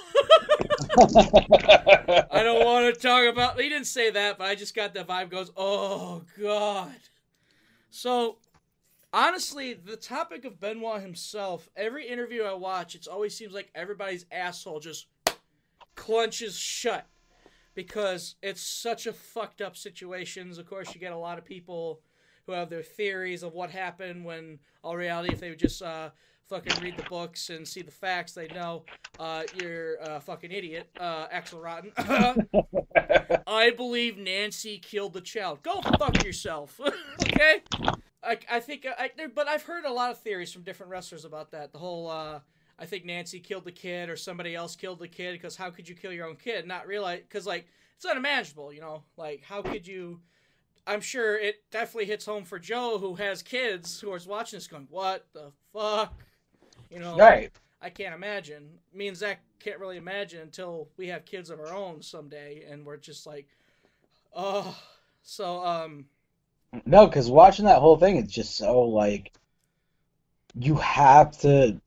[2.31, 5.03] I don't want to talk about." He didn't say that, but I just got the
[5.03, 5.30] vibe.
[5.30, 6.95] Goes, "Oh God."
[7.89, 8.38] So,
[9.14, 14.26] honestly, the topic of Benoit himself, every interview I watch, it always seems like everybody's
[14.31, 15.07] asshole just
[15.95, 17.07] clenches shut
[17.76, 20.57] because it's such a fucked up situations.
[20.57, 22.02] Of course, you get a lot of people
[22.45, 26.10] who have their theories of what happened when, all reality, if they would just uh,
[26.49, 28.84] fucking read the books and see the facts, they know
[29.19, 31.91] uh, you're a fucking idiot, uh, Axl Rotten.
[33.48, 35.64] I believe Nancy killed the child.
[35.64, 36.80] Go fuck yourself,
[37.23, 37.64] okay?
[38.25, 41.25] I, I think, I, there- but I've heard a lot of theories from different wrestlers
[41.25, 41.71] about that.
[41.71, 42.39] The whole, uh,
[42.79, 45.87] I think Nancy killed the kid or somebody else killed the kid because how could
[45.87, 46.67] you kill your own kid?
[46.67, 48.73] Not realize, because like it's unimaginable.
[48.73, 50.19] You know, like how could you?
[50.87, 54.67] I'm sure it definitely hits home for Joe, who has kids who is watching this,
[54.67, 56.13] going, "What the fuck?"
[56.89, 57.51] You know, Right.
[57.81, 58.79] I can't imagine.
[58.93, 62.85] Me and Zach can't really imagine until we have kids of our own someday, and
[62.85, 63.47] we're just like,
[64.35, 64.77] oh.
[65.23, 66.05] So, um,
[66.85, 69.31] No, because watching that whole thing, it's just so like
[70.55, 71.79] you have to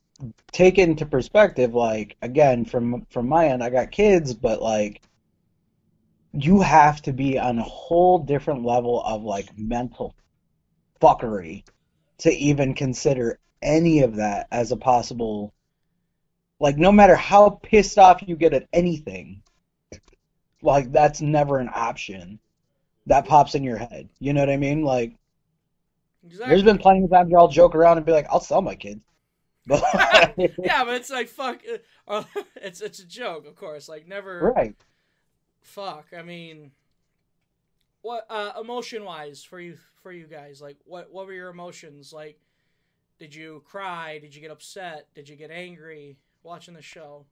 [0.53, 1.75] take it into perspective.
[1.75, 5.03] Like again, from from my end, I got kids, but like
[6.33, 10.15] you have to be on a whole different level of like mental
[11.01, 11.65] fuckery
[12.19, 15.53] to even consider any of that as a possible.
[16.59, 19.43] Like, no matter how pissed off you get at anything,
[20.63, 22.39] like that's never an option
[23.07, 24.09] that pops in your head.
[24.19, 24.83] You know what I mean?
[24.83, 25.15] Like,
[26.25, 26.49] exactly.
[26.49, 28.75] there's been plenty of times where I'll joke around and be like, "I'll sell my
[28.75, 29.01] kids,"
[29.67, 29.83] but
[30.37, 31.63] yeah, but it's like fuck.
[32.09, 32.25] uh,
[32.57, 33.89] it's it's a joke, of course.
[33.89, 34.53] Like never.
[34.55, 34.75] right.
[35.63, 36.07] Fuck.
[36.17, 36.71] I mean,
[38.03, 40.61] what uh, emotion wise for you for you guys?
[40.61, 42.13] Like, what what were your emotions?
[42.13, 42.39] Like,
[43.19, 44.19] did you cry?
[44.19, 45.09] Did you get upset?
[45.15, 47.25] Did you get angry watching the show?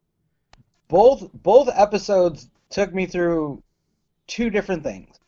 [0.89, 3.63] Both both episodes took me through
[4.27, 5.19] two different things.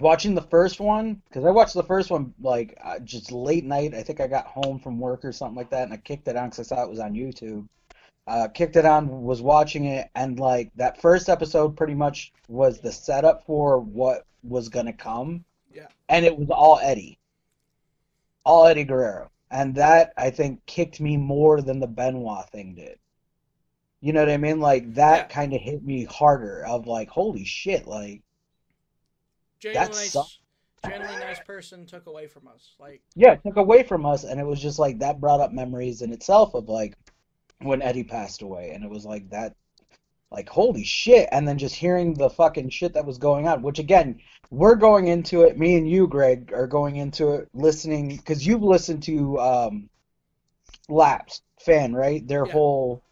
[0.00, 3.94] Watching the first one, because I watched the first one like uh, just late night.
[3.94, 6.36] I think I got home from work or something like that, and I kicked it
[6.36, 7.66] on because I saw it was on YouTube.
[8.26, 12.80] Uh, kicked it on, was watching it, and like that first episode pretty much was
[12.80, 15.44] the setup for what was gonna come.
[15.72, 15.86] Yeah.
[16.08, 17.18] And it was all Eddie.
[18.44, 19.30] All Eddie Guerrero.
[19.52, 22.98] And that I think kicked me more than the Benoit thing did.
[24.00, 24.58] You know what I mean?
[24.58, 25.24] Like that Yeah.
[25.28, 28.22] kind of hit me harder of like, holy shit, like
[29.60, 30.38] Genuinely nice,
[30.84, 32.74] genuinely nice person took away from us.
[32.78, 36.02] Like, yeah, took away from us and it was just like that brought up memories
[36.02, 36.94] in itself of like
[37.60, 39.54] when Eddie passed away and it was like that
[40.30, 43.78] like holy shit and then just hearing the fucking shit that was going on which
[43.78, 44.20] again
[44.50, 48.62] we're going into it me and you greg are going into it listening because you've
[48.62, 49.88] listened to um
[50.88, 52.52] lapsed fan right their Yeah.
[52.52, 53.02] whole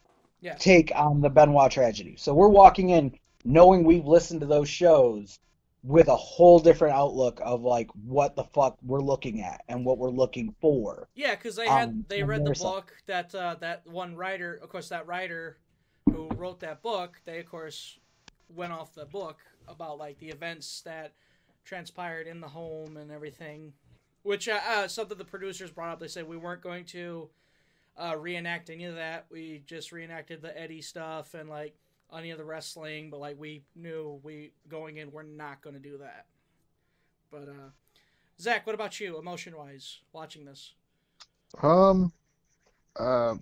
[0.41, 4.69] yeah, take on the benoit tragedy so we're walking in knowing we've listened to those
[4.69, 5.39] shows
[5.85, 9.99] with a whole different outlook of like what the fuck we're looking at and what
[9.99, 13.87] we're looking for yeah, because they had Um, they read the book that uh, that
[13.87, 15.59] one writer, of course, that writer
[16.11, 17.21] who wrote that book.
[17.25, 17.99] They of course
[18.49, 19.39] went off the book
[19.69, 21.13] about like the events that
[21.65, 23.75] transpired in the home and everything,
[24.23, 26.01] which uh, uh, something the producers brought up.
[26.01, 27.29] They said we weren't going to
[27.97, 29.27] uh, reenact any of that.
[29.31, 31.77] We just reenacted the Eddie stuff and like
[32.17, 35.83] any of the wrestling, but like we knew we going in, we're not going to
[35.83, 36.27] do that.
[37.31, 37.71] But uh,
[38.41, 40.73] Zach, what about you, emotion wise, watching this?
[41.63, 42.13] Um,
[42.99, 43.35] uh,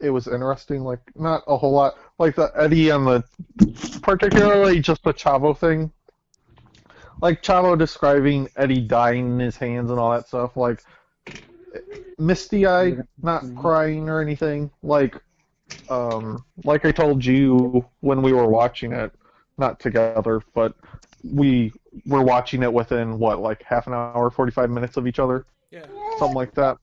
[0.00, 0.82] it was interesting.
[0.82, 1.94] Like not a whole lot.
[2.18, 3.24] Like the Eddie and the,
[4.02, 5.92] particularly just the Chavo thing.
[7.20, 10.56] Like Chavo describing Eddie dying in his hands and all that stuff.
[10.56, 10.82] Like
[12.18, 14.70] misty eyed, not crying or anything.
[14.82, 15.16] Like,
[15.88, 19.12] um, like I told you when we were watching it,
[19.58, 20.74] not together, but
[21.24, 21.72] we
[22.06, 25.46] were watching it within what, like half an hour, forty five minutes of each other
[25.70, 25.86] Yeah.
[26.18, 26.78] something like that.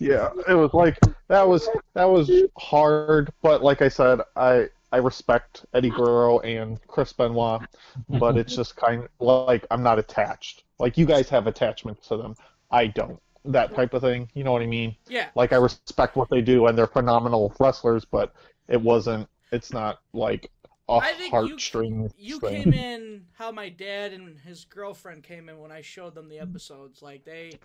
[0.00, 0.98] Yeah, it was like
[1.28, 6.80] that was that was hard, but like I said, I I respect Eddie Guerrero and
[6.86, 7.62] Chris Benoit,
[8.08, 10.64] but it's just kind of like I'm not attached.
[10.78, 12.36] Like you guys have attachments to them,
[12.70, 13.20] I don't.
[13.46, 14.96] That type of thing, you know what I mean?
[15.08, 15.28] Yeah.
[15.34, 18.32] Like I respect what they do and they're phenomenal wrestlers, but
[18.68, 19.28] it wasn't.
[19.52, 20.50] It's not like
[20.88, 22.64] a I think you- heartstring You thing.
[22.64, 26.38] came in how my dad and his girlfriend came in when I showed them the
[26.40, 27.02] episodes.
[27.02, 27.58] Like they,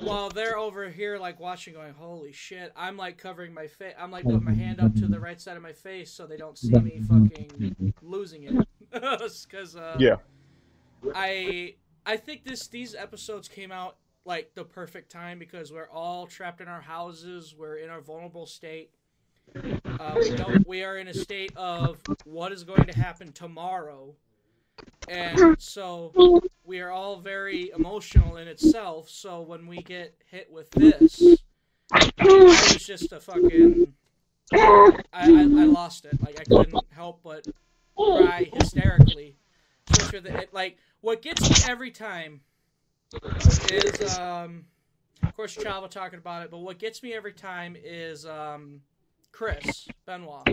[0.00, 3.94] while they're over here like watching, going, "Holy shit!" I'm like covering my face.
[3.98, 6.36] I'm like putting my hand up to the right side of my face so they
[6.36, 8.68] don't see me fucking losing it.
[8.94, 10.16] Because uh, Yeah.
[11.14, 11.74] I
[12.06, 16.60] I think this these episodes came out like the perfect time because we're all trapped
[16.60, 17.54] in our houses.
[17.56, 18.90] We're in a vulnerable state.
[19.54, 20.64] Uh, we.
[20.66, 24.14] We are in a state of what is going to happen tomorrow,
[25.08, 29.10] and so we are all very emotional in itself.
[29.10, 31.20] So when we get hit with this,
[31.92, 33.92] it's just a fucking.
[34.52, 36.20] I, I, I lost it.
[36.20, 37.46] Like I couldn't help but
[37.96, 39.36] cry hysterically.
[39.86, 42.40] The, it, like what gets me every time
[43.70, 44.64] is um,
[45.22, 48.80] of course Chavo talking about it, but what gets me every time is um,
[49.32, 50.48] Chris Benoit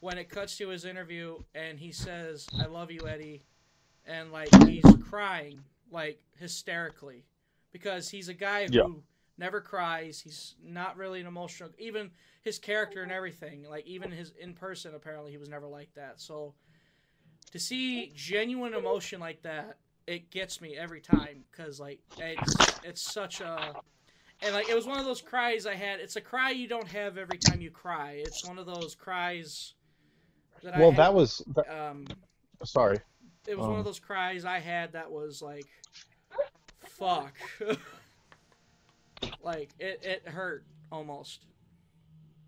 [0.00, 3.42] when it cuts to his interview and he says, "I love you, Eddie,"
[4.06, 5.60] and like he's crying
[5.90, 7.24] like hysterically
[7.72, 8.86] because he's a guy who Yeah.
[9.38, 10.20] never cries.
[10.20, 11.70] He's not really an emotional.
[11.78, 12.10] Even
[12.42, 16.20] his character and everything, like even his in person, apparently he was never like that.
[16.20, 16.54] So
[17.52, 23.02] to see genuine emotion like that, it gets me every time because like it's it's
[23.02, 23.76] such a
[24.42, 26.00] and like it was one of those cries I had.
[26.00, 28.12] It's a cry you don't have every time you cry.
[28.14, 29.74] It's one of those cries
[30.62, 31.42] that I Well, had, that was.
[31.54, 32.16] That, um
[32.64, 33.00] sorry.
[33.46, 35.68] it was one Um, of those cries I had that was like
[36.84, 37.34] fuck.
[39.42, 41.46] like it it hurt almost.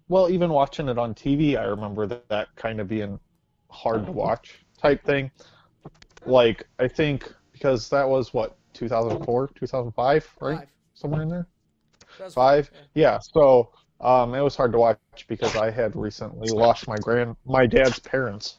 [0.09, 3.21] Well, even watching it on TV, I remember that, that kind of being
[3.71, 5.31] hard to watch type thing.
[6.25, 10.59] Like, I think because that was what 2004, 2005, right?
[10.59, 10.69] Five.
[10.95, 11.47] Somewhere in there.
[12.33, 12.71] Five.
[12.95, 13.13] yeah.
[13.13, 13.19] Yeah.
[13.19, 13.71] So
[14.01, 17.99] um, it was hard to watch because I had recently lost my grand, my dad's
[17.99, 18.59] parents.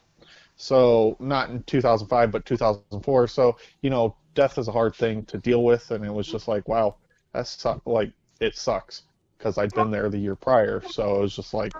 [0.56, 3.28] So not in 2005, but 2004.
[3.28, 6.48] So you know, death is a hard thing to deal with, and it was just
[6.48, 6.96] like, wow,
[7.32, 9.02] that's su- like it sucks
[9.38, 10.82] because I'd been there the year prior.
[10.86, 11.72] So it was just like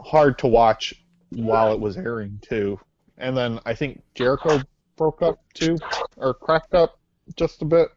[0.00, 0.94] hard to watch
[1.30, 2.78] while it was airing too.
[3.16, 4.60] And then I think Jericho
[4.98, 5.78] broke up too,
[6.16, 6.98] or cracked up
[7.36, 7.88] just a bit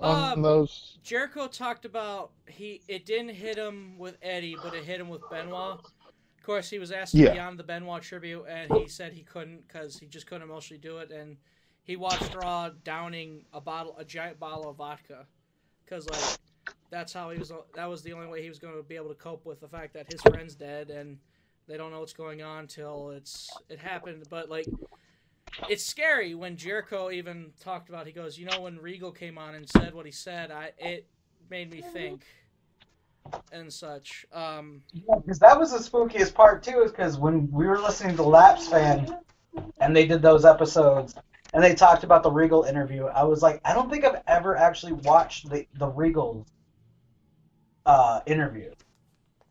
[0.00, 0.98] on Um, those.
[1.02, 5.22] Jericho talked about he it didn't hit him with Eddie, but it hit him with
[5.30, 5.80] Benoit.
[5.80, 9.22] Of course, he was asked to be on the Benoit tribute, and he said he
[9.22, 11.10] couldn't because he just couldn't emotionally do it.
[11.10, 11.38] And
[11.84, 15.26] he watched Raw downing a bottle, a giant bottle of vodka,
[15.84, 16.38] because like
[16.90, 17.50] that's how he was.
[17.74, 19.68] That was the only way he was going to be able to cope with the
[19.68, 21.18] fact that his friend's dead and
[21.66, 24.24] they don't know what's going on till it's it happened.
[24.28, 24.66] But like
[25.68, 28.06] it's scary when Jericho even talked about.
[28.06, 31.06] He goes, you know, when Regal came on and said what he said, I it
[31.50, 32.24] made me think
[33.52, 34.26] and such.
[34.32, 36.82] Um, because that was the spookiest part too.
[36.82, 39.18] Is because when we were listening to Lapsed Fan,
[39.80, 41.14] and they did those episodes,
[41.52, 44.56] and they talked about the Regal interview, I was like, I don't think I've ever
[44.56, 46.46] actually watched the the Regal
[47.86, 48.72] uh, interview.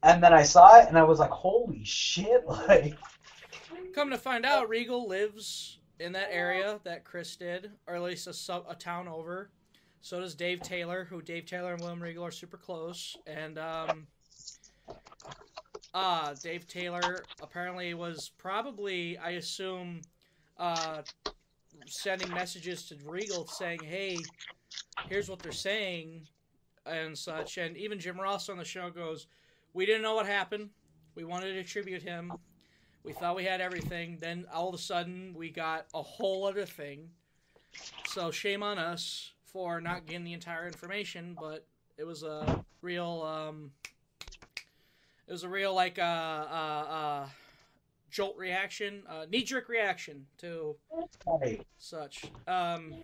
[0.03, 2.97] And then I saw it, and I was like, "Holy shit!" Like,
[3.95, 8.27] come to find out, Regal lives in that area that Chris did, or at least
[8.27, 9.49] a sub a town over.
[10.01, 14.05] So does Dave Taylor, who Dave Taylor and William Regal are super close, and um,
[15.93, 20.01] uh, Dave Taylor apparently was probably, I assume,
[20.57, 21.03] uh,
[21.85, 24.17] sending messages to Regal saying, "Hey,
[25.07, 26.27] here's what they're saying,"
[26.85, 27.57] and such.
[27.57, 29.27] And even Jim Ross on the show goes,
[29.71, 30.69] "We didn't know what happened.
[31.15, 32.33] We wanted to tribute him.
[33.03, 34.17] We thought we had everything.
[34.21, 37.09] Then all of a sudden, we got a whole other thing.
[38.07, 41.65] So shame on us for not getting the entire information, but
[41.97, 43.71] it was a real, um,
[45.27, 47.27] it was a real like uh, uh, uh,
[48.09, 50.75] jolt reaction, uh, knee jerk reaction to
[51.77, 52.31] such.
[52.47, 53.03] Um,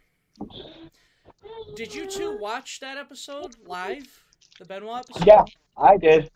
[1.75, 4.23] did you two watch that episode live,
[4.59, 5.27] the Benoit episode?
[5.27, 5.43] yeah,
[5.77, 6.29] I did.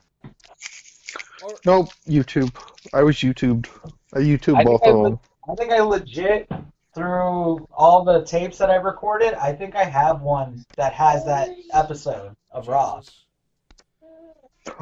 [1.44, 2.56] Or, Nope, YouTube.
[2.94, 3.68] I was YouTubed.
[4.14, 5.20] I YouTube I both I of them.
[5.50, 6.50] I think I legit
[6.96, 9.34] through all the tapes that I've recorded.
[9.34, 13.02] I think I have one that has that episode of Raw.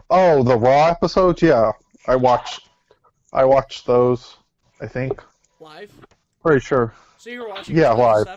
[0.10, 1.42] Oh, the Raw episodes.
[1.42, 1.72] Yeah,
[2.08, 2.70] I watched.
[3.34, 4.38] I watched those.
[4.82, 5.24] I think.
[5.60, 5.92] live.
[6.44, 6.94] Pretty sure.
[7.18, 8.28] So you were watching Yeah, live.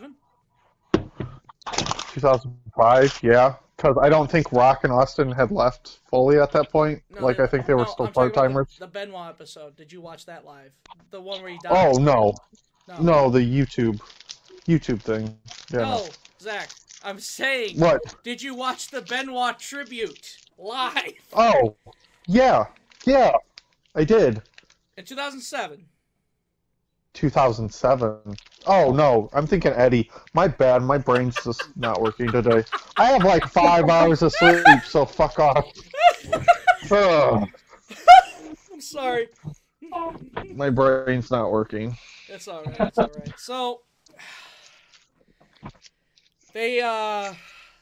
[2.13, 3.21] 2005.
[3.23, 7.03] Yeah, because I don't think Rock and Austin had left fully at that point.
[7.11, 8.77] No, like I think they were no, still part timers.
[8.79, 9.77] The, the Benoit episode.
[9.77, 10.73] Did you watch that live?
[11.11, 11.73] The one where he died.
[11.73, 12.35] Oh no,
[12.89, 14.01] no, no, the YouTube,
[14.67, 15.37] YouTube thing.
[15.73, 15.79] Yeah.
[15.79, 15.85] no.
[15.85, 16.07] No,
[16.41, 16.71] Zach.
[17.03, 17.79] I'm saying.
[17.79, 18.17] What?
[18.23, 21.77] Did you watch the Benoit tribute live Oh,
[22.27, 22.65] yeah,
[23.05, 23.33] yeah,
[23.95, 24.41] I did.
[24.97, 25.85] in 2007?
[27.15, 28.37] 2007.
[28.67, 30.11] Oh no, I'm thinking Eddie.
[30.35, 32.65] My bad, my brain's just not working today.
[32.97, 35.67] I have like five hours of sleep, so fuck off.
[36.91, 37.49] Ugh,
[38.73, 39.29] I'm sorry.
[40.55, 41.97] my brain's not working.
[42.29, 42.81] It's all right.
[42.81, 43.39] It's all right.
[43.39, 43.81] So
[46.53, 47.35] they uh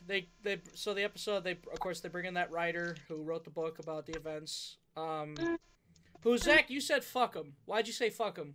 [0.07, 3.45] they they so the episode they of course they bring in that writer who wrote
[3.45, 4.77] the book about the events.
[4.97, 5.35] Um,
[6.21, 6.71] who Zach?
[6.71, 7.55] You said fuck him.
[7.65, 8.55] Why'd you say fuck him?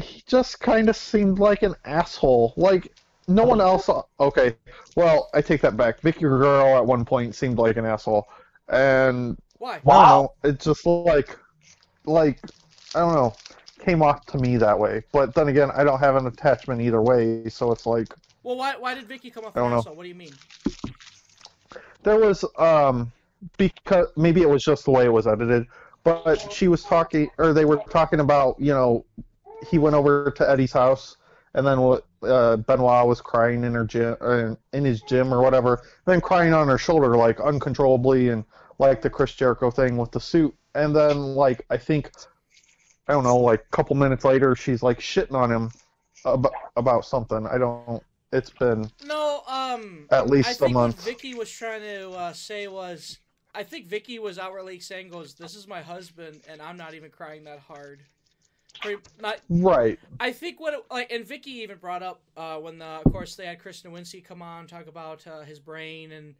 [0.00, 2.54] He just kind of seemed like an asshole.
[2.56, 2.92] Like
[3.28, 3.88] no one else.
[4.20, 4.56] Okay,
[4.96, 6.00] well I take that back.
[6.02, 8.26] Vickie Guerrero at one point seemed like an asshole,
[8.68, 9.82] and Why?
[9.84, 10.34] Wow.
[10.44, 11.36] It's just like,
[12.06, 12.40] like,
[12.94, 13.36] I don't know.
[13.80, 15.04] Came off to me that way.
[15.12, 18.76] But then again, I don't have an attachment either way, so it's like Well, why
[18.76, 19.76] why did Vickie come off I don't know.
[19.76, 19.94] asshole?
[19.96, 20.38] What do you mean?
[22.02, 23.12] there was um
[23.56, 25.66] because maybe it was just the way it was edited,
[26.04, 29.04] but she was talking or they were talking about you know
[29.70, 31.16] he went over to Eddie's house
[31.54, 35.40] and then what uh, Benoit was crying in her gym uh, in his gym or
[35.42, 38.44] whatever, then crying on her shoulder like uncontrollably and
[38.78, 42.12] like the Chris Jericho thing with the suit, and then like I think
[43.08, 45.70] I don't know, like a couple minutes later, she's like shitting on him
[46.24, 47.46] about, about something.
[47.46, 48.02] I don't.
[48.30, 51.02] It's been No, um, at I least a month.
[51.06, 53.18] Vickie was trying to uh, say was,
[53.54, 57.10] I think Vickie was outwardly saying, "Goes, this is my husband, and I'm not even
[57.10, 58.02] crying that hard."
[59.20, 59.98] Not, Right.
[60.20, 63.34] I think what it, like, and Vickie even brought up uh, when, the, of course,
[63.34, 66.34] they had Chris Nowinski come on talk about uh, his brain and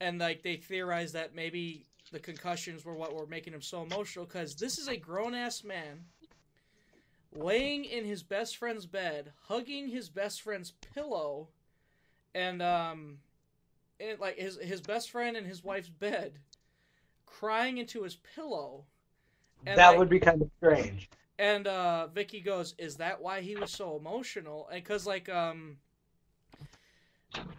[0.00, 4.26] and like they theorized that maybe the concussions were what were making him so emotional
[4.26, 6.04] because this is a grown ass man
[7.34, 11.48] laying in his best friend's bed, hugging his best friend's pillow,
[12.34, 13.18] and um,
[14.00, 16.38] and like his his best friend in his wife's bed,
[17.24, 18.84] crying into his pillow.
[19.66, 21.08] And that like, would be kind of strange.
[21.38, 25.78] and uh, Vickie goes, "Is that why he was so emotional?" And because like um,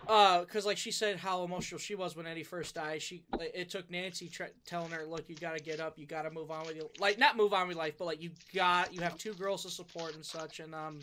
[0.08, 3.02] uh, because like she said how emotional she was when Eddie first died.
[3.02, 5.98] She like, it took Nancy tra- telling her, "Look, you gotta get up.
[5.98, 8.32] You gotta move on with your like not move on with life, but like you
[8.54, 11.00] got you have two girls to support and such." And um,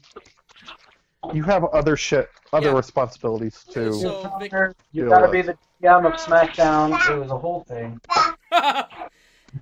[1.32, 2.76] You have other shit, other Yeah.
[2.76, 3.92] responsibilities too.
[3.94, 4.52] So, Vic-
[4.92, 6.92] you deal gotta be the GM of SmackDown.
[7.10, 8.00] It was a whole thing.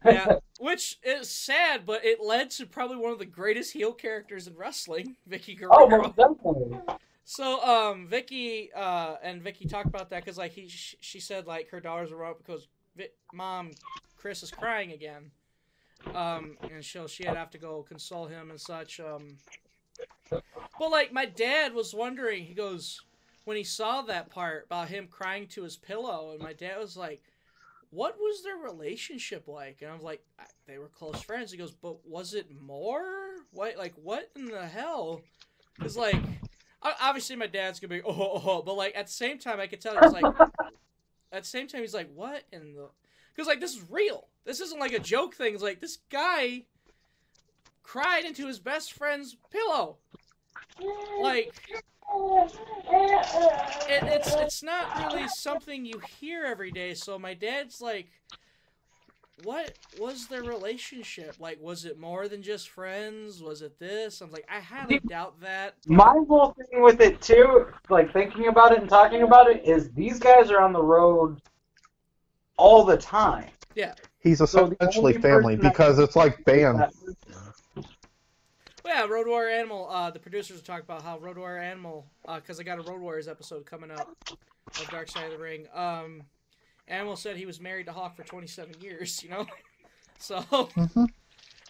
[0.05, 4.47] yeah, which is sad, but it led to probably one of the greatest heel characters
[4.47, 5.77] in wrestling, Vickie Guerrero.
[5.79, 6.79] Oh, most definitely.
[7.25, 11.47] So, um, Vickie, uh, and Vickie talked about that because, like, he, sh- she said,
[11.47, 12.67] like, her daughters were up because,
[12.97, 13.71] Vi- Mom,
[14.17, 15.31] Chris is crying again.
[16.15, 18.99] Um, and she'll, she'd have to go console him and such.
[18.99, 19.37] Um,
[20.31, 23.01] but, like, my dad was wondering, he goes,
[23.45, 26.97] when he saw that part about him crying to his pillow, and my dad was
[26.97, 27.23] like,
[27.91, 29.79] what was their relationship like?
[29.83, 30.25] And I was like,
[30.67, 31.53] they were close friends.
[31.53, 33.05] He goes, but was it more?
[33.53, 35.21] What, like, what in the hell?
[35.77, 36.17] Because, like,
[36.83, 39.67] obviously my dad's gonna be, oh, oh, oh, but, like, at the same time, I
[39.67, 40.25] could tell he's like,
[41.33, 42.89] at the same time, he's like, what in the.
[43.35, 44.29] Because, like, this is real.
[44.45, 45.55] This isn't like a joke thing.
[45.55, 46.65] It's like, this guy
[47.83, 49.97] cried into his best friend's pillow.
[51.21, 51.53] Like,
[53.89, 56.95] it, it's it's not really something you hear every day.
[56.95, 58.09] So my dad's like,
[59.45, 61.37] "What was their relationship?
[61.39, 63.43] Like, was it more than just friends?
[63.43, 65.75] Was it this?" I'm like, I highly doubt that.
[65.87, 69.91] My whole thing with it too, like thinking about it and talking about it, is
[69.93, 71.41] these guys are on the road
[72.57, 73.49] all the time.
[73.75, 73.95] Yeah.
[74.21, 76.85] He's So the essentially only family because it's like band.
[78.85, 79.89] That- Well, yeah, Road Warrior Animal.
[79.91, 83.01] Uh, the producers were talking about how Road Warrior Animal, because I got a Road
[83.01, 84.17] Warriors episode coming up
[84.81, 85.67] of Dark Side of the Ring.
[85.75, 86.23] Um,
[86.89, 89.23] Animal said he was married to Hawk for 27 years.
[89.23, 89.47] You know,
[90.19, 91.09] so Mhm.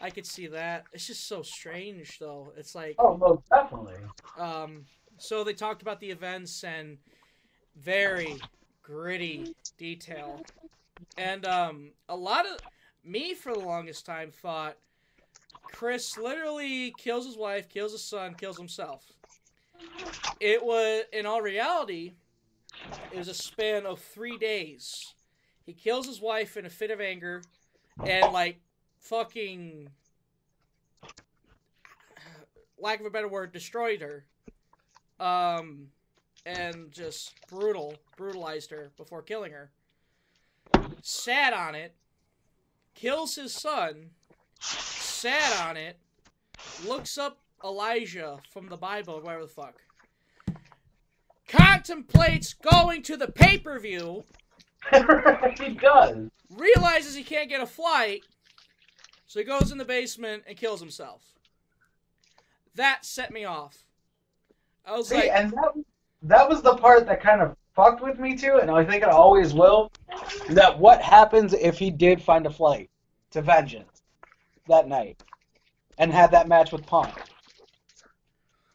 [0.00, 0.84] I could see that.
[0.92, 2.52] It's just so strange, though.
[2.56, 2.96] It's like.
[2.98, 3.94] Oh, most definitely.
[4.38, 4.86] Um,
[5.18, 6.98] so they talked about the events and
[7.76, 8.38] very
[8.82, 10.42] gritty detail.
[11.16, 12.58] And um, a lot of
[13.04, 14.76] me for the longest time thought
[15.62, 19.04] Chris literally kills his wife, kills his son, kills himself.
[20.40, 22.14] It was, in all reality,
[23.12, 25.14] it was a span of three days.
[25.64, 27.42] He kills his wife in a fit of anger
[28.04, 28.60] and, like,
[28.98, 29.88] fucking,
[32.78, 34.24] lack of a better word, destroyed her
[35.20, 35.88] um,
[36.44, 39.70] and just brutal, brutalized her before killing her.
[41.02, 41.94] Sat on it,
[42.94, 44.10] kills his son,
[45.22, 45.96] sat on it,
[46.84, 49.76] looks up Elijah from the Bible, whatever the fuck.
[51.46, 54.24] Contemplates going to the pay per view,
[55.60, 56.28] he does.
[56.50, 58.22] realizes he can't get a flight,
[59.26, 61.22] so he goes in the basement and kills himself.
[62.74, 63.84] That set me off.
[64.84, 65.84] I was See, like, and that
[66.22, 69.08] that was the part that kind of fucked with me too, and I think it
[69.08, 69.92] always will.
[70.48, 72.90] That what happens if he did find a flight
[73.30, 73.91] to Vengeance
[74.68, 75.22] that night
[75.98, 77.12] and had that match with Punk?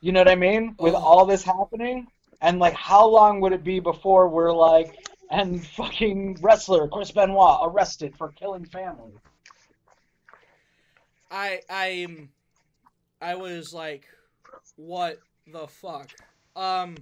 [0.01, 0.75] You know what I mean?
[0.79, 0.97] With Oh.
[1.03, 2.07] all this happening,
[2.41, 4.95] and like, how long would it be before we're like,
[5.31, 9.13] and fucking wrestler Chris Benoit arrested for killing family?
[11.29, 12.07] I I
[13.21, 14.05] I was like,
[14.75, 15.19] what
[15.51, 16.09] the fuck?
[16.55, 16.95] Um,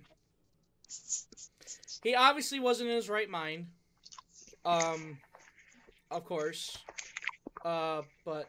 [2.03, 3.67] he obviously wasn't in his right mind.
[4.63, 5.19] Um,
[6.09, 6.77] of course.
[7.63, 8.47] Uh, but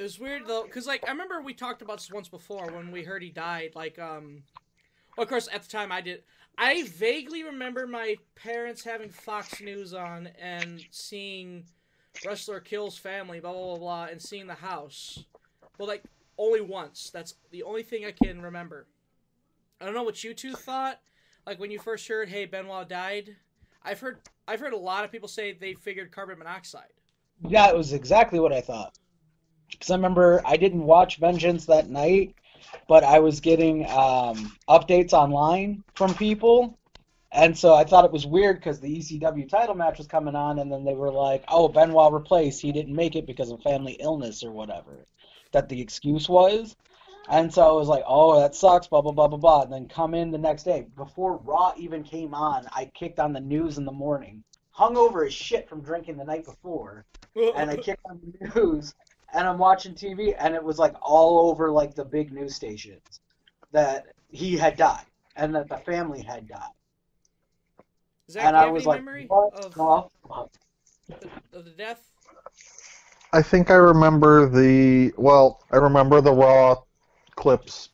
[0.00, 2.90] it was weird though, cause like I remember we talked about this once before when
[2.90, 3.72] we heard he died.
[3.74, 4.42] Like, um,
[5.14, 6.22] well, of course at the time I did.
[6.56, 11.64] I vaguely remember my parents having Fox News on and seeing
[12.24, 15.22] wrestler kills family, blah blah blah blah, and seeing the house.
[15.76, 16.02] Well, like
[16.38, 17.10] only once.
[17.12, 18.86] That's the only thing I can remember.
[19.82, 20.98] I don't know what you two thought.
[21.46, 23.36] Like when you first heard, "Hey, Benoit died."
[23.82, 26.94] I've heard I've heard a lot of people say they figured carbon monoxide.
[27.46, 28.98] Yeah, it was exactly what I thought.
[29.70, 32.34] Because I remember I didn't watch Vengeance that night,
[32.88, 36.78] but I was getting um, updates online from people.
[37.32, 40.58] And so I thought it was weird because the ECW title match was coming on,
[40.58, 42.60] and then they were like, oh, Benoit replaced.
[42.60, 45.06] He didn't make it because of family illness or whatever.
[45.52, 46.76] That the excuse was.
[47.28, 49.62] And so I was like, oh, that sucks, blah, blah, blah, blah, blah.
[49.62, 50.86] And then come in the next day.
[50.96, 54.42] Before Raw even came on, I kicked on the news in the morning.
[54.76, 57.04] Hungover as shit from drinking the night before.
[57.54, 58.94] And I kicked on the news,
[59.32, 63.20] and I'm watching TV, and it was like all over like the big news stations
[63.72, 65.04] that he had died
[65.36, 66.72] and that the family had died.
[68.30, 70.10] Zach, and do you I have was any like, memory what of, the fuck?
[71.08, 72.02] the, of the death?
[73.32, 76.76] I think I remember the well, I remember the raw
[77.36, 77.90] clips.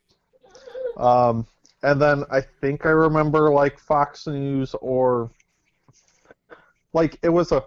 [0.96, 1.46] Um,
[1.82, 5.30] and then I think I remember like Fox News or
[6.92, 7.64] like it was a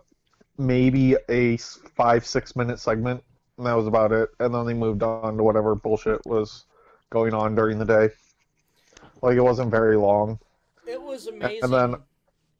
[0.58, 3.24] maybe a five six minute segment,
[3.60, 4.30] and that was about it.
[4.40, 6.64] And then they moved on to whatever bullshit was
[7.10, 8.10] going on during the day.
[9.22, 10.40] Like it wasn't very long.
[10.88, 11.60] It was amazing.
[11.64, 11.95] And then-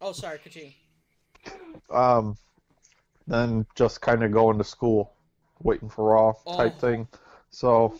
[0.01, 0.71] oh, sorry, continue.
[1.89, 2.38] Um,
[3.27, 5.13] then just kind of going to school,
[5.63, 6.80] waiting for Raw type Oh.
[6.80, 7.07] thing.
[7.49, 7.95] So,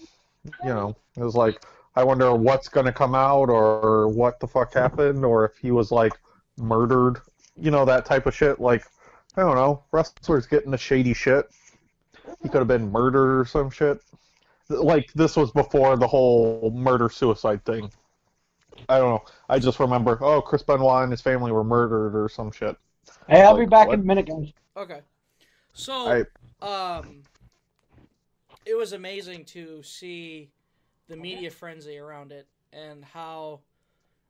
[0.63, 1.63] you know, it was like,
[1.95, 5.71] I wonder what's going to come out or what the fuck happened or if he
[5.71, 6.13] was like
[6.57, 7.21] murdered,
[7.55, 8.59] you know, that type of shit.
[8.59, 8.84] Like,
[9.38, 11.49] I don't know, wrestlers getting the shady shit.
[12.41, 14.01] He could have been murdered or some shit.
[14.69, 17.91] Like, this was before the whole murder suicide thing.
[18.88, 19.23] I don't know.
[19.49, 22.77] I just remember, oh, Chris Benoit and his family were murdered or some shit.
[23.27, 23.95] Hey, I'll be back what?
[23.95, 24.53] in a minute, guys.
[24.77, 25.01] Okay.
[25.73, 26.23] So,
[26.61, 27.23] I um,
[28.65, 30.51] it was amazing to see
[31.07, 33.61] the media frenzy around it and how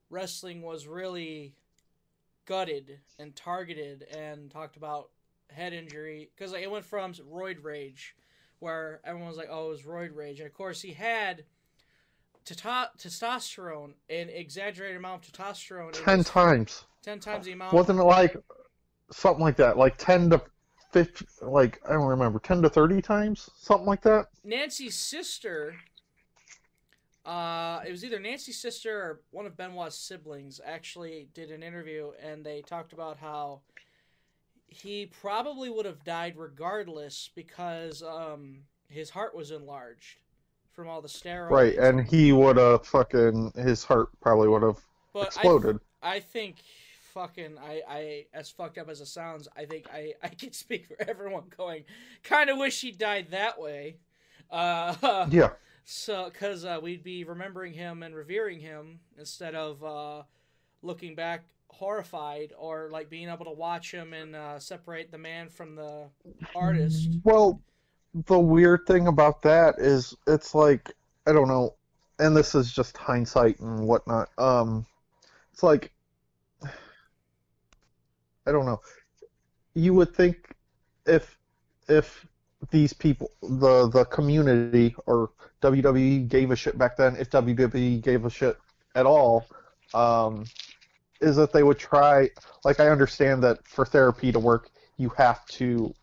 [0.10, 1.54] wrestling was really
[2.46, 5.10] gutted and targeted and talked about
[5.52, 8.16] head injury because like, it went from roid rage
[8.60, 11.44] where everyone was like oh it was roid rage and of course he had
[12.46, 16.86] testosterone an exaggerated amount of testosterone ten times.
[17.04, 18.36] 10 times the amount Wasn't it like
[19.12, 19.78] something like that?
[19.78, 20.42] Like ten to
[20.92, 21.26] fifty?
[21.42, 22.40] Like I don't remember.
[22.40, 23.50] Ten to thirty times?
[23.56, 24.28] Something like that.
[24.44, 25.76] Nancy's sister.
[27.26, 32.12] Uh, it was either Nancy's sister or one of Benoit's siblings actually did an interview,
[32.24, 33.62] and they talked about how
[34.70, 38.60] he probably would have died regardless because um,
[38.90, 40.20] his heart was enlarged
[40.72, 41.52] from all the steroids.
[41.52, 44.80] Right, and he would have fucking his heart probably would have
[45.16, 45.80] exploded.
[46.02, 46.58] I, I think
[47.14, 50.88] fucking I, I as fucked up as it sounds, I think I I can speak
[50.88, 51.84] for everyone going.
[52.24, 53.98] Kind of wish he died that way.
[54.50, 55.50] Uh, yeah,
[55.86, 60.24] So, because uh, we'd be remembering him and revering him instead of uh,
[60.82, 65.50] looking back horrified or like being able to watch him and uh, separate the man
[65.50, 66.10] from the
[66.56, 67.10] artist.
[67.24, 67.62] Well,
[68.14, 70.91] the weird thing about that is it's like
[71.26, 71.76] I don't know,
[72.18, 74.30] and this is just hindsight and whatnot.
[74.38, 74.86] Um,
[75.54, 75.91] it's like
[76.64, 78.82] I don't know.
[79.76, 80.56] You would think
[81.06, 81.38] if
[81.88, 82.26] if
[82.72, 85.32] these people, the the community or
[85.62, 88.58] WWE gave a shit back then, if WWE gave a shit
[88.96, 89.46] at all,
[89.94, 90.46] um,
[91.22, 92.30] is that they would try.
[92.64, 95.94] Like I understand that for therapy to work, you have to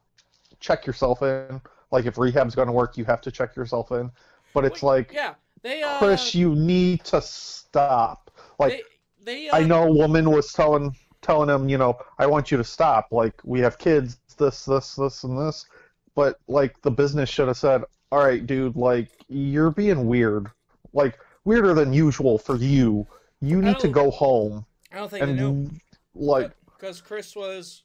[0.61, 1.61] check yourself in.
[1.91, 4.11] Like if rehab's going to work, you have to check yourself in.
[4.53, 8.31] But it's Well, like, yeah, they uh, Chris, you need to stop.
[8.59, 8.85] Like
[9.25, 12.51] they, they uh, I know a woman was telling telling him, you know, I want
[12.51, 13.09] you to stop.
[13.11, 15.67] Like we have kids, this, this, this, and this.
[16.15, 17.83] But like the business should have said,
[18.13, 20.49] all right, dude, like you're being weird,
[20.93, 23.07] like weirder than usual for you.
[23.41, 24.65] You need to go home
[24.97, 25.71] I don't think they knew
[26.15, 27.83] like because Chris was.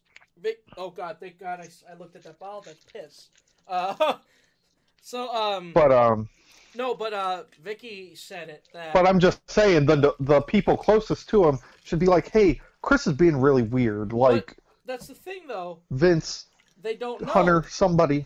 [0.78, 1.18] Oh God!
[1.20, 1.60] Thank God!
[1.60, 2.64] I, I looked at that bottle.
[2.66, 3.28] That's piss.
[3.68, 4.16] Uh,
[5.02, 6.30] so um, but um
[6.74, 8.94] no, but uh, Vickie said it that.
[8.94, 13.06] but I'm just saying the the people closest to him should be like, hey, Chris
[13.08, 14.14] is being really weird.
[14.14, 14.56] Like
[14.86, 15.80] that's the thing, though.
[15.92, 16.46] Vince,
[16.82, 17.28] They don't know.
[17.28, 18.26] Hunter, somebody.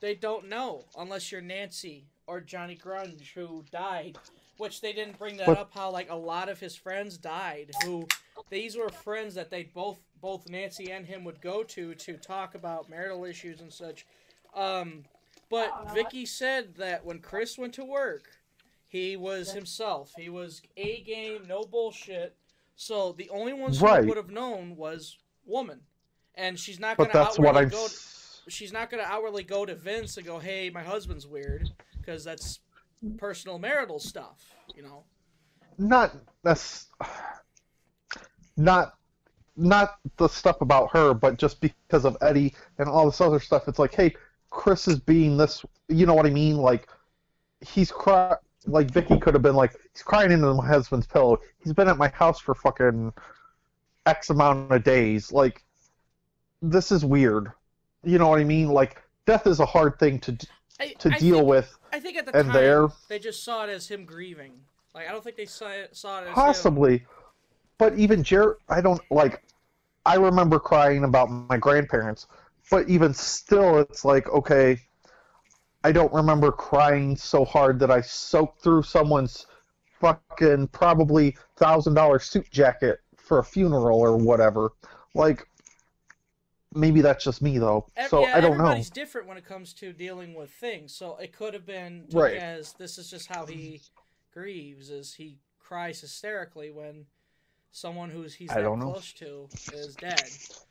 [0.00, 4.18] They don't know unless you're Nancy or Johnny Grunge who died,
[4.62, 5.72] which they didn't bring that But- up.
[5.74, 7.70] How like a lot of his friends died.
[7.84, 8.06] Who
[8.48, 12.54] these were friends that they both both Nancy and him would go to to talk
[12.54, 14.06] about marital issues and such.
[14.54, 15.04] Um,
[15.50, 18.22] but Vickie said that when Chris went to work,
[18.86, 20.12] he was himself.
[20.16, 22.36] He was a game, no bullshit.
[22.76, 25.80] So the only ones who would have known was woman,
[26.36, 27.68] and she's not gonna that's what outwardly I'm.
[27.70, 31.26] go s- she's not going to outwardly go to Vince and go, "Hey, my husband's
[31.26, 31.68] weird,"
[31.98, 32.60] because that's
[33.18, 35.04] personal marital stuff, you know.
[35.78, 36.88] not that's
[38.56, 38.94] not
[39.56, 43.68] not the stuff about her, but just because of Eddie and all this other stuff.
[43.68, 44.14] It's like, hey,
[44.50, 45.64] Chris is being this.
[45.88, 46.56] You know what I mean?
[46.56, 46.88] Like
[47.60, 48.36] he's cry.
[48.66, 51.40] Like Vickie could have been like he's crying into my husband's pillow.
[51.62, 53.12] He's been at my house for fucking
[54.06, 55.32] x amount of days.
[55.32, 55.64] Like
[56.60, 57.50] this is weird.
[58.04, 58.68] You know what I mean?
[58.68, 60.38] Like death is a hard thing to
[60.82, 61.78] I, to I deal think, with.
[61.92, 64.52] I think at the and time there- they just saw it as him grieving.
[64.94, 66.34] Like I don't think they saw it, saw it as him.
[66.34, 67.04] Possibly,
[67.78, 69.42] but even Jared, I don't like.
[70.04, 72.26] I remember crying about my grandparents,
[72.70, 74.78] but even still, it's like okay.
[75.84, 79.46] I don't remember crying so hard that I soaked through someone's
[80.00, 84.72] fucking probably thousand dollar suit jacket for a funeral or whatever.
[85.14, 85.48] Like,
[86.74, 87.86] maybe that's just me though.
[88.08, 88.64] So yeah, I don't know.
[88.64, 90.94] everybody's different when it comes to dealing with things.
[90.94, 92.36] So it could have been Right.
[92.36, 93.80] as this is just how he
[94.32, 97.06] grieves, is he cries hysterically when
[97.70, 100.20] someone who's he's that close to is dead.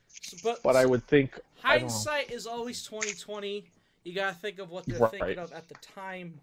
[0.08, 3.64] So, but But I would think hindsight is always twenty twenty.
[4.04, 5.10] You gotta think of what they're Right.
[5.10, 6.40] thinking of at the time,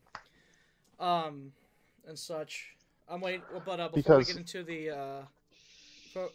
[0.99, 1.51] um,
[2.07, 2.75] and such.
[3.07, 5.21] I'm waiting, but uh, before Because- we get into the, uh,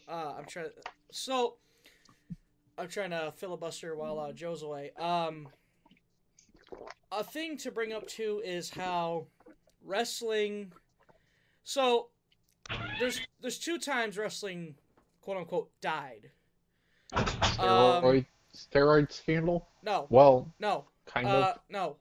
[0.07, 0.69] uh, I'm trying.
[1.11, 1.55] So,
[2.77, 4.91] I'm trying to filibuster while uh, Joe's away.
[4.99, 5.47] Um,
[7.11, 9.27] a thing to bring up too is how
[9.83, 10.71] wrestling.
[11.63, 12.09] So,
[12.99, 14.75] there's there's two times wrestling,
[15.21, 16.31] quote unquote, died.
[17.13, 17.23] Um,
[17.63, 18.25] steroid
[18.55, 19.67] steroid scandal.
[19.83, 21.59] No, Well, no, kind uh, of.
[21.69, 21.95] no,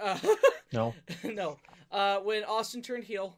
[0.00, 0.18] uh,
[0.72, 0.94] No.
[1.24, 1.58] no.
[1.90, 3.34] Uh, when Austin turned heel,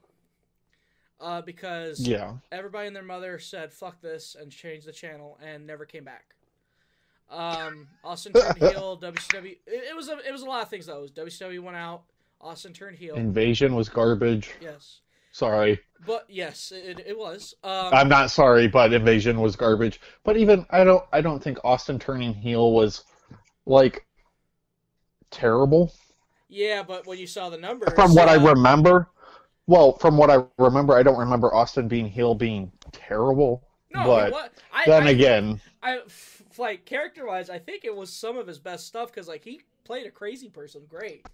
[1.21, 2.35] uh, because Yeah.
[2.51, 6.35] everybody and their mother said "fuck this" and changed the channel and never came back.
[7.31, 8.99] Um, Austin turned heel.
[9.01, 9.57] WCW.
[9.67, 11.07] It, it was a it was a lot of things though.
[11.15, 12.03] WCW went out.
[12.41, 13.15] Austin turned heel.
[13.17, 14.51] Invasion was garbage.
[14.61, 15.01] yes,
[15.31, 15.79] Sorry.
[16.07, 17.55] but yes, it, it was.
[17.63, 20.01] Um, I'm not sorry, but Invasion was garbage.
[20.25, 23.05] But even I don't I don't think Austin turning heel was
[23.67, 24.05] like
[25.31, 25.93] terrible.
[26.49, 29.09] yeah, but when you saw the numbers, From what I uh, remember,
[29.67, 33.63] well, from what I remember, I don't remember Austin being heel being terrible.
[33.95, 36.01] no, but what I, then I, again, I
[36.61, 39.63] like character wise, I think it was some of his best stuff because like he
[39.85, 41.27] played a crazy person great.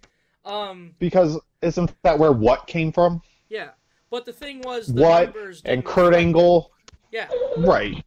[0.45, 3.21] Um, because isn't that where what came from?
[3.49, 3.71] yeah,
[4.09, 6.71] but the thing was the What numbers and Kurt Angle,
[7.11, 7.27] Yeah,
[7.57, 8.03] right?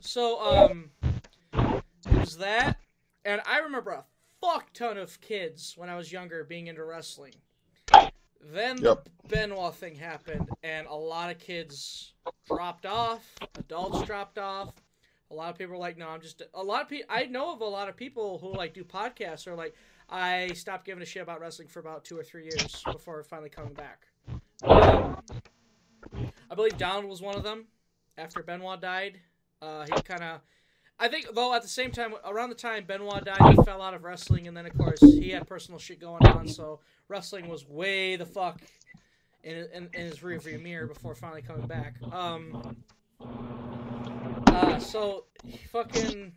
[0.00, 0.90] so um,
[1.52, 2.78] it was that,
[3.24, 4.04] and I remember a
[4.40, 7.34] fuck ton of kids when I was younger being into wrestling.
[8.42, 9.04] Then Yep.
[9.04, 12.14] the Benoit thing happened, and a lot of kids
[12.46, 13.22] dropped off.
[13.58, 14.72] Adults dropped off.
[15.30, 17.52] A lot of people are like, "No, I'm just." A lot of people I know
[17.52, 19.74] of a lot of people who like do podcasts are like,
[20.08, 23.50] "I stopped giving a shit about wrestling for about two or three years before finally
[23.50, 24.06] coming back."
[24.62, 25.22] Um,
[26.50, 27.66] I believe Donald was one of them.
[28.18, 29.20] After Benoit died,
[29.62, 30.40] uh, he kind of.
[30.98, 33.94] I think, though, at the same time, around the time Benoit died, he fell out
[33.94, 37.66] of wrestling, and then of course he had personal shit going on, so wrestling was
[37.66, 38.60] way the fuck
[39.42, 41.94] in, in, in his rearview mirror before finally coming back.
[42.12, 42.76] Um.
[44.60, 45.24] Uh, so
[45.72, 46.32] fucking.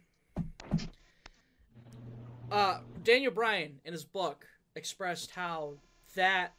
[2.50, 4.46] Uh, Daniel Bryan in his book
[4.78, 5.74] expressed how
[6.16, 6.54] that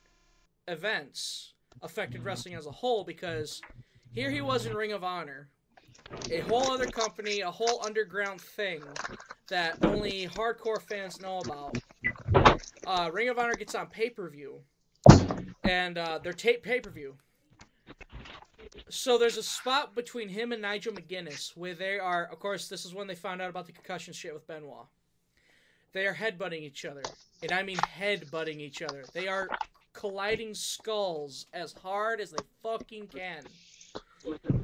[0.69, 3.63] events affected wrestling as a whole because
[4.13, 5.49] here he was in Ring of Honor,
[6.31, 8.83] a whole other company, a whole underground thing
[9.49, 11.79] that only hardcore fans know about.
[12.87, 14.61] Uh, Ring of Honor gets on pay per view,
[15.63, 17.17] and uh, they're tape pay per view.
[18.89, 22.29] So there's a spot between him and Nigel McGuinness where they are.
[22.31, 24.87] Of course, this is when they found out about the concussion shit with Benoit.
[25.93, 27.03] They are headbutting each other,
[27.43, 29.05] and I mean headbutting each other.
[29.13, 29.49] They are
[29.93, 33.45] colliding skulls as hard as they fucking can.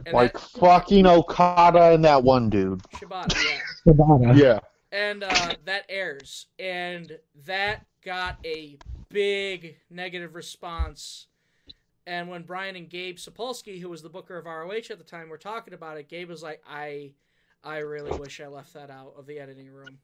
[0.06, 2.80] And Like fucking Okada and that one dude.
[2.80, 3.00] that,
[3.86, 4.34] Shibata, yeah.
[4.34, 4.58] Yeah.
[4.90, 7.16] and uh, that airs, and
[7.46, 8.78] that got a
[9.10, 11.26] big negative response.
[12.06, 15.28] And when Bryan and Gabe Sapolsky, who was the booker of ROH at the time,
[15.28, 17.12] were talking about it, Gabe was like, "I,
[17.62, 19.98] I really wish I left that out of the editing room,"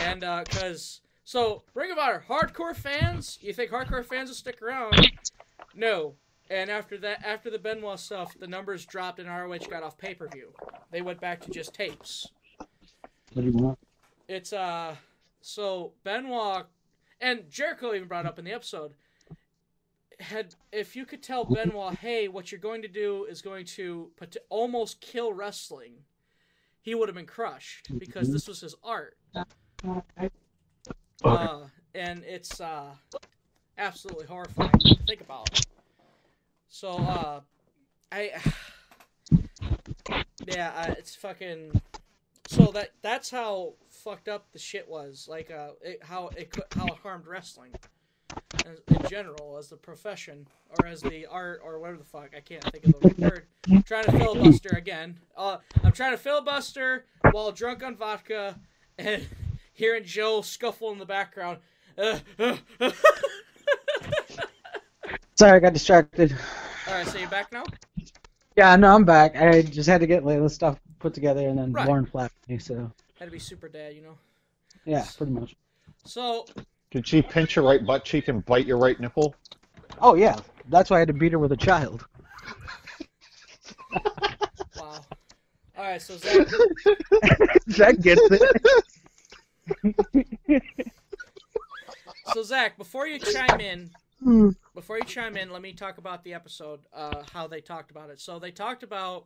[0.00, 5.10] and because so Ring of Honor hardcore fans, you think hardcore fans will stick around?
[5.74, 6.14] No.
[6.50, 10.14] And after that, after the Benoit stuff, the numbers dropped and ROH got off pay
[10.14, 10.52] per view.
[10.90, 12.28] They went back to just tapes.
[13.32, 13.78] What do you want?
[14.28, 14.96] It's uh
[15.40, 16.66] so Benoit
[17.20, 18.92] and Jericho even brought up in the episode
[20.20, 24.10] had if you could tell Benoit, hey, what you're going to do is going to
[24.16, 26.04] pot- almost kill wrestling,
[26.80, 29.16] he would have been crushed because this was his art.
[31.24, 31.60] Uh,
[31.94, 32.90] and it's uh
[33.78, 35.64] absolutely horrifying to think about.
[36.68, 37.40] So uh
[38.12, 38.32] I
[40.46, 41.80] yeah, uh, it's fucking
[42.46, 45.26] so that that's how fucked up the shit was.
[45.28, 47.72] Like uh, it, how it how it harmed wrestling
[48.64, 50.46] in, in general as the profession
[50.78, 52.30] or as the art or whatever the fuck.
[52.36, 53.46] I can't think of the word.
[53.70, 55.18] I'm trying to filibuster again.
[55.36, 58.58] Uh, I'm trying to filibuster while drunk on vodka
[58.98, 59.26] and
[59.72, 61.58] hearing Joe scuffle in the background.
[61.96, 62.90] Uh, uh, uh.
[65.36, 66.34] Sorry, I got distracted.
[66.86, 67.64] All right, so you're back now?
[68.56, 69.36] Yeah, no, I'm back.
[69.36, 71.86] I just had to get Layla's stuff put together, and then Right.
[71.88, 72.58] Lauren flapped me.
[72.58, 74.16] So Had to be super dad, you know.
[74.84, 75.56] yeah, pretty much.
[76.04, 76.46] So
[76.94, 79.34] Did she pinch your right butt cheek and bite your right nipple?
[80.00, 80.38] Oh yeah,
[80.68, 82.06] that's why I had to beat her with a child.
[84.76, 85.04] wow.
[85.76, 86.46] All right, so Zach,
[87.66, 88.22] That gets
[90.46, 90.62] it.
[92.32, 96.32] so Zach, before you chime in, before you chime in, let me talk about the
[96.32, 98.20] episode, uh, how they talked about it.
[98.20, 99.24] So they talked about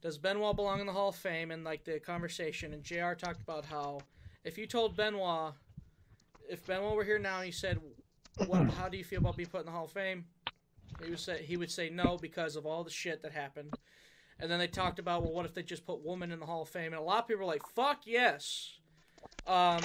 [0.00, 3.12] does Benoit belong in the Hall of Fame, and like the conversation, and Jr.
[3.12, 4.00] talked about how
[4.44, 5.52] if you told Benoit,
[6.48, 7.78] if Benoit were here now and he said,
[8.46, 8.70] "What?
[8.70, 10.24] How do you feel about being put in the Hall of Fame?"
[11.02, 13.74] He would say he would say no because of all the shit that happened.
[14.40, 16.62] And then they talked about, well, what if they just put woman in the Hall
[16.62, 16.86] of Fame?
[16.86, 18.78] And a lot of people were like, "Fuck yes."
[19.46, 19.82] Um,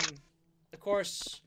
[0.73, 1.41] of course,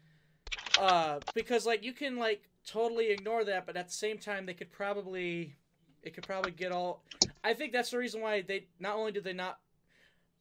[0.79, 4.55] uh, because like you can like totally ignore that, but at the same time, they
[4.55, 5.57] could probably,
[6.03, 7.05] it could probably get all.
[7.45, 9.59] I think that's the reason why they not only do they not,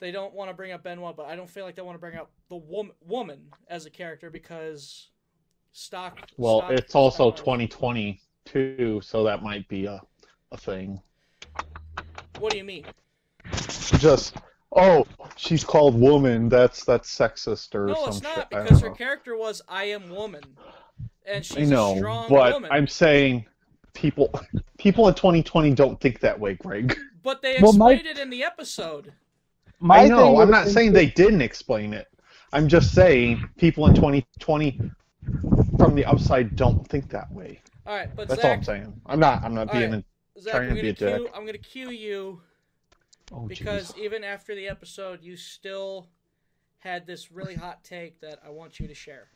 [0.01, 1.99] they don't want to bring up Benoit, but I don't feel like they want to
[1.99, 5.11] bring up the woman woman as a character because
[5.71, 6.19] stock.
[6.35, 10.01] Well, stock- it's also stock- 2020 too, so that might be a,
[10.51, 10.99] a thing.
[12.39, 12.85] What do you mean?
[13.99, 14.35] Just
[14.75, 15.05] oh,
[15.37, 16.49] she's called woman.
[16.49, 18.95] That's that's sexist or No, some it's not I don't because her know.
[18.95, 20.43] character was I am woman,
[21.25, 22.71] and I she's know, a strong but woman.
[22.73, 23.45] I'm saying
[23.93, 24.31] people
[24.79, 26.97] people in 2020 don't think that way, Greg.
[27.23, 29.13] But they Well, my- explained it in the episode.
[29.81, 30.17] My I know.
[30.33, 32.07] thing I'm not saying they didn't explain it.
[32.53, 34.79] I'm just saying people in 2020
[35.77, 37.59] from the outside don't think that way.
[37.85, 39.01] All right, but That's all Zach, I'm saying.
[39.07, 39.43] I'm not.
[39.43, 39.91] I'm not being.
[39.91, 40.05] right.
[40.39, 41.07] Zach, trying I'm to gonna be a cue.
[41.25, 41.31] dick.
[41.35, 42.41] I'm gonna cue you
[43.33, 43.99] oh, because jeez.
[44.03, 46.09] even after the episode, you still
[46.79, 49.29] had this really hot take that I want you to share.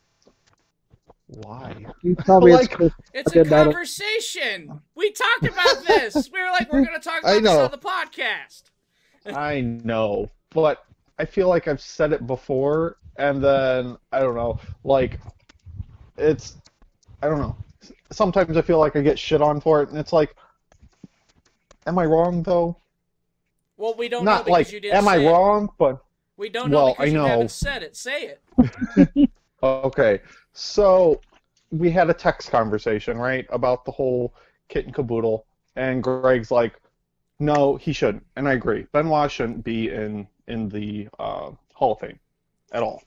[1.28, 1.84] Why?
[2.02, 2.76] You probably Like-
[3.12, 3.72] It's a Good battle.
[3.72, 4.80] conversation.
[4.94, 6.30] We talked about this.
[6.32, 8.62] We were like, we're gonna talk about this on the podcast.
[9.26, 10.84] I know, but
[11.18, 14.60] I feel like I've said it before, and then I don't know.
[14.84, 15.20] Like,
[16.18, 16.56] it's
[17.22, 17.56] I don't know.
[18.12, 20.34] Sometimes I feel like I get shit on for it, and it's like,
[21.86, 22.76] am I wrong though?
[23.76, 25.30] Well, we don't know Not because like, you didn't am I say it.
[25.30, 25.68] wrong?
[25.78, 26.00] But
[26.36, 27.28] We don't know Well, because I you know.
[27.28, 27.96] haven't said it.
[27.96, 28.42] Say it.
[29.62, 30.20] Okay,
[30.52, 31.20] so
[31.70, 34.34] we had a text conversation, right, about the whole
[34.68, 35.46] kit and caboodle,
[35.76, 36.80] and Greg's like,
[37.40, 38.86] "No, he shouldn't," and I agree.
[38.92, 42.18] Benoit shouldn't be in in the uh, Hall of Fame
[42.72, 43.02] at all,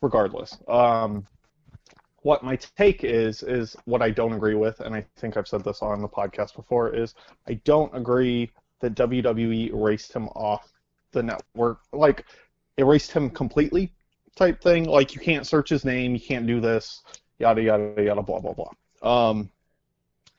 [0.00, 0.56] regardless.
[0.68, 1.26] Um,
[2.22, 5.64] what my take is is what I don't agree with, and I think I've said
[5.64, 7.14] this on the podcast before, is
[7.48, 10.72] I don't agree that WWE erased him off
[11.12, 12.24] the network, like
[12.76, 13.92] erased him completely
[14.36, 14.84] type thing.
[14.84, 17.02] Like you can't search his name, you can't do this,
[17.38, 18.72] yada yada yada, blah blah blah.
[19.02, 19.50] Um,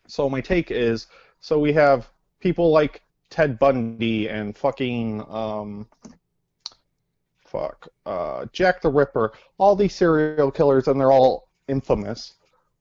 [0.08, 1.08] so my take is,
[1.40, 2.10] so we have
[2.40, 5.88] people like Ted Bundy and fucking um,
[7.46, 12.34] fuck, uh, Jack the Ripper, all these serial killers, and they're all infamous,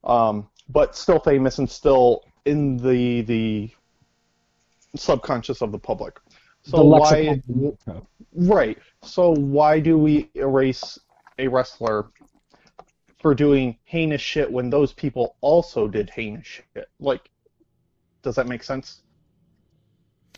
[0.05, 3.71] um, but still famous and still in the the
[4.97, 6.19] subconscious of the public.
[6.63, 6.99] So the why?
[6.99, 8.07] lexicon.
[8.35, 8.79] Right.
[9.03, 10.99] So why do we erase
[11.39, 12.07] a wrestler
[13.21, 16.89] for doing heinous shit when those people also did heinous shit?
[17.01, 17.31] Like,
[18.23, 19.03] does that make sense?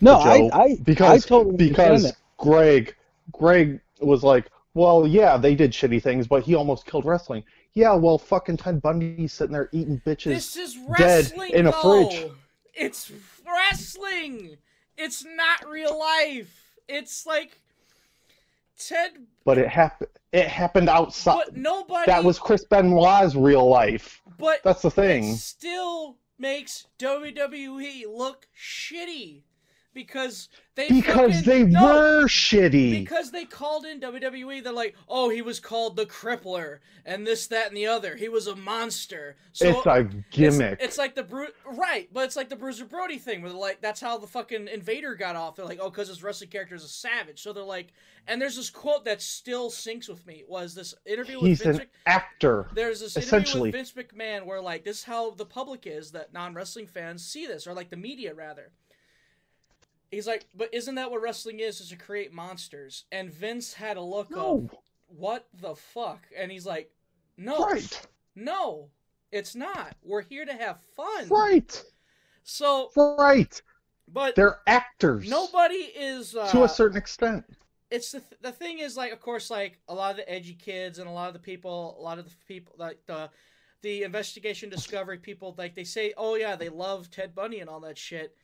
[0.00, 0.50] No, Joe?
[0.52, 2.94] I, I, because I totally because Greg
[3.32, 7.44] Greg was like, well, yeah, they did shitty things, but he almost killed wrestling.
[7.74, 10.24] Yeah, well, fucking Ted Bundy's sitting there eating bitches.
[10.24, 11.50] This is dead wrestling.
[11.52, 12.08] in a though.
[12.08, 12.30] fridge.
[12.74, 13.12] It's
[13.46, 14.56] wrestling.
[14.96, 16.72] It's not real life.
[16.88, 17.58] It's like
[18.78, 19.12] Ted,
[19.44, 20.10] But it happened.
[20.32, 21.42] It happened outside.
[21.46, 22.06] but nobody.
[22.06, 24.20] That was Chris Benoit's real life.
[24.38, 25.34] But That's the it thing.
[25.36, 29.42] still makes WWE look shitty
[29.92, 32.90] because they Because fucking- they no, were shitty.
[32.92, 37.46] Because they called in WWE, they're like, oh, he was called the Crippler, and this,
[37.48, 38.16] that, and the other.
[38.16, 39.36] He was a monster.
[39.52, 40.78] So it's a gimmick.
[40.80, 43.80] It's, like the Bru- right, but it's like the Bruiser Brody thing, where they're like,
[43.80, 45.56] that's how the fucking Invader got off.
[45.56, 47.42] They're like, oh, because his wrestling character is a savage.
[47.42, 47.92] So they're like,
[48.28, 50.44] and there's this quote that still sinks with me.
[50.46, 51.76] Was this interview with He's Vince?
[51.78, 52.68] an Mc- actor.
[52.74, 53.68] there's this interview essentially.
[53.70, 57.24] with Vince McMahon where like this is how the public is that non wrestling fans
[57.26, 58.70] see this, or like the media rather.
[60.10, 61.80] He's like, but isn't that what wrestling is?
[61.80, 63.04] Is to create monsters?
[63.12, 64.54] And Vince had a look No.
[64.70, 64.74] of
[65.08, 66.90] what the fuck, and he's like,
[67.36, 68.06] no, Right.
[68.34, 68.90] no,
[69.32, 69.96] it's not.
[70.02, 71.28] We're here to have fun.
[71.28, 71.84] Right.
[72.42, 73.60] So, Right.
[74.08, 75.28] but They're actors.
[75.28, 77.44] nobody is uh, to a certain extent.
[77.90, 80.54] it's the, th- the thing is like of course like a lot of the edgy
[80.54, 83.28] kids and a lot of the people a lot of the people like the
[83.82, 87.80] the investigation discovery people like they say oh yeah they love ted bundy and all
[87.80, 88.36] that shit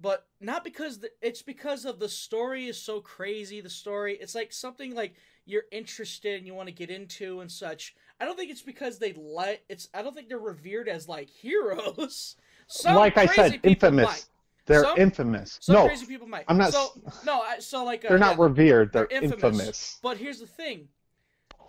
[0.00, 4.34] but not because the, it's because of the story is so crazy the story it's
[4.34, 5.14] like something like
[5.46, 8.98] you're interested and you want to get into and such i don't think it's because
[8.98, 12.36] they let it's i don't think they're revered as like heroes
[12.70, 14.04] Some like I said, infamous.
[14.06, 14.26] might.
[14.66, 15.56] They're Some- infamous.
[15.62, 16.88] some no, crazy people might I'm not so
[17.24, 18.92] no I, so like uh, they're not yeah, revered.
[18.92, 19.42] They're, they're infamous.
[19.42, 19.98] infamous.
[20.02, 20.88] But here's the thing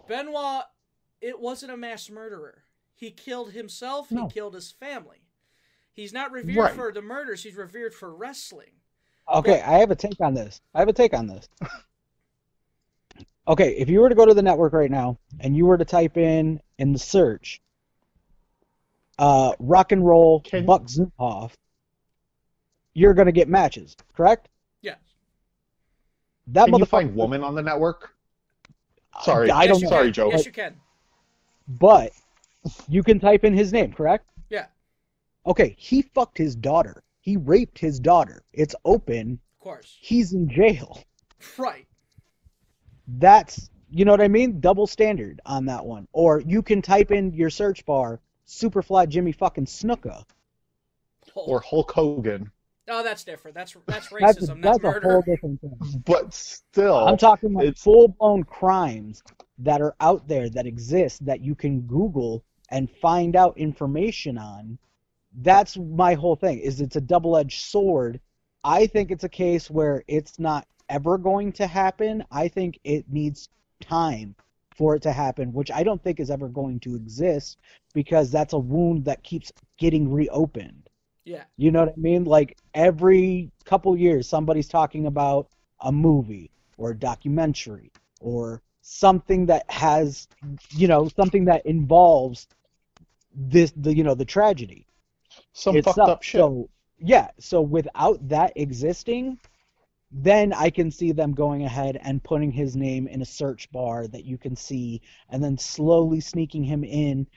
[0.10, 0.64] Benoit,
[1.22, 2.64] it wasn't a mass murderer.
[2.96, 4.28] He killed himself, No.
[4.28, 5.22] he killed his family.
[6.00, 6.74] He's not revered Right.
[6.74, 8.72] for the murders, he's revered for wrestling.
[9.28, 10.62] Okay, I have a take on this.
[10.74, 11.50] I have a take on this.
[13.48, 15.84] Okay, if you were to go to the network right now and you were to
[15.84, 17.60] type in in the search,
[19.18, 21.54] uh, rock and roll Can- Buck Zumhoff,
[22.94, 24.50] you're gonna get matches, correct?
[24.84, 24.98] Yeah.
[26.46, 28.14] That Can you find woman on the network?
[29.24, 29.50] Sorry.
[29.50, 29.98] I don't yes, know.
[29.98, 30.12] Sorry.
[30.12, 30.30] Joe.
[30.30, 30.76] Yes, you can.
[31.68, 32.12] But
[32.88, 34.30] you can type in his name, correct?
[35.46, 37.04] Yeah, Okay, he fucked his daughter.
[37.22, 38.44] He raped his daughter.
[38.54, 39.40] It's open.
[39.58, 39.98] of course.
[40.00, 41.04] He's in jail.
[41.58, 41.86] Right.
[43.08, 44.60] That's you know what I mean?
[44.60, 46.08] Double standard on that one.
[46.14, 50.24] Or you can type in your search bar Superfly Jimmy fucking Snuka.
[51.34, 52.52] Or Hulk Hogan.
[52.90, 53.56] oh, that's different.
[53.56, 54.62] That's that's That's, racism.
[54.62, 55.12] That's, that's a murder.
[55.14, 56.04] whole different thing.
[56.06, 59.24] But still, I'm talking like it's- full blown crimes
[59.60, 64.78] that are out there that exist that you can Google and find out information on.
[65.38, 66.60] That's my whole thing.
[66.60, 68.20] Is it's a double edged sword.
[68.64, 72.24] I think it's a case where it's not ever going to happen.
[72.32, 73.50] I think it needs
[73.80, 74.36] time
[74.76, 77.58] for it to happen, which I don't think is ever going to exist
[77.94, 80.90] because that's a wound that keeps getting reopened.
[81.26, 81.44] Yeah.
[81.58, 82.24] You know what I mean?
[82.24, 85.48] Like every couple years, somebody's talking about
[85.82, 90.28] a movie or a documentary or something that has,
[90.72, 92.48] you know, something that involves
[93.36, 94.88] this, the you know, the tragedy
[95.54, 96.40] some fucked up shit.
[96.40, 96.70] So
[97.00, 99.40] yeah, so without that existing,
[100.12, 104.08] then I can see them going ahead and putting his name in a search bar
[104.08, 107.28] that you can see, and then slowly sneaking him in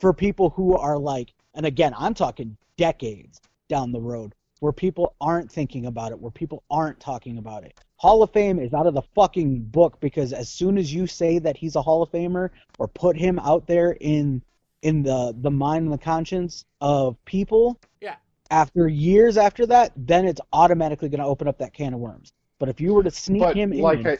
[0.00, 5.14] for people who are like, and again, I'm talking decades down the road where people
[5.20, 7.78] aren't thinking about it, where people aren't talking about it.
[7.96, 11.38] Hall of Fame is out of the fucking book because as soon as you say
[11.38, 14.42] that he's a Hall of Famer or put him out there in
[14.82, 18.16] in the the mind and the conscience of people, Yeah.
[18.50, 22.32] after years after that, then it's automatically going to open up that can of worms.
[22.58, 24.18] But if you were to sneak but him like in, I,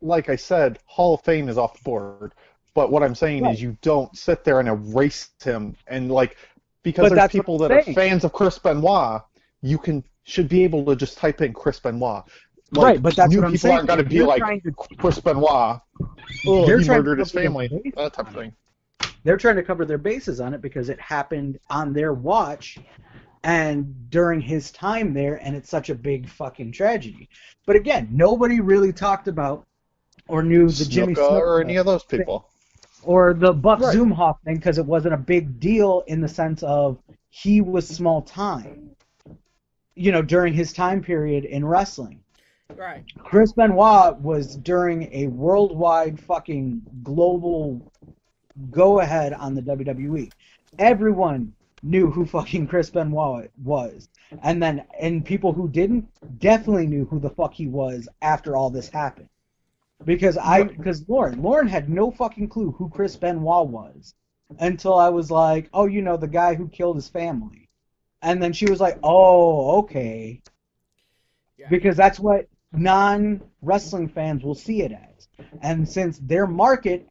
[0.00, 2.34] like I said, Hall of Fame is off the board.
[2.74, 3.54] But what I'm saying Right.
[3.54, 6.36] is, you don't sit there and erase him, and like
[6.82, 9.22] because But there's people I'm that are fans of Chris Benoit,
[9.60, 12.24] you can should be able to just type in Chris Benoit.
[12.72, 13.02] Like, right?
[13.02, 13.74] But that's new what I'm people saying.
[13.76, 15.80] aren't going to be you're like trying to- Chris Benoit.
[16.46, 17.68] Oh, he murdered his family.
[17.96, 18.54] That type of thing.
[19.24, 22.78] They're trying to cover their bases on it because it happened on their watch
[23.44, 27.28] and during his time there and it's such a big fucking tragedy
[27.66, 29.64] but again nobody really talked about
[30.28, 32.48] or knew the jimmy Snuka or any of those people.
[33.02, 33.96] or the buck Right.
[33.96, 36.98] zumhoff thing because it wasn't a big deal in the sense of
[37.30, 38.90] he was small time
[39.96, 42.22] you know during his time period in wrestling
[42.76, 43.04] Right.
[43.18, 47.91] Chris Benoit was during a worldwide fucking global
[48.70, 50.30] go ahead on the WWE.
[50.78, 51.52] Everyone
[51.82, 54.08] knew who fucking Chris Benoit was.
[54.42, 56.08] And then and people who didn't
[56.38, 59.28] definitely knew who the fuck he was after all this happened.
[60.04, 64.14] Because I because Lauren Lauren had no fucking clue who Chris Benoit was
[64.58, 67.68] until I was like, "Oh, you know, the guy who killed his family."
[68.20, 70.42] And then she was like, "Oh, okay."
[71.58, 71.68] Yeah.
[71.68, 75.28] because that's what non wrestling fans will see it as.
[75.60, 77.08] And since their market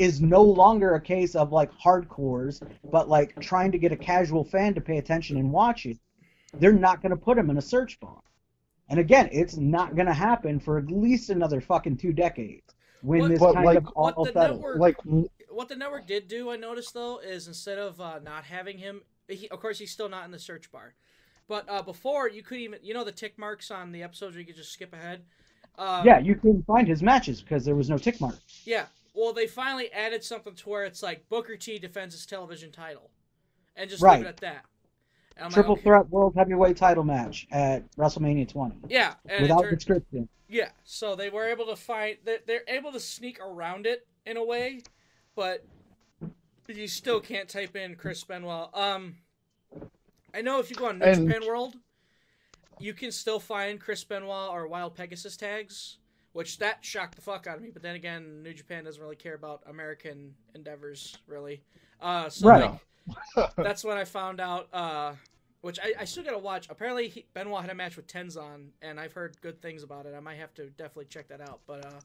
[0.00, 4.42] is no longer a case of like hardcores, but like trying to get a casual
[4.44, 5.98] fan to pay attention and watch it,
[6.54, 8.18] they're not going to put him in a search bar.
[8.88, 13.20] And again, it's not going to happen for at least another fucking two decades when
[13.20, 14.96] What- this kind like, of all what the network- Like
[15.50, 19.02] What the network did do, I noticed though, is instead of uh, not having him,
[19.28, 20.94] he, of course he's still not in the search bar,
[21.46, 24.40] but uh, before you could even, you know, the tick marks on the episodes where
[24.40, 25.24] you could just skip ahead.
[25.76, 28.38] Um, Yeah, you couldn't find his matches because there was no tick mark.
[28.64, 28.86] Yeah.
[29.14, 33.10] Well, they finally added something to where it's like Booker T defends his television title,
[33.76, 34.18] and just Right.
[34.18, 34.64] leave it at that.
[35.40, 35.84] I'm Triple like, okay.
[35.88, 40.28] threat world heavyweight title match at WrestleMania 20 Yeah, and without turned- description.
[40.48, 44.36] Yeah, so they were able to find they're, they're able to sneak around it in
[44.36, 44.82] a way,
[45.34, 45.64] but
[46.66, 48.68] you still can't type in Chris Benoit.
[48.74, 49.16] Um,
[50.34, 51.76] I know if you go on New And- Japan World,
[52.78, 55.98] you can still find Chris Benoit or Wild Pegasus tags,
[56.32, 57.70] which that shocked the fuck out of me.
[57.72, 61.62] But then again, New Japan doesn't really care about American endeavors, really.
[62.00, 62.70] Uh, so Right.
[63.36, 64.68] like, that's when I found out.
[64.72, 65.14] Uh,
[65.62, 66.68] which I, I still gotta watch.
[66.70, 70.14] Apparently, he, Benoit had a match with Tenzan, and I've heard good things about it.
[70.16, 71.60] I might have to definitely check that out.
[71.66, 72.00] But uh,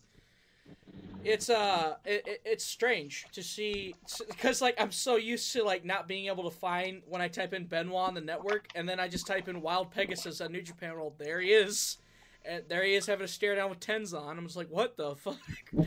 [1.24, 3.96] it's uh, it, it, it's strange to see
[4.28, 7.54] because like I'm so used to like not being able to find when I type
[7.54, 10.62] in Benoit on the network, and then I just type in Wild Pegasus on New
[10.62, 11.14] Japan World.
[11.18, 11.98] There he is.
[12.48, 14.38] And there he is having a stare down with Tenzan.
[14.38, 15.38] I'm just like, what the fuck?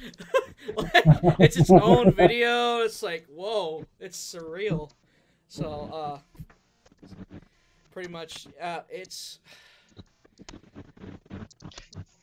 [0.77, 1.11] Like,
[1.41, 2.81] it's its own video.
[2.81, 4.91] It's like, whoa, it's surreal.
[5.49, 6.19] So, uh,
[7.91, 9.39] pretty much, uh, it's.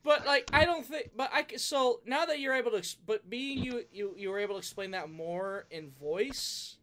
[0.03, 1.11] But like, I don't think.
[1.15, 4.55] But I so now that you're able to, but being you you you were able
[4.55, 6.77] to explain that more in voice,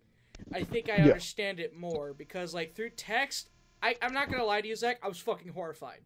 [0.53, 1.03] I think I Yeah.
[1.03, 3.51] understand it more because like through text,
[3.83, 6.01] I I'm not gonna lie to you, Zach, I was fucking horrified.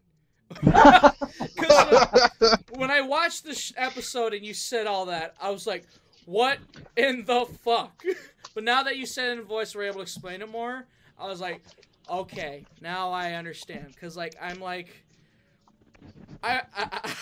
[1.55, 5.86] Because when I watched this episode and you said all that, I was like,
[6.24, 6.59] "What
[6.97, 8.02] in the fuck?"
[8.55, 10.86] But now that you said it in voice, we're able to explain it more.
[11.18, 11.62] I was like,
[12.10, 15.05] "Okay, now I understand." Because like I'm like,
[16.43, 17.14] I I,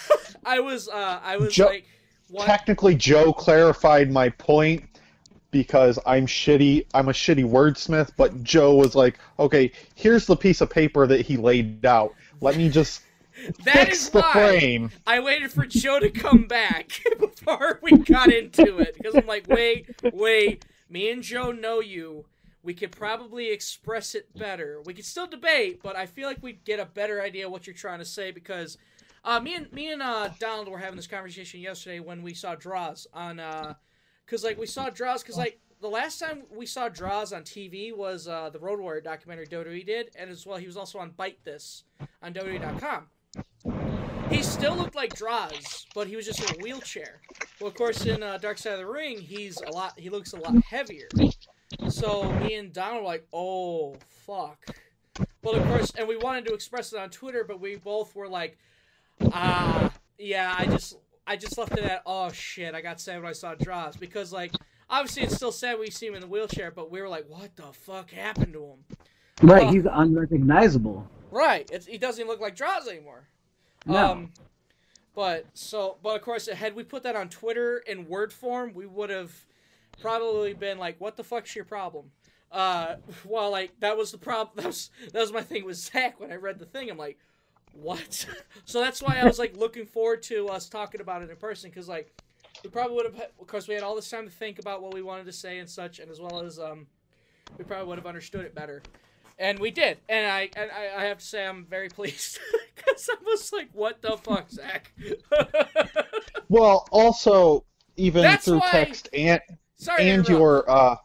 [0.44, 1.86] I, was uh I was like,
[2.28, 4.84] "What?" Technically, Joe clarified my point
[5.50, 6.86] because I'm shitty.
[6.94, 11.22] I'm a shitty wordsmith, but Joe was like, "Okay, here's the piece of paper that
[11.22, 12.14] he laid out.
[12.40, 13.02] Let me just
[13.64, 17.98] That fix is the why frame." I waited for Joe to come back before we
[17.98, 20.64] got into it because I'm like, wait, wait.
[20.88, 22.26] Me and Joe know you.
[22.62, 24.80] We could probably express it better.
[24.84, 27.66] We could still debate, but I feel like we'd get a better idea of what
[27.66, 28.78] you're trying to say because
[29.24, 32.54] uh, me and me and uh, Donald were having this conversation yesterday when we saw
[32.54, 33.36] Droz on
[34.24, 37.94] because like we saw Droz because like the last time we saw Droz on TV
[37.94, 41.10] was uh, the Road Warrior documentary WWE did, and as well he was also on
[41.10, 41.84] Bite This
[42.22, 43.08] on WWE.com.
[44.30, 47.20] He still looked like Droz, but he was just in a wheelchair.
[47.60, 49.98] Well, of course, in uh, Dark Side of the Ring, he's a lot.
[49.98, 51.08] He looks a lot heavier.
[51.88, 53.96] So me and Donald were like, "Oh
[54.26, 54.58] fuck!"
[55.42, 58.28] Well, of course, and we wanted to express it on Twitter, but we both were
[58.28, 58.58] like,
[59.32, 60.96] "Ah, yeah." I just,
[61.26, 64.32] I just left it at, "Oh shit!" I got sad when I saw Droz because,
[64.32, 64.52] like,
[64.90, 67.54] obviously it's still sad we see him in the wheelchair, but we were like, "What
[67.56, 68.84] the fuck happened to him?"
[69.42, 69.72] Right, Oh.
[69.72, 71.08] he's unrecognizable.
[71.34, 71.68] Right.
[71.72, 73.26] It's, he doesn't even look like Droz anymore.
[73.86, 74.12] No.
[74.12, 74.32] Um,
[75.16, 78.86] but so, but of course, had we put that on Twitter in word form, we
[78.86, 79.32] would have
[80.00, 82.12] probably been like, "What the fuck's your problem?"
[82.52, 84.54] Uh, well, like that was the problem.
[84.62, 86.88] That was that was my thing with Zach when I read the thing.
[86.88, 87.18] I'm like,
[87.72, 88.26] "What?"
[88.64, 91.68] so that's why I was like looking forward to us talking about it in person
[91.68, 92.12] because like
[92.62, 93.20] we probably would have.
[93.40, 95.58] Of course, we had all this time to think about what we wanted to say
[95.58, 96.86] and such, and as well as um,
[97.58, 98.82] we probably would have understood it better.
[99.38, 102.38] And we did, and I and I, I have to say I'm very pleased
[102.74, 104.92] because I was like, "What the fuck, Zach?"
[106.48, 107.64] Well, also
[107.96, 109.40] even That's through why- text and
[109.76, 110.96] Sorry, and your uh,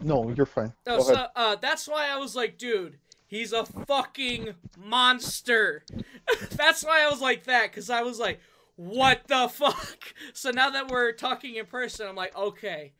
[0.00, 0.72] no, you're fine.
[0.86, 5.84] No, so, uh, that's why I was like, dude, he's a fucking monster.
[6.50, 8.40] that's why I was like that, because I was like,
[8.76, 10.14] what the fuck?
[10.34, 12.92] So now that we're talking in person, I'm like, okay,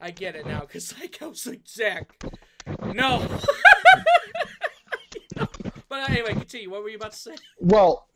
[0.00, 2.08] I get it now, because like, I was like, Zach,
[2.94, 3.26] no.
[5.88, 6.70] but anyway, continue.
[6.70, 7.34] What were you about to say?
[7.60, 8.06] Well,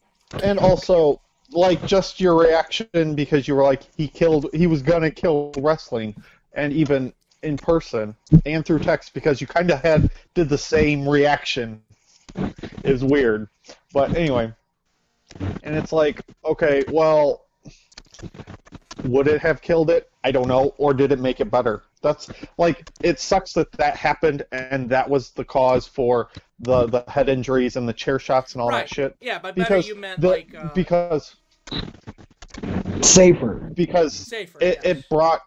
[0.43, 1.21] and also
[1.53, 6.15] like just your reaction because you were like he killed he was gonna kill wrestling
[6.53, 7.13] and even
[7.43, 8.15] in person
[8.47, 11.83] and through text because you kind of had did the same reaction.
[12.85, 13.49] Is weird.
[13.93, 14.53] But anyway.
[15.63, 17.47] And it's like okay well
[19.05, 20.11] would it have killed it?
[20.23, 20.75] I don't know.
[20.79, 25.09] Or did it make it better that's like it sucks that that happened and that
[25.09, 28.89] was the cause for the the head injuries and the chair shots and all Right.
[28.89, 31.37] that shit Yeah, by better because you meant the, like uh, because
[33.03, 33.71] Safer.
[33.75, 34.59] because safer.
[34.61, 34.97] it, yes.
[34.97, 35.41] it brought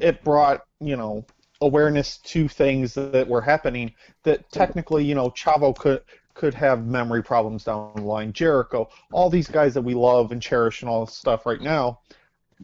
[0.00, 1.24] it brought you know
[1.60, 6.02] awareness to things that were happening that technically you know Chavo could
[6.34, 10.42] could have memory problems down the line Jericho all these guys that we love and
[10.42, 12.00] cherish and all this stuff right now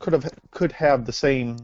[0.01, 1.57] could have could have the same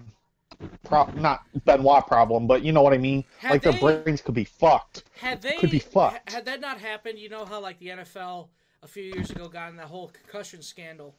[0.84, 4.20] pro- not Benoit problem but you know what I mean Had like they- their brains
[4.22, 6.30] could be fucked Had they could be fucked.
[6.30, 8.48] had that not happened, you know how like the NFL
[8.82, 11.14] a few years ago got in that whole concussion scandal.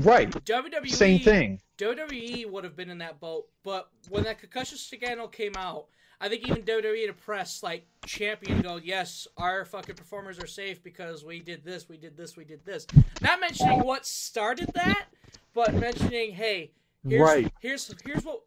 [0.00, 4.78] right WWE same thing WWE would have been in that boat, but when that concussion
[4.78, 5.86] scandal came out,
[6.20, 10.82] I think even WWE to press like champion go, yes, our fucking performers are safe
[10.82, 12.86] because we did this, we did this, we did this.
[13.20, 15.08] Not mentioning what started that,
[15.52, 16.70] but mentioning, hey,
[17.08, 17.52] here's Right.
[17.60, 18.40] here's here's what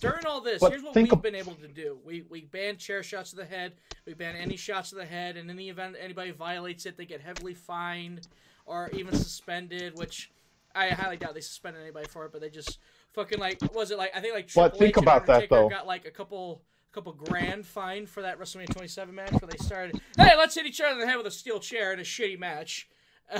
[0.00, 1.98] during all this, But here's what we've ab- been able to do.
[2.04, 3.74] We we ban chair shots to the head,
[4.06, 7.06] we ban any shots to the head, and in the event anybody violates it, they
[7.06, 8.28] get heavily fined
[8.66, 10.30] or even suspended, which
[10.74, 12.78] I highly doubt they suspended anybody for it, but they just
[13.14, 15.54] fucking like was it like I think like Triple But think H about that, Undertaker
[15.62, 15.68] though.
[15.68, 16.62] got like a couple
[16.92, 20.80] couple grand fine for that WrestleMania 27 match where they started, hey, let's hit each
[20.80, 22.88] other in the head with a steel chair in a shitty match.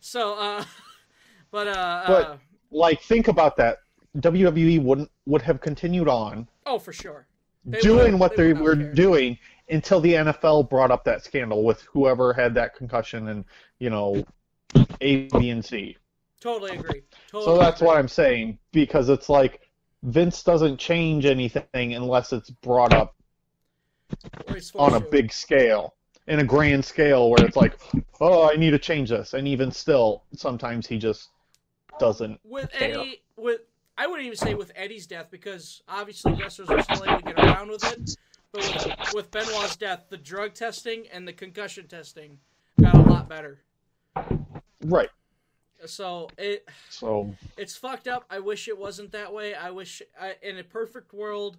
[0.00, 0.62] so, uh,
[1.50, 2.36] but uh, But- uh,
[2.70, 3.78] Like, think about that.
[4.18, 7.26] WWE wouldn't would have continued on oh for sure,
[7.64, 8.92] They doing what they they were care.
[8.94, 9.38] doing
[9.70, 13.44] until the NFL brought up that scandal with whoever had that concussion and
[13.78, 14.24] you know
[15.00, 15.96] A, B, and C.
[16.40, 17.02] totally agree.
[17.30, 17.86] Totally So that's agree.
[17.88, 19.60] what I'm saying because it's like
[20.02, 23.14] Vince doesn't change anything unless it's brought up
[24.74, 25.94] on a big scale,
[26.26, 27.78] in a grand scale where it's like,
[28.20, 31.30] oh, I need to change this, and even still, sometimes he just
[31.98, 32.40] doesn't.
[32.44, 32.98] with care.
[33.00, 33.60] Eddie with
[34.02, 37.38] I wouldn't even say with Eddie's death because obviously wrestlers are still able to get
[37.38, 38.16] around with it.
[38.50, 42.38] But with, with Benoit's death, the drug testing and the concussion testing
[42.80, 43.60] got a lot better.
[44.84, 45.08] Right.
[45.86, 48.24] So it So it's fucked up.
[48.28, 49.54] I wish it wasn't that way.
[49.54, 51.58] I wish I, in a perfect world,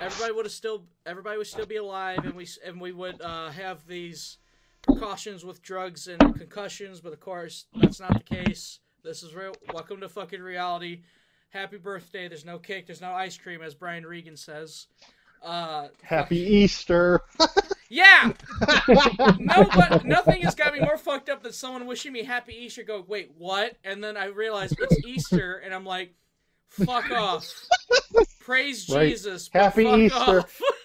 [0.00, 3.50] everybody would have still everybody would still be alive, and we and we would uh,
[3.50, 4.38] have these
[4.80, 7.02] precautions with drugs and concussions.
[7.02, 8.78] But of course, that's not the case.
[9.02, 9.52] This is real.
[9.74, 11.02] Welcome to fucking reality.
[11.54, 12.26] Happy birthday.
[12.26, 12.88] There's no cake.
[12.88, 14.88] There's no ice cream, as Brian Regan says.
[15.40, 17.20] Uh, happy Easter.
[17.88, 18.32] yeah.
[19.38, 22.82] no, but nothing has got me more fucked up than someone wishing me happy Easter.
[22.82, 23.76] Go, wait, what?
[23.84, 26.14] And then I realize it's Easter, and I'm like,
[26.70, 27.48] fuck off.
[28.40, 29.10] Praise Right.
[29.10, 29.48] Jesus.
[29.52, 30.42] Happy Easter.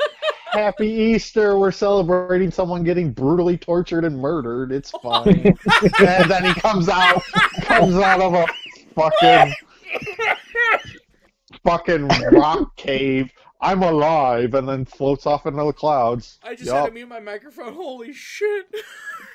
[0.51, 1.57] happy Easter.
[1.57, 4.71] We're celebrating someone getting brutally tortured and murdered.
[4.71, 5.57] It's fine.
[5.99, 7.23] and then he comes out,
[7.63, 8.45] comes out of a
[8.93, 9.55] fucking
[11.63, 13.31] fucking rock cave.
[13.61, 16.39] I'm alive, and then floats off into the clouds.
[16.43, 16.75] I just Yup.
[16.77, 17.73] had to mute my microphone.
[17.73, 18.73] Holy shit.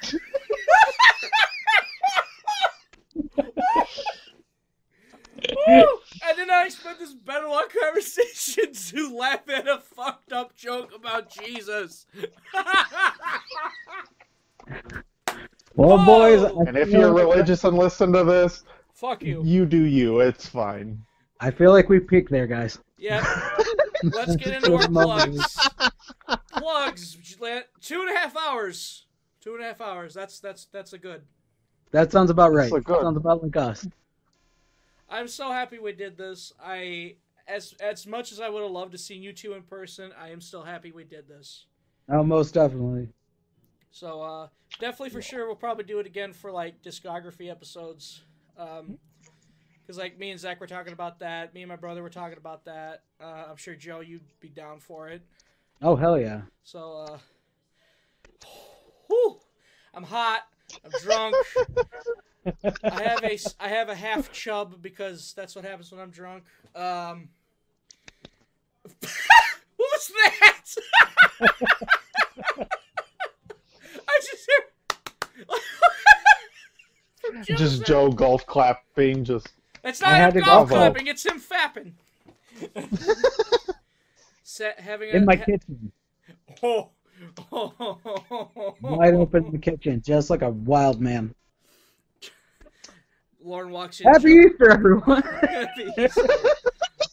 [6.26, 10.56] and then I spent this expect this Benoit conversation to laugh at a fucked up
[10.56, 12.06] joke about Jesus.
[15.76, 16.06] Well, Whoa!
[16.06, 18.62] boys, I And if you're like- religious and listen to this,
[19.04, 19.42] Fuck you.
[19.44, 20.20] you do you.
[20.20, 20.98] It's fine.
[21.38, 22.78] I feel like we peaked there, guys.
[22.96, 23.22] Yeah.
[24.02, 25.68] Let's get into our plugs.
[26.52, 27.36] plugs.
[27.82, 29.04] Two and a half hours.
[29.42, 30.14] Two and a half hours.
[30.14, 31.20] That's that's that's a good.
[31.90, 32.70] That sounds about right.
[32.70, 33.02] so good.
[33.02, 33.86] Sounds about like us.
[35.10, 36.54] I'm so happy we did this.
[36.58, 37.16] I
[37.46, 40.30] as as much as I would have loved to see you two in person, I
[40.30, 41.66] am still happy we did this.
[42.08, 43.10] Oh, most definitely.
[43.90, 44.48] So uh,
[44.80, 48.22] definitely for sure we'll probably do it again for like discography episodes.
[48.58, 48.98] Um,
[49.82, 51.54] because like me and Zach were talking about that.
[51.54, 53.02] Me and my brother were talking about that.
[53.20, 55.22] Uh, I'm sure Joe you'd be down for it.
[55.82, 56.42] Oh hell yeah.
[56.62, 57.18] So uh,
[59.08, 59.38] whew,
[59.92, 60.40] I'm hot.
[60.84, 61.36] I'm drunk.
[62.82, 66.44] I have a I have a half chub because that's what happens when I'm drunk.
[66.74, 67.28] Um,
[69.00, 70.64] what was that?
[74.08, 74.63] I just hear.
[77.34, 77.86] From Joe's Just end.
[77.86, 79.48] Joe golf clapping, just
[79.82, 80.76] It's I not had him to golf go.
[80.76, 81.06] clapping.
[81.08, 81.92] It's him fapping.
[84.44, 85.92] Set having a In my ha- kitchen.
[86.62, 86.90] Oh.
[88.80, 91.34] Wide open in the kitchen, just like a wild man.
[93.42, 94.06] Lauren walks in.
[94.06, 95.22] Happy Easter, everyone.
[95.22, 96.22] Happy Easter.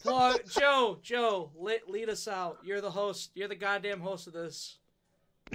[0.02, 2.58] Plug, Joe, Joe, lead, lead us out.
[2.64, 3.30] You're the host.
[3.34, 4.76] You're the goddamn host of this.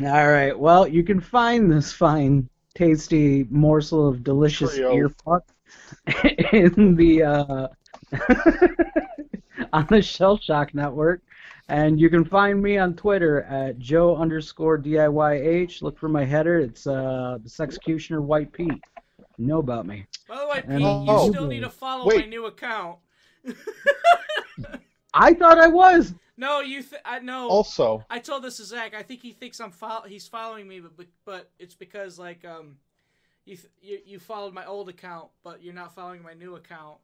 [0.02, 0.57] All right.
[0.57, 4.94] Well, you can find this fine, tasty morsel of delicious Trio.
[4.94, 5.44] ear fuck
[6.54, 7.68] in the uh,
[9.74, 11.22] on the Shell Shock Network,
[11.70, 15.82] and you can find me on Twitter at Joe underscore DIYH.
[15.82, 16.60] Look for my header.
[16.60, 18.82] It's uh, the Sexecutioner White Pete.
[19.38, 20.06] You know about me.
[20.28, 21.32] By the way, And- Pete, you Oh.
[21.32, 22.98] still need to follow my new account.
[25.14, 26.14] I thought I was.
[26.38, 26.84] No, you.
[26.84, 27.47] Th- I know.
[27.49, 28.93] also I told this to Zach.
[28.95, 32.77] I think he thinks I'm fol- he's following me, but but it's because like um,
[33.45, 36.97] you th- you you followed my old account, but you're not following my new account.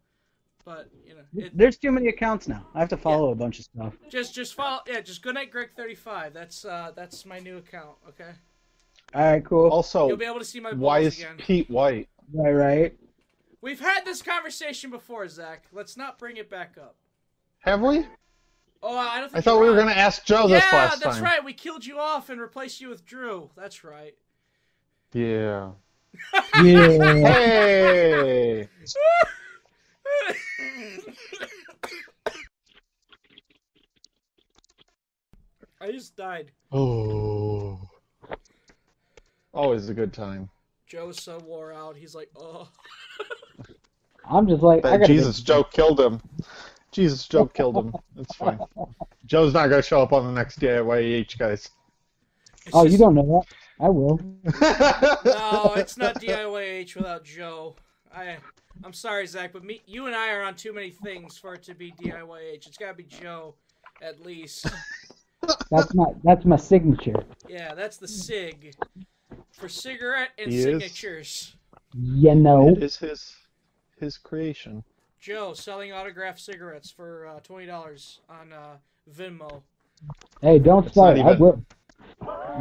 [0.65, 2.65] But you know, it, There's too many accounts now.
[2.75, 3.93] I have to follow a bunch of stuff.
[4.09, 4.81] just just follow.
[4.87, 6.33] Yeah, just goodnight Greg thirty five.
[6.33, 7.95] That's uh that's my new account.
[8.09, 8.29] Okay,
[9.15, 9.67] All right, cool.
[9.69, 11.37] also you'll be able to see my balls why is again.
[11.37, 12.07] Pete white?
[12.33, 12.95] right
[13.61, 15.65] We've had this conversation before, Zach.
[15.71, 16.95] Let's not bring it back up.
[17.59, 18.05] Have we?
[18.85, 20.99] Oh, I don't think I thought we were gonna ask Joe Yeah, this last time.
[21.01, 21.43] Yeah, that's right.
[21.43, 23.49] We killed you off and replaced you with Drew.
[23.55, 24.13] That's right.
[25.13, 25.71] Yeah.
[26.63, 27.13] Yeah.
[27.15, 28.67] Hey.
[35.81, 36.51] I just died.
[36.71, 37.79] Oh.
[39.53, 40.49] Always a good time.
[40.87, 41.95] Joe's so wore out.
[41.97, 42.69] He's like, oh.
[44.29, 46.21] I'm just like, I That Jesus get- Joe killed him.
[46.93, 47.93] Jesus Joe killed him.
[48.17, 48.59] It's fine.
[49.25, 51.69] Joe's not gonna show up on the next DIYH, guys.
[52.65, 53.55] It's Oh, you don't know that.
[53.83, 54.19] I will.
[55.25, 57.75] No, it's not DIYH without Joe.
[58.15, 58.37] I,
[58.83, 61.63] I'm sorry, Zach, but me, you and I are on too many things for it
[61.63, 62.67] to be DIYH.
[62.67, 63.55] It's gotta be Joe,
[64.01, 64.67] at least.
[65.71, 67.25] That's my that's my signature.
[67.49, 68.75] Yeah, that's the SIG
[69.51, 70.63] for cigarette and He is.
[70.65, 71.55] signatures.
[71.93, 72.69] You know.
[72.69, 73.35] It is his
[73.99, 74.83] his creation.
[75.23, 78.75] Joe selling autographed cigarettes for uh, twenty dollars on uh,
[79.17, 79.61] Venmo.
[80.41, 81.17] Hey, don't It's start.
[81.17, 81.65] even-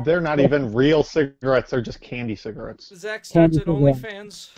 [0.04, 2.92] They're not even real cigarettes, they're just candy cigarettes.
[2.94, 4.50] Zach starts at Candy OnlyFans.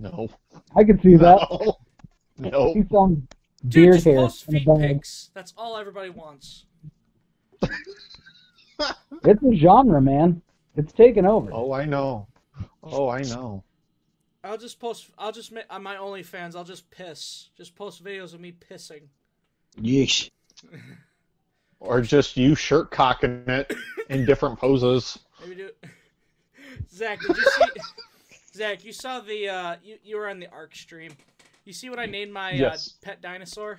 [0.00, 0.28] No.
[0.74, 1.38] I can see that.
[1.50, 1.76] No.
[2.50, 2.74] No.
[2.74, 3.28] He's selling
[3.68, 5.30] Dude, just hair post feet pics.
[5.34, 6.64] That's all everybody wants.
[9.24, 10.42] It's a genre, man.
[10.76, 11.48] It's taken over.
[11.52, 12.26] Oh, I know.
[12.82, 13.64] Oh, I know.
[14.46, 15.08] I'll just post.
[15.18, 16.56] I'll just make on my OnlyFans.
[16.56, 17.50] I'll just piss.
[17.56, 19.02] Just post videos of me pissing.
[19.80, 20.30] Yeesh.
[21.78, 23.70] Or just you shirt cocking it
[24.08, 25.18] in different poses.
[25.42, 25.70] Maybe do.
[26.90, 27.64] Zach, did you see?
[28.54, 29.48] Zach, you saw the.
[29.50, 31.12] Uh, you you were on the Ark stream.
[31.66, 32.94] You see what I named my Yes.
[33.02, 33.78] uh, pet dinosaur?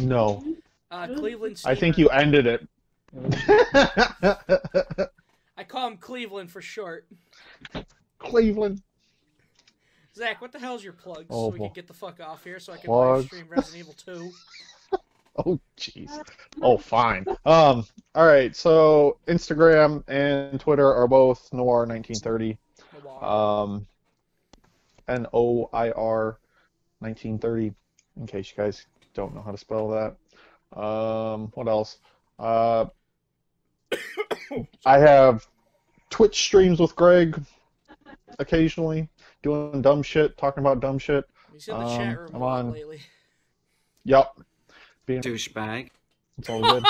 [0.00, 0.44] No.
[0.90, 1.62] Uh, Cleveland.
[1.64, 2.66] I think you ended it.
[5.56, 7.06] I call him Cleveland for short.
[8.18, 8.82] Cleveland.
[10.14, 11.26] Zach, what the hell's your plug?
[11.30, 11.64] Oh, so we boy.
[11.66, 14.30] can get the fuck off here, so I can live stream Resident Evil 2.
[15.46, 16.10] Oh, jeez.
[16.60, 17.24] Oh, fine.
[17.46, 17.86] Um.
[18.14, 18.54] All right.
[18.54, 22.58] So Instagram and Twitter are both Noir1930.
[23.02, 23.24] Noir.
[23.24, 23.86] Um.
[25.08, 26.38] N O I R
[26.98, 27.72] 1930.
[28.20, 28.84] In case you guys
[29.14, 30.78] don't know how to spell that.
[30.78, 31.50] Um.
[31.54, 31.96] What else?
[32.38, 32.84] Uh.
[34.84, 35.46] I have
[36.10, 37.40] Twitch streams with Greg
[38.38, 39.08] occasionally,
[39.42, 41.24] doing dumb shit, talking about dumb shit.
[41.52, 43.00] He's in the um, chat room I'm on- lately.
[44.04, 44.40] Yep.
[45.06, 45.90] Being Douchebag.
[46.38, 46.84] it's all good.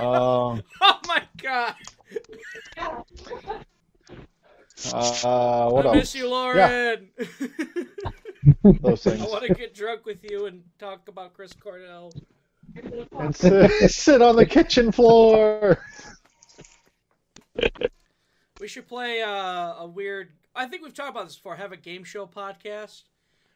[0.00, 0.62] Um.
[0.80, 1.74] oh my god!
[4.92, 5.96] Uh, what I else?
[5.96, 7.08] miss you, Lauren!
[8.62, 9.20] Those things.
[9.20, 12.12] I want to get drunk with you and talk about Chris Cornell.
[13.18, 15.84] And sit, sit on the kitchen floor.
[18.60, 20.30] We should play uh, a weird.
[20.58, 21.54] I think we've talked about this before.
[21.54, 23.02] Have a game show podcast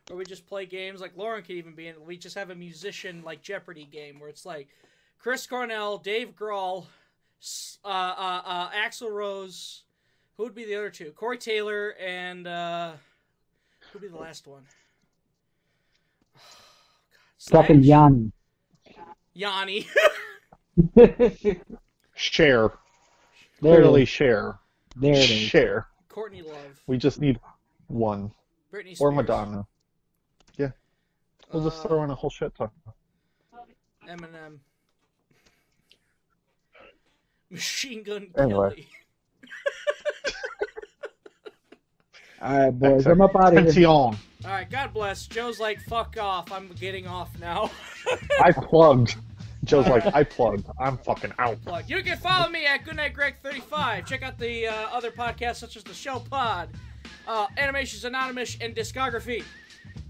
[0.07, 1.01] where we just play games.
[1.01, 1.97] Like Lauren could even be in.
[2.07, 4.69] We just have a musician like Jeopardy game where it's like
[5.19, 6.87] Chris Cornell, Dave Grohl,
[7.41, 9.83] s- uh, uh, uh, Axl Rose.
[10.37, 11.11] Who would be the other two?
[11.11, 12.93] Corey Taylor and uh,
[13.93, 14.63] who'd be the last one?
[17.51, 17.87] Fucking Slash?
[17.89, 18.33] Yanni.
[19.35, 19.87] Yanni.
[22.15, 22.65] Cher.
[22.67, 22.71] it
[23.61, 24.59] Clearly Cher.
[24.97, 25.49] There it is.
[25.49, 25.89] Cher.
[26.13, 26.81] Courtney Love.
[26.87, 27.41] We just need
[27.89, 28.33] one.
[28.73, 29.01] Britney Spears.
[29.01, 29.67] Or Madonna.
[30.57, 30.71] Yeah.
[31.53, 32.71] We'll just Uh, throw in a whole shit ton.
[34.09, 34.59] Eminem.
[37.51, 38.71] Machine Gun Anyway.
[38.71, 38.89] Kelly.
[42.43, 43.07] All right, boys.
[43.07, 43.87] I'm up out of here.
[43.89, 45.27] All right, God bless.
[45.27, 46.51] Joe's like, fuck off.
[46.51, 47.71] I'm getting off now.
[48.43, 49.17] I plugged.
[49.65, 50.67] Joe's like, I plugged.
[50.81, 51.63] I'm fucking out.
[51.65, 51.89] Plug.
[51.89, 54.07] You can follow me at GoodnightGreg35.
[54.07, 56.69] Check out the uh, other podcasts such as the Show Pod,
[57.29, 59.45] uh, Animations Anonymous, and Discography.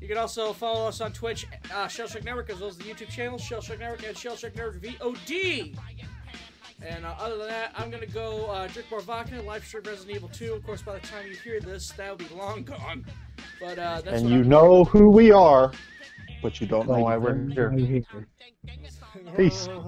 [0.01, 3.09] You can also follow us on Twitch, uh, Shellshock Network, as well as the YouTube
[3.09, 5.77] channel, Shellshock Network and Shellshock Network VOD.
[6.85, 10.17] And uh, other than that, I'm gonna go uh, drink more vodka, live stream Resident
[10.17, 10.55] Evil 2.
[10.55, 13.07] Of course, by the time you hear this, that'll be long gone.
[13.61, 15.71] But uh, that's And you I'm know who we are,
[16.43, 17.73] but you don't know why we're here.
[19.37, 19.69] Peace.